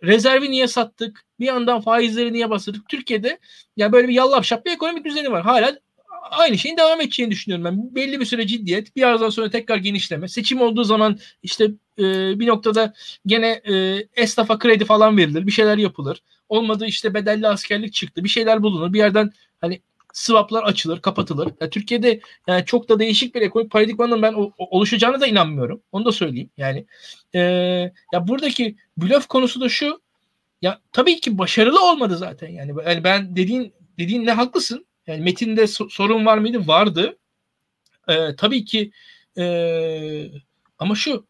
[0.04, 1.26] Rezervi niye sattık?
[1.40, 2.90] Bir yandan faizleri niye bastırdık?
[2.90, 3.40] Türkiye'de
[3.78, 5.44] ya böyle bir yallap şap bir ekonomik düzeni var.
[5.44, 5.80] Hala
[6.32, 7.96] aynı şeyin devam edeceğini düşünüyorum ben.
[7.96, 10.28] Belli bir süre ciddiyet, bir yerden sonra tekrar genişleme.
[10.28, 11.66] Seçim olduğu zaman işte
[12.00, 12.04] e,
[12.40, 12.94] bir noktada
[13.26, 16.22] gene e, esnafa kredi falan verilir, bir şeyler yapılır.
[16.50, 18.94] Olmadı işte bedelli askerlik çıktı, bir şeyler bulunur.
[18.94, 19.32] Bir yerden
[19.62, 19.82] hani
[20.14, 21.50] swaplar açılır, kapatılır.
[21.62, 25.82] Yani Türkiye'de yani çok da değişik bir ekonomik paradigmanın ben oluşacağına da inanmıyorum.
[25.92, 26.50] Onu da söyleyeyim.
[26.58, 26.86] Yani
[27.36, 27.40] e,
[28.14, 30.02] ya buradaki blöf konusu da şu.
[30.62, 32.50] Ya tabii ki başarılı olmadı zaten.
[32.50, 34.86] Yani, yani ben dediğin dediğin ne haklısın.
[35.08, 36.68] Yani metinde so- sorun var mıydı?
[36.68, 37.18] Vardı.
[38.08, 38.92] Ee, tabii ki
[39.38, 39.46] e,
[40.80, 41.28] ama şu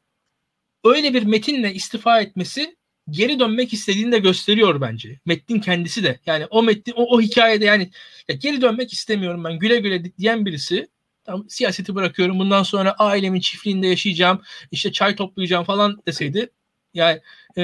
[0.84, 2.76] öyle bir metinle istifa etmesi
[3.10, 5.20] geri dönmek istediğini de gösteriyor bence.
[5.26, 6.20] Metnin kendisi de.
[6.26, 7.92] Yani o metnin o, o hikayede yani
[8.30, 10.88] ya geri dönmek istemiyorum ben güle güle diyen birisi
[11.24, 14.42] tam siyaseti bırakıyorum bundan sonra ailemin çiftliğinde yaşayacağım
[14.72, 16.50] işte çay toplayacağım falan deseydi
[16.94, 17.22] yani
[17.58, 17.64] e,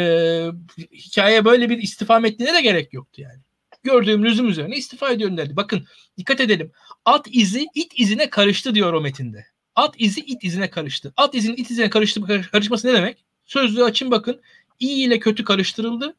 [0.93, 3.39] hikaye böyle bir istifa metnine de gerek yoktu yani
[3.83, 5.55] gördüğüm lüzum üzerine istifa ediyorum dedi.
[5.55, 5.87] Bakın
[6.17, 6.71] dikkat edelim.
[7.05, 9.45] At izi it izine karıştı diyor o metinde.
[9.75, 11.13] At izi it izine karıştı.
[11.17, 12.21] At izinin it izine karıştı
[12.51, 13.25] karışması ne demek?
[13.45, 14.41] Sözlüğü açın bakın.
[14.79, 16.15] İyi ile kötü karıştırıldı.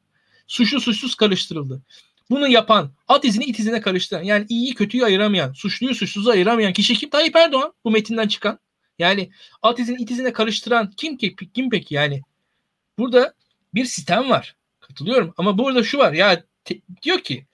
[0.46, 1.82] Suçlu suçsuz karıştırıldı.
[2.30, 6.94] Bunu yapan, at izini it izine karıştıran, yani iyiyi kötüyü ayıramayan, suçluyu suçsuzu ayıramayan kişi
[6.94, 7.10] kim?
[7.10, 8.58] Tayyip Erdoğan bu metinden çıkan.
[8.98, 9.30] Yani
[9.62, 11.36] at izini it izine karıştıran kim ki?
[11.54, 12.20] Kim peki yani?
[12.98, 13.34] Burada
[13.74, 14.56] bir sistem var.
[14.80, 17.46] Katılıyorum ama burada şu var ya te, diyor ki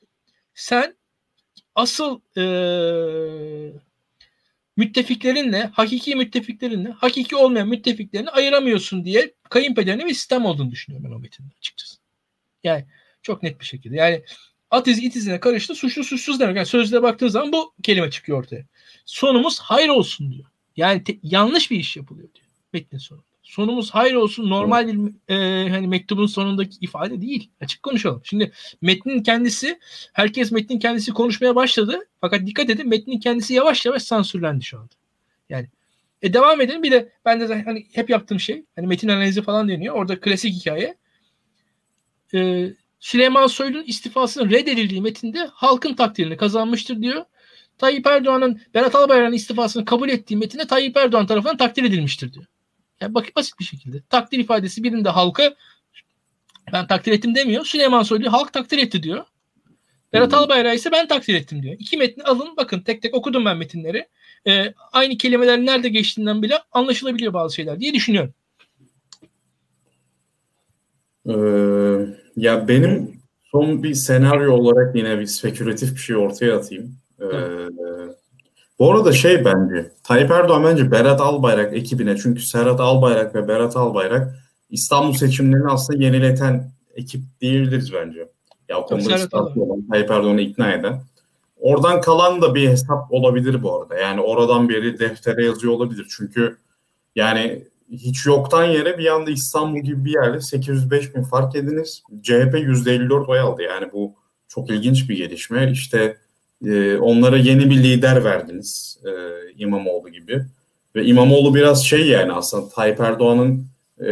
[0.58, 0.96] sen
[1.74, 2.44] asıl e,
[4.76, 11.18] müttefiklerinle, hakiki müttefiklerinle, hakiki olmayan müttefiklerini ayıramıyorsun diye kayınpederine bir sistem olduğunu düşünüyorum ben o
[11.18, 11.96] metinde açıkçası.
[12.64, 12.84] Yani
[13.22, 13.96] çok net bir şekilde.
[13.96, 14.22] Yani
[14.70, 16.56] at izi it izine karıştı suçlu suçsuz demek.
[16.56, 18.64] Yani sözlüğe baktığın zaman bu kelime çıkıyor ortaya.
[19.04, 20.48] Sonumuz hayır olsun diyor.
[20.76, 25.68] Yani te- yanlış bir iş yapılıyor diyor metnin sonunda sonumuz hayır olsun normal bir e,
[25.70, 27.50] hani mektubun sonundaki ifade değil.
[27.60, 28.20] Açık konuşalım.
[28.24, 29.78] Şimdi metnin kendisi
[30.12, 32.08] herkes metnin kendisi konuşmaya başladı.
[32.20, 34.94] Fakat dikkat edin metnin kendisi yavaş yavaş sansürlendi şu anda.
[35.48, 35.66] Yani
[36.22, 36.82] e devam edelim.
[36.82, 39.94] Bir de ben de hani hep yaptığım şey hani metin analizi falan deniyor.
[39.94, 40.96] Orada klasik hikaye.
[42.34, 42.68] E,
[43.00, 47.24] Süleyman Soylu'nun istifasının reddedildiği metinde halkın takdirini kazanmıştır diyor.
[47.78, 52.46] Tayyip Erdoğan'ın Berat Albayrak'ın istifasını kabul ettiği metinde Tayyip Erdoğan tarafından takdir edilmiştir diyor.
[53.00, 54.00] Yani bak basit bir şekilde.
[54.10, 55.54] Takdir ifadesi birinde halka
[56.72, 57.64] ben takdir ettim demiyor.
[57.64, 59.24] Süleyman Soylu halk takdir etti diyor.
[60.12, 60.34] Berat.
[60.34, 61.76] Albayrak ise ben takdir ettim diyor.
[61.78, 64.08] İki metni alın bakın tek tek okudum ben metinleri.
[64.46, 68.34] Ee, aynı kelimeler nerede geçtiğinden bile anlaşılabiliyor bazı şeyler diye düşünüyorum.
[71.26, 71.32] Ee,
[72.36, 73.20] ya benim
[73.52, 76.96] son bir senaryo olarak yine bir spekülatif bir şey ortaya atayım.
[77.20, 77.26] Ee,
[78.78, 83.76] bu arada şey bence Tayyip Erdoğan bence Berat Albayrak ekibine çünkü Serhat Albayrak ve Berat
[83.76, 84.34] Albayrak
[84.70, 88.28] İstanbul seçimlerini aslında yenileten ekip diyebiliriz bence.
[88.68, 89.14] Ya o konuda
[89.56, 91.02] olan Tayyip Erdoğan'ı ikna eden.
[91.60, 93.98] Oradan kalan da bir hesap olabilir bu arada.
[93.98, 96.06] Yani oradan biri deftere yazıyor olabilir.
[96.16, 96.56] Çünkü
[97.16, 102.02] yani hiç yoktan yere bir anda İstanbul gibi bir yerde 805 bin fark ediniz.
[102.22, 103.62] CHP %54 oy aldı.
[103.62, 104.14] Yani bu
[104.48, 105.70] çok ilginç bir gelişme.
[105.70, 106.16] İşte
[106.66, 109.10] e, onlara yeni bir lider verdiniz e,
[109.56, 110.44] İmamoğlu gibi.
[110.94, 113.66] Ve İmamoğlu biraz şey yani aslında Tayyip Erdoğan'ın
[114.00, 114.04] e,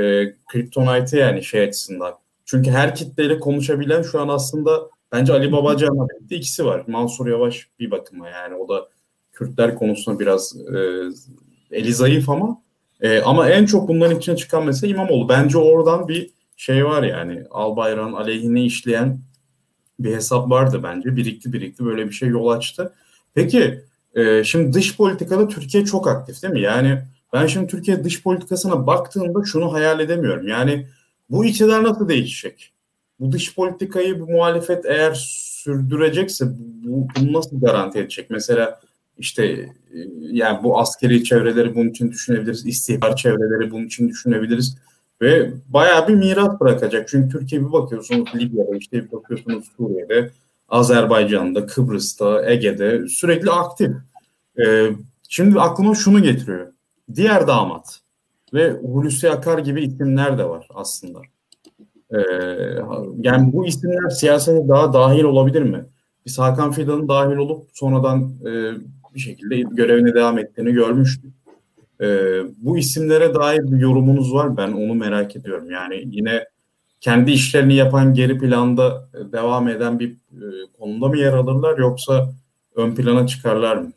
[0.47, 2.15] kriptonite yani şey açısından.
[2.45, 6.85] Çünkü her kitleyle konuşabilen şu an aslında bence Ali Babacan'la birlikte ikisi var.
[6.87, 8.89] Mansur Yavaş bir bakıma yani o da
[9.33, 10.79] Kürtler konusunda biraz e,
[11.71, 12.63] eli zayıf ama
[13.01, 15.29] e, ama en çok bunların içine çıkan mesela İmamoğlu.
[15.29, 19.21] Bence oradan bir şey var yani Albayrak'ın aleyhine işleyen
[20.01, 21.17] bir hesap vardı bence.
[21.17, 22.93] Birikti birikti böyle bir şey yol açtı.
[23.35, 23.81] Peki
[24.15, 26.61] e, şimdi dış politikada Türkiye çok aktif değil mi?
[26.61, 27.03] Yani
[27.33, 30.49] ben şimdi Türkiye dış politikasına baktığımda şunu hayal edemiyorum.
[30.49, 30.87] Yani
[31.31, 32.73] bu iktidar nasıl değişecek?
[33.21, 38.31] Bu dış politikayı bu muhalefet eğer sürdürecekse bu, bunu nasıl garanti edecek?
[38.31, 38.81] Mesela
[39.19, 39.71] işte e,
[40.21, 42.67] yani bu askeri çevreleri bunun için düşünebiliriz.
[42.67, 44.79] istihbar çevreleri bunun için düşünebiliriz.
[45.23, 47.09] Ve bayağı bir miras bırakacak.
[47.09, 50.31] Çünkü Türkiye bir bakıyorsunuz Libya'da, işte bir bakıyorsunuz Suriye'de,
[50.69, 53.91] Azerbaycan'da, Kıbrıs'ta, Ege'de sürekli aktif.
[54.67, 54.91] Ee,
[55.29, 56.73] şimdi aklıma şunu getiriyor.
[57.15, 58.01] Diğer damat
[58.55, 61.21] ve Hulusi Akar gibi isimler de var aslında.
[62.11, 62.19] Ee,
[63.21, 65.85] yani bu isimler siyasete daha dahil olabilir mi?
[66.27, 68.73] Biz Hakan Fidan'ın dahil olup sonradan e,
[69.15, 71.35] bir şekilde görevine devam ettiğini görmüştük.
[72.01, 72.07] E,
[72.59, 74.57] bu isimlere dair bir yorumunuz var.
[74.57, 75.71] Ben onu merak ediyorum.
[75.71, 76.45] Yani yine
[77.01, 80.47] kendi işlerini yapan geri planda devam eden bir e,
[80.79, 82.33] konuda mı yer alırlar yoksa
[82.75, 83.93] ön plana çıkarlar mı?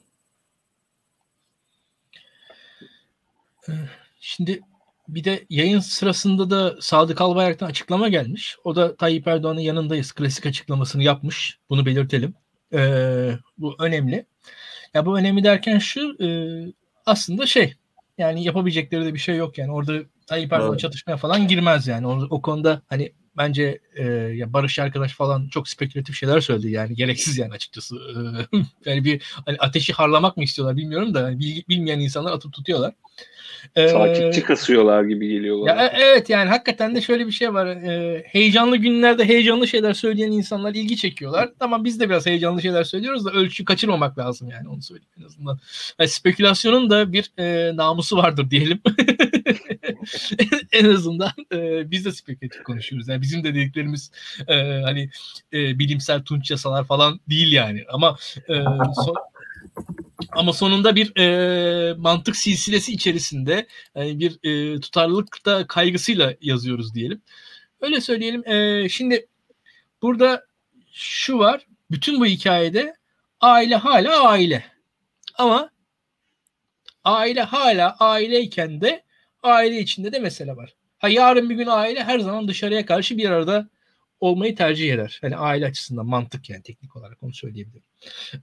[4.20, 4.62] Şimdi
[5.08, 8.58] bir de yayın sırasında da Sadık Albayrak'tan açıklama gelmiş.
[8.64, 10.12] O da Tayyip Erdoğan'ın yanındayız.
[10.12, 11.58] Klasik açıklamasını yapmış.
[11.70, 12.34] Bunu belirtelim.
[12.74, 14.26] Ee, bu önemli.
[14.94, 16.28] Ya bu önemli derken şu e,
[17.06, 17.76] aslında şey
[18.20, 19.72] yani yapabilecekleri de bir şey yok yani.
[19.72, 19.94] Orada
[20.28, 20.80] Tayyip Erdoğan evet.
[20.80, 22.08] çatışmaya falan girmez yani.
[22.08, 26.96] O, o konuda hani bence e, ya Barış arkadaş falan çok spekülatif şeyler söyledi yani
[26.96, 27.96] gereksiz yani açıkçası.
[28.86, 31.40] yani bir hani ateşi harlamak mı istiyorlar bilmiyorum da yani
[31.70, 32.94] bilmeyen insanlar atıp tutuyorlar.
[33.76, 35.70] Ee, Takipçi kasıyorlar gibi geliyor bana.
[35.70, 37.68] Ya, e, evet yani hakikaten de şöyle bir şey var.
[37.68, 41.50] Ee, heyecanlı günlerde heyecanlı şeyler söyleyen insanlar ilgi çekiyorlar.
[41.60, 45.24] Tamam biz de biraz heyecanlı şeyler söylüyoruz da ölçü kaçırmamak lazım yani onu söyleyeyim en
[45.24, 45.60] azından.
[46.00, 48.82] Yani spekülasyonun da bir e, namusu vardır diyelim.
[50.72, 53.08] en azından e, biz de spekülatif konuşuyoruz.
[53.08, 54.12] Yani bizim de dediklerimiz
[54.48, 55.10] e, hani
[55.54, 57.84] e, bilimsel tunç yasalar falan değil yani.
[57.90, 58.18] Ama
[58.50, 58.54] e,
[59.06, 59.16] son,
[60.32, 67.22] ama sonunda bir e, mantık silsilesi içerisinde yani bir e, tutarlılıkta kaygısıyla yazıyoruz diyelim.
[67.82, 68.48] Öyle söyleyelim.
[68.48, 69.28] E, şimdi
[70.02, 70.46] burada
[70.94, 71.66] şu var.
[71.92, 72.96] Bütün bu hikayede
[73.42, 74.66] aile hala aile.
[75.36, 75.70] Ama
[77.04, 79.04] aile hala aileyken de
[79.44, 80.74] aile içinde de mesele var.
[80.98, 83.70] Ha yarın bir gün aile her zaman dışarıya karşı bir arada
[84.20, 85.18] olmayı tercih eder.
[85.22, 87.84] Hani aile açısından mantık yani teknik olarak onu söyleyebilirim.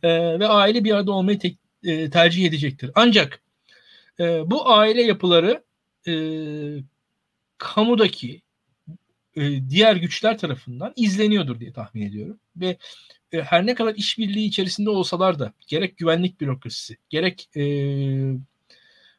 [0.03, 2.91] Ee, ve aile bir arada olmayı tek, e, tercih edecektir.
[2.95, 3.43] Ancak
[4.21, 5.65] e, bu aile yapıları
[6.09, 6.15] e,
[7.59, 8.43] kamudaki
[9.37, 12.41] e, diğer güçler tarafından izleniyordur diye tahmin ediyorum.
[12.57, 12.77] Ve
[13.33, 17.63] e, her ne kadar işbirliği içerisinde olsalar da gerek güvenlik bürokrasisi, gerek e,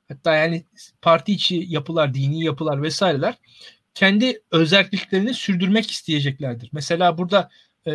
[0.08, 0.64] hatta yani
[1.02, 3.36] parti içi yapılar, dini yapılar vesaireler
[3.94, 6.70] kendi özelliklerini sürdürmek isteyeceklerdir.
[6.72, 7.50] Mesela burada
[7.88, 7.92] e,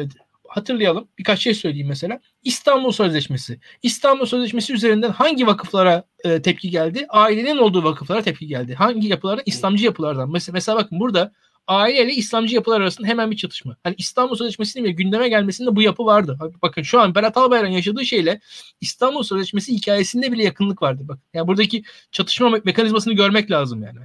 [0.54, 1.08] hatırlayalım.
[1.18, 2.20] Birkaç şey söyleyeyim mesela.
[2.42, 3.60] İstanbul Sözleşmesi.
[3.82, 7.06] İstanbul Sözleşmesi üzerinden hangi vakıflara e, tepki geldi?
[7.08, 8.74] Ailenin olduğu vakıflara tepki geldi.
[8.74, 9.42] Hangi yapılardan?
[9.46, 10.30] İslamcı yapılardan.
[10.30, 11.32] Mesela, mesela bakın burada
[11.66, 13.76] aile ile İslamcı yapılar arasında hemen bir çatışma.
[13.82, 16.38] Hani İstanbul Sözleşmesi'nin ve gündeme gelmesinde bu yapı vardı.
[16.62, 18.40] Bakın şu an Berat Albayrak'ın yaşadığı şeyle
[18.80, 21.02] İstanbul Sözleşmesi hikayesinde bile yakınlık vardı.
[21.04, 21.18] Bak.
[21.34, 23.98] Yani buradaki çatışma mekanizmasını görmek lazım yani.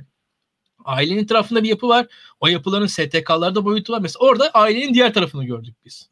[0.86, 2.08] Ailenin tarafında bir yapı var.
[2.40, 4.00] O yapıların STK'larda boyutu var.
[4.02, 6.10] Mesela orada ailenin diğer tarafını gördük biz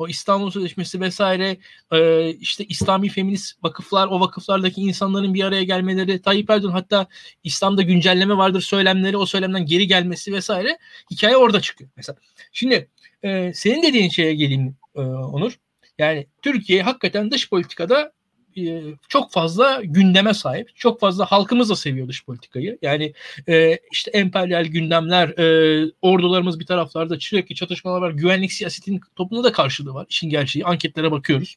[0.00, 1.56] o İstanbul Sözleşmesi vesaire
[1.92, 7.06] e, işte İslami feminist vakıflar o vakıflardaki insanların bir araya gelmeleri Tayyip Erdoğan hatta
[7.44, 10.78] İslam'da güncelleme vardır söylemleri o söylemden geri gelmesi vesaire
[11.10, 12.16] hikaye orada çıkıyor mesela.
[12.52, 12.88] Şimdi
[13.22, 15.58] e, senin dediğin şeye geleyim e, Onur.
[15.98, 18.12] Yani Türkiye hakikaten dış politikada
[18.56, 20.76] e, çok fazla gündeme sahip.
[20.76, 22.78] Çok fazla halkımız da seviyor dış politikayı.
[22.82, 23.12] Yani
[23.48, 28.10] e, işte emperyal gündemler, e, ordularımız bir taraflarda sürekli çatışmalar var.
[28.10, 30.06] Güvenlik siyasetinin toplumda da karşılığı var.
[30.08, 30.64] İşin gerçeği.
[30.64, 31.56] Anketlere bakıyoruz.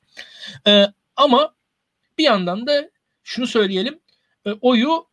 [0.68, 1.54] E, ama
[2.18, 2.90] bir yandan da
[3.24, 4.00] şunu söyleyelim.
[4.46, 5.06] E, oyu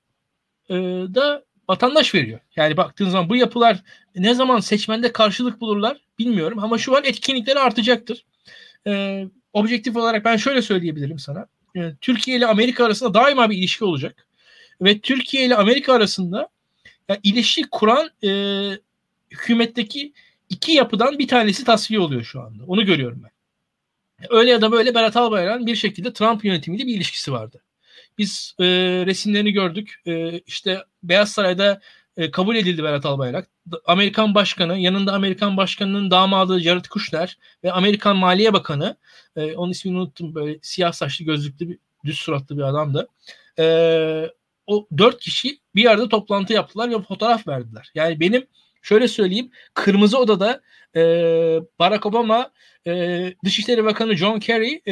[0.70, 0.74] e,
[1.15, 2.40] da vatandaş veriyor.
[2.57, 3.82] Yani baktığın zaman bu yapılar
[4.16, 8.24] ne zaman seçmende karşılık bulurlar bilmiyorum ama şu an etkinlikleri artacaktır.
[8.86, 11.47] E, objektif olarak ben şöyle söyleyebilirim sana.
[12.01, 14.26] Türkiye ile Amerika arasında daima bir ilişki olacak.
[14.80, 16.48] Ve Türkiye ile Amerika arasında
[17.09, 18.30] Yani ilişki kuran e,
[19.30, 20.12] hükümetteki
[20.48, 22.64] iki yapıdan bir tanesi tasfiye oluyor şu anda.
[22.66, 23.30] Onu görüyorum ben.
[24.30, 27.62] Öyle ya da böyle Berat Albayrak'ın bir şekilde Trump yönetimiyle bir ilişkisi vardı.
[28.18, 28.64] Biz e,
[29.06, 30.01] resimlerini gördük.
[30.06, 31.80] E, işte Beyaz Saray'da
[32.16, 33.49] e, kabul edildi Berat Albayrak.
[33.85, 38.97] Amerikan Başkanı, yanında Amerikan Başkanı'nın damadı Jared Kushner ve Amerikan Maliye Bakanı,
[39.37, 43.09] e, onun ismini unuttum böyle siyah saçlı gözlüklü bir düz suratlı bir adamdı.
[43.59, 43.65] E,
[44.66, 47.91] o dört kişi bir yerde toplantı yaptılar ve fotoğraf verdiler.
[47.95, 48.47] Yani benim
[48.82, 50.61] şöyle söyleyeyim Kırmızı Oda'da
[51.78, 52.51] Barack Obama,
[53.45, 54.82] Dışişleri Bakanı John Kerry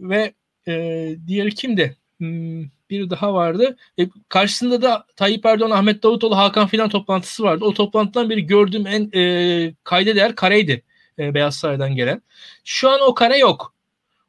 [0.00, 0.34] ve
[0.68, 1.96] e, diğeri kimdi?
[2.18, 3.76] Hmm, bir daha vardı.
[3.98, 7.64] E, karşısında da Tayyip Erdoğan, Ahmet Davutoğlu, Hakan filan toplantısı vardı.
[7.64, 10.82] O toplantıdan biri gördüğüm en e, kayda değer kareydi
[11.18, 12.22] e, Beyaz Saray'dan gelen.
[12.64, 13.74] Şu an o kare yok.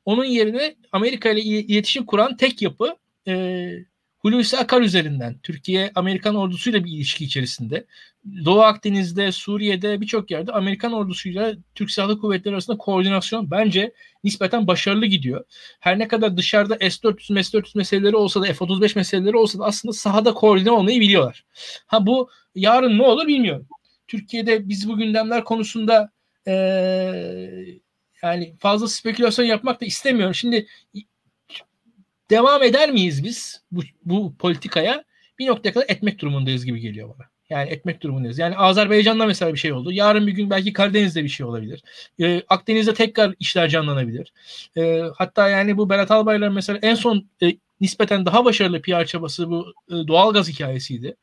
[0.06, 2.96] Onun yerine Amerika ile iletişim kuran tek yapı
[3.28, 3.74] e,
[4.26, 7.86] Hulusi Akar üzerinden Türkiye Amerikan ordusuyla bir ilişki içerisinde.
[8.46, 13.94] Doğu Akdeniz'de, Suriye'de birçok yerde Amerikan ordusuyla Türk Silahlı Kuvvetleri arasında koordinasyon bence
[14.24, 15.44] nispeten başarılı gidiyor.
[15.80, 20.34] Her ne kadar dışarıda S-400, S-400 meseleleri olsa da F-35 meseleleri olsa da aslında sahada
[20.34, 21.46] koordine olmayı biliyorlar.
[21.88, 23.68] Ha bu yarın ne olur bilmiyorum.
[24.08, 26.10] Türkiye'de biz bu gündemler konusunda
[26.48, 26.54] ee,
[28.24, 30.36] yani fazla spekülasyon yapmak da istemiyorum.
[30.36, 30.68] Şimdi
[32.30, 35.04] devam eder miyiz biz bu, bu politikaya?
[35.40, 37.28] Bir noktaya kadar etmek durumundayız gibi geliyor bana.
[37.50, 38.40] Yani etmek durumundayız.
[38.40, 39.92] Yani Azerbaycan'da mesela bir şey oldu.
[39.92, 41.84] Yarın bir gün belki Karadeniz'de bir şey olabilir.
[42.20, 44.34] Ee, Akdeniz'de tekrar işler canlanabilir.
[44.78, 49.50] Ee, hatta yani bu Berat Albayrak'ın mesela en son e, nispeten daha başarılı PR çabası
[49.50, 51.16] bu e, doğalgaz hikayesiydi.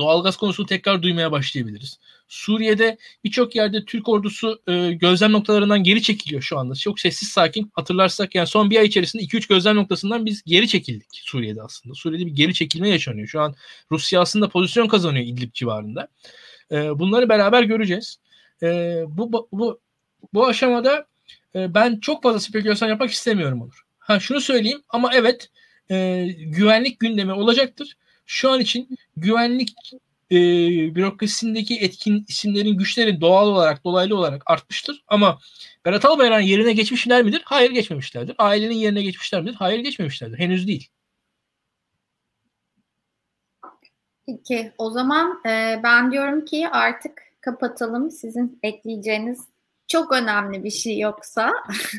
[0.00, 1.98] Doğalgaz konusunu tekrar duymaya başlayabiliriz.
[2.28, 6.74] Suriye'de birçok yerde Türk ordusu e, gözlem noktalarından geri çekiliyor şu anda.
[6.74, 7.70] Çok sessiz sakin.
[7.74, 11.94] Hatırlarsak yani son bir ay içerisinde 2-3 gözlem noktasından biz geri çekildik Suriye'de aslında.
[11.94, 13.28] Suriye'de bir geri çekilme yaşanıyor.
[13.28, 13.54] Şu an
[13.92, 16.08] Rusya aslında pozisyon kazanıyor İdlib civarında.
[16.72, 18.18] E, bunları beraber göreceğiz.
[18.62, 18.66] E,
[19.08, 19.80] bu, bu,
[20.34, 21.06] bu aşamada
[21.54, 23.84] e, ben çok fazla spekülasyon yapmak istemiyorum olur.
[23.98, 25.50] Ha şunu söyleyeyim ama evet
[25.90, 27.96] e, güvenlik gündemi olacaktır
[28.30, 29.74] şu an için güvenlik
[30.30, 30.36] e,
[30.94, 35.04] bürokrasisindeki etkin isimlerin güçleri doğal olarak dolaylı olarak artmıştır.
[35.08, 35.38] Ama
[35.84, 37.42] Berat Albayrak'ın yerine geçmişler midir?
[37.44, 38.34] Hayır geçmemişlerdir.
[38.38, 39.54] Ailenin yerine geçmişler midir?
[39.54, 40.38] Hayır geçmemişlerdir.
[40.38, 40.88] Henüz değil.
[44.26, 48.10] Peki o zaman e, ben diyorum ki artık kapatalım.
[48.10, 49.40] Sizin ekleyeceğiniz
[49.88, 51.52] çok önemli bir şey yoksa.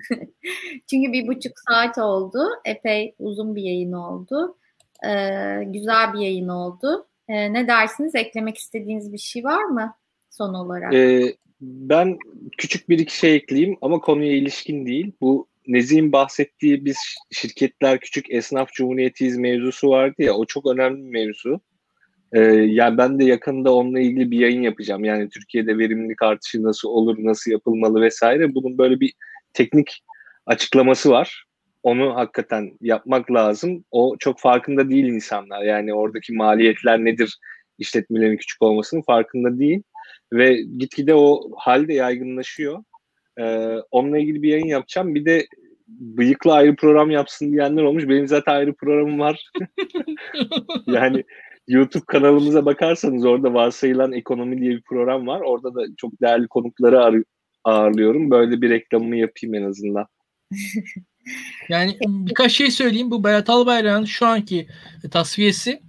[0.89, 2.49] Çünkü bir buçuk saat oldu.
[2.65, 4.57] Epey uzun bir yayın oldu.
[5.07, 7.07] Ee, güzel bir yayın oldu.
[7.27, 8.15] Ee, ne dersiniz?
[8.15, 9.93] Eklemek istediğiniz bir şey var mı
[10.29, 10.93] son olarak?
[10.93, 12.17] Ee, ben
[12.57, 15.11] küçük bir iki şey ekleyeyim ama konuya ilişkin değil.
[15.21, 16.97] Bu Nezih'in bahsettiği biz
[17.31, 21.61] şirketler küçük esnaf cumhuriyetiyiz mevzusu vardı ya o çok önemli bir mevzu.
[22.33, 25.03] Ee, yani ben de yakında onunla ilgili bir yayın yapacağım.
[25.03, 28.55] Yani Türkiye'de verimlilik artışı nasıl olur, nasıl yapılmalı vesaire.
[28.55, 29.13] Bunun böyle bir
[29.53, 30.03] teknik
[30.45, 31.45] açıklaması var
[31.83, 33.85] onu hakikaten yapmak lazım.
[33.91, 35.63] O çok farkında değil insanlar.
[35.63, 37.37] Yani oradaki maliyetler nedir
[37.77, 39.83] işletmelerin küçük olmasının farkında değil.
[40.33, 42.83] Ve gitgide o halde yaygınlaşıyor.
[43.39, 45.15] Ee, onunla ilgili bir yayın yapacağım.
[45.15, 45.47] Bir de
[45.87, 48.07] bıyıklı ayrı program yapsın diyenler olmuş.
[48.07, 49.51] Benim zaten ayrı programım var.
[50.87, 51.23] yani
[51.67, 55.41] YouTube kanalımıza bakarsanız orada varsayılan ekonomi diye bir program var.
[55.41, 57.23] Orada da çok değerli konukları
[57.63, 58.31] ağırlıyorum.
[58.31, 60.07] Böyle bir reklamını yapayım en azından.
[61.69, 63.11] Yani birkaç şey söyleyeyim.
[63.11, 64.67] Bu Berat Albayrak'ın şu anki
[65.11, 65.81] tasfiyesi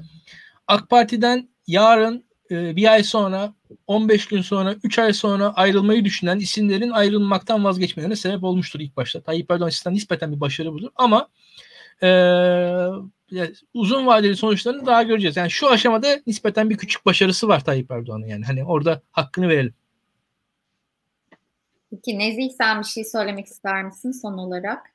[0.67, 3.55] AK Parti'den yarın e, bir ay sonra
[3.87, 9.21] 15 gün sonra 3 ay sonra ayrılmayı düşünen isimlerin ayrılmaktan vazgeçmelerine sebep olmuştur ilk başta.
[9.21, 11.29] Tayyip Erdoğan açısından nispeten bir başarı budur ama
[12.03, 12.09] e,
[13.75, 15.37] uzun vadeli sonuçlarını daha göreceğiz.
[15.37, 18.45] Yani şu aşamada nispeten bir küçük başarısı var Tayyip Erdoğan'ın yani.
[18.45, 19.75] Hani orada hakkını verelim.
[21.91, 24.92] Peki Nezih sen bir şey söylemek ister misin son olarak?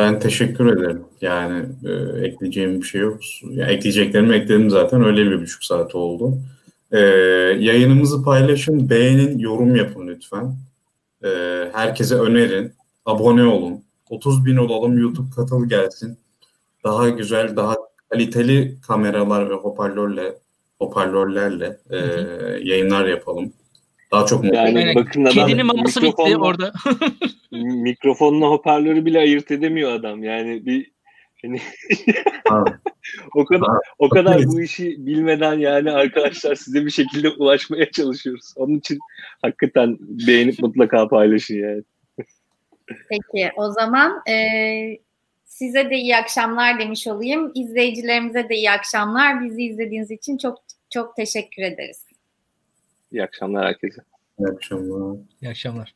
[0.00, 1.04] Ben teşekkür ederim.
[1.20, 1.92] Yani e,
[2.26, 3.20] ekleyeceğim bir şey yok.
[3.42, 5.04] Yani ekleyeceklerimi ekledim zaten.
[5.04, 6.38] Öyle bir buçuk saat oldu.
[6.92, 6.98] E,
[7.58, 10.56] yayınımızı paylaşın, beğenin, yorum yapın lütfen.
[11.24, 11.28] E,
[11.72, 12.72] herkese önerin.
[13.06, 13.84] Abone olun.
[14.10, 16.18] 30 bin olalım, YouTube katıl gelsin.
[16.84, 17.76] Daha güzel, daha
[18.08, 20.34] kaliteli kameralar ve hoparlörle
[20.78, 21.96] hoparlörlerle e,
[22.62, 23.52] yayınlar yapalım.
[24.12, 24.56] Daha çok mutlu.
[24.56, 26.72] Yani, yani bakın adam kedinin maması bitti orada.
[27.52, 30.24] mikrofonla hoparlörü bile ayırt edemiyor adam.
[30.24, 30.90] Yani bir
[31.42, 31.60] hani
[33.34, 33.68] o kadar
[33.98, 38.52] o kadar bu işi bilmeden yani arkadaşlar size bir şekilde ulaşmaya çalışıyoruz.
[38.56, 38.98] Onun için
[39.42, 41.82] hakikaten beğenip mutlaka paylaşın yani.
[43.08, 44.34] Peki o zaman e,
[45.50, 47.52] Size de iyi akşamlar demiş olayım.
[47.54, 49.44] İzleyicilerimize de iyi akşamlar.
[49.44, 50.58] Bizi izlediğiniz için çok
[50.90, 52.04] çok teşekkür ederiz.
[53.12, 54.02] İyi akşamlar herkese.
[54.38, 55.18] İyi akşamlar.
[55.42, 55.94] İyi akşamlar.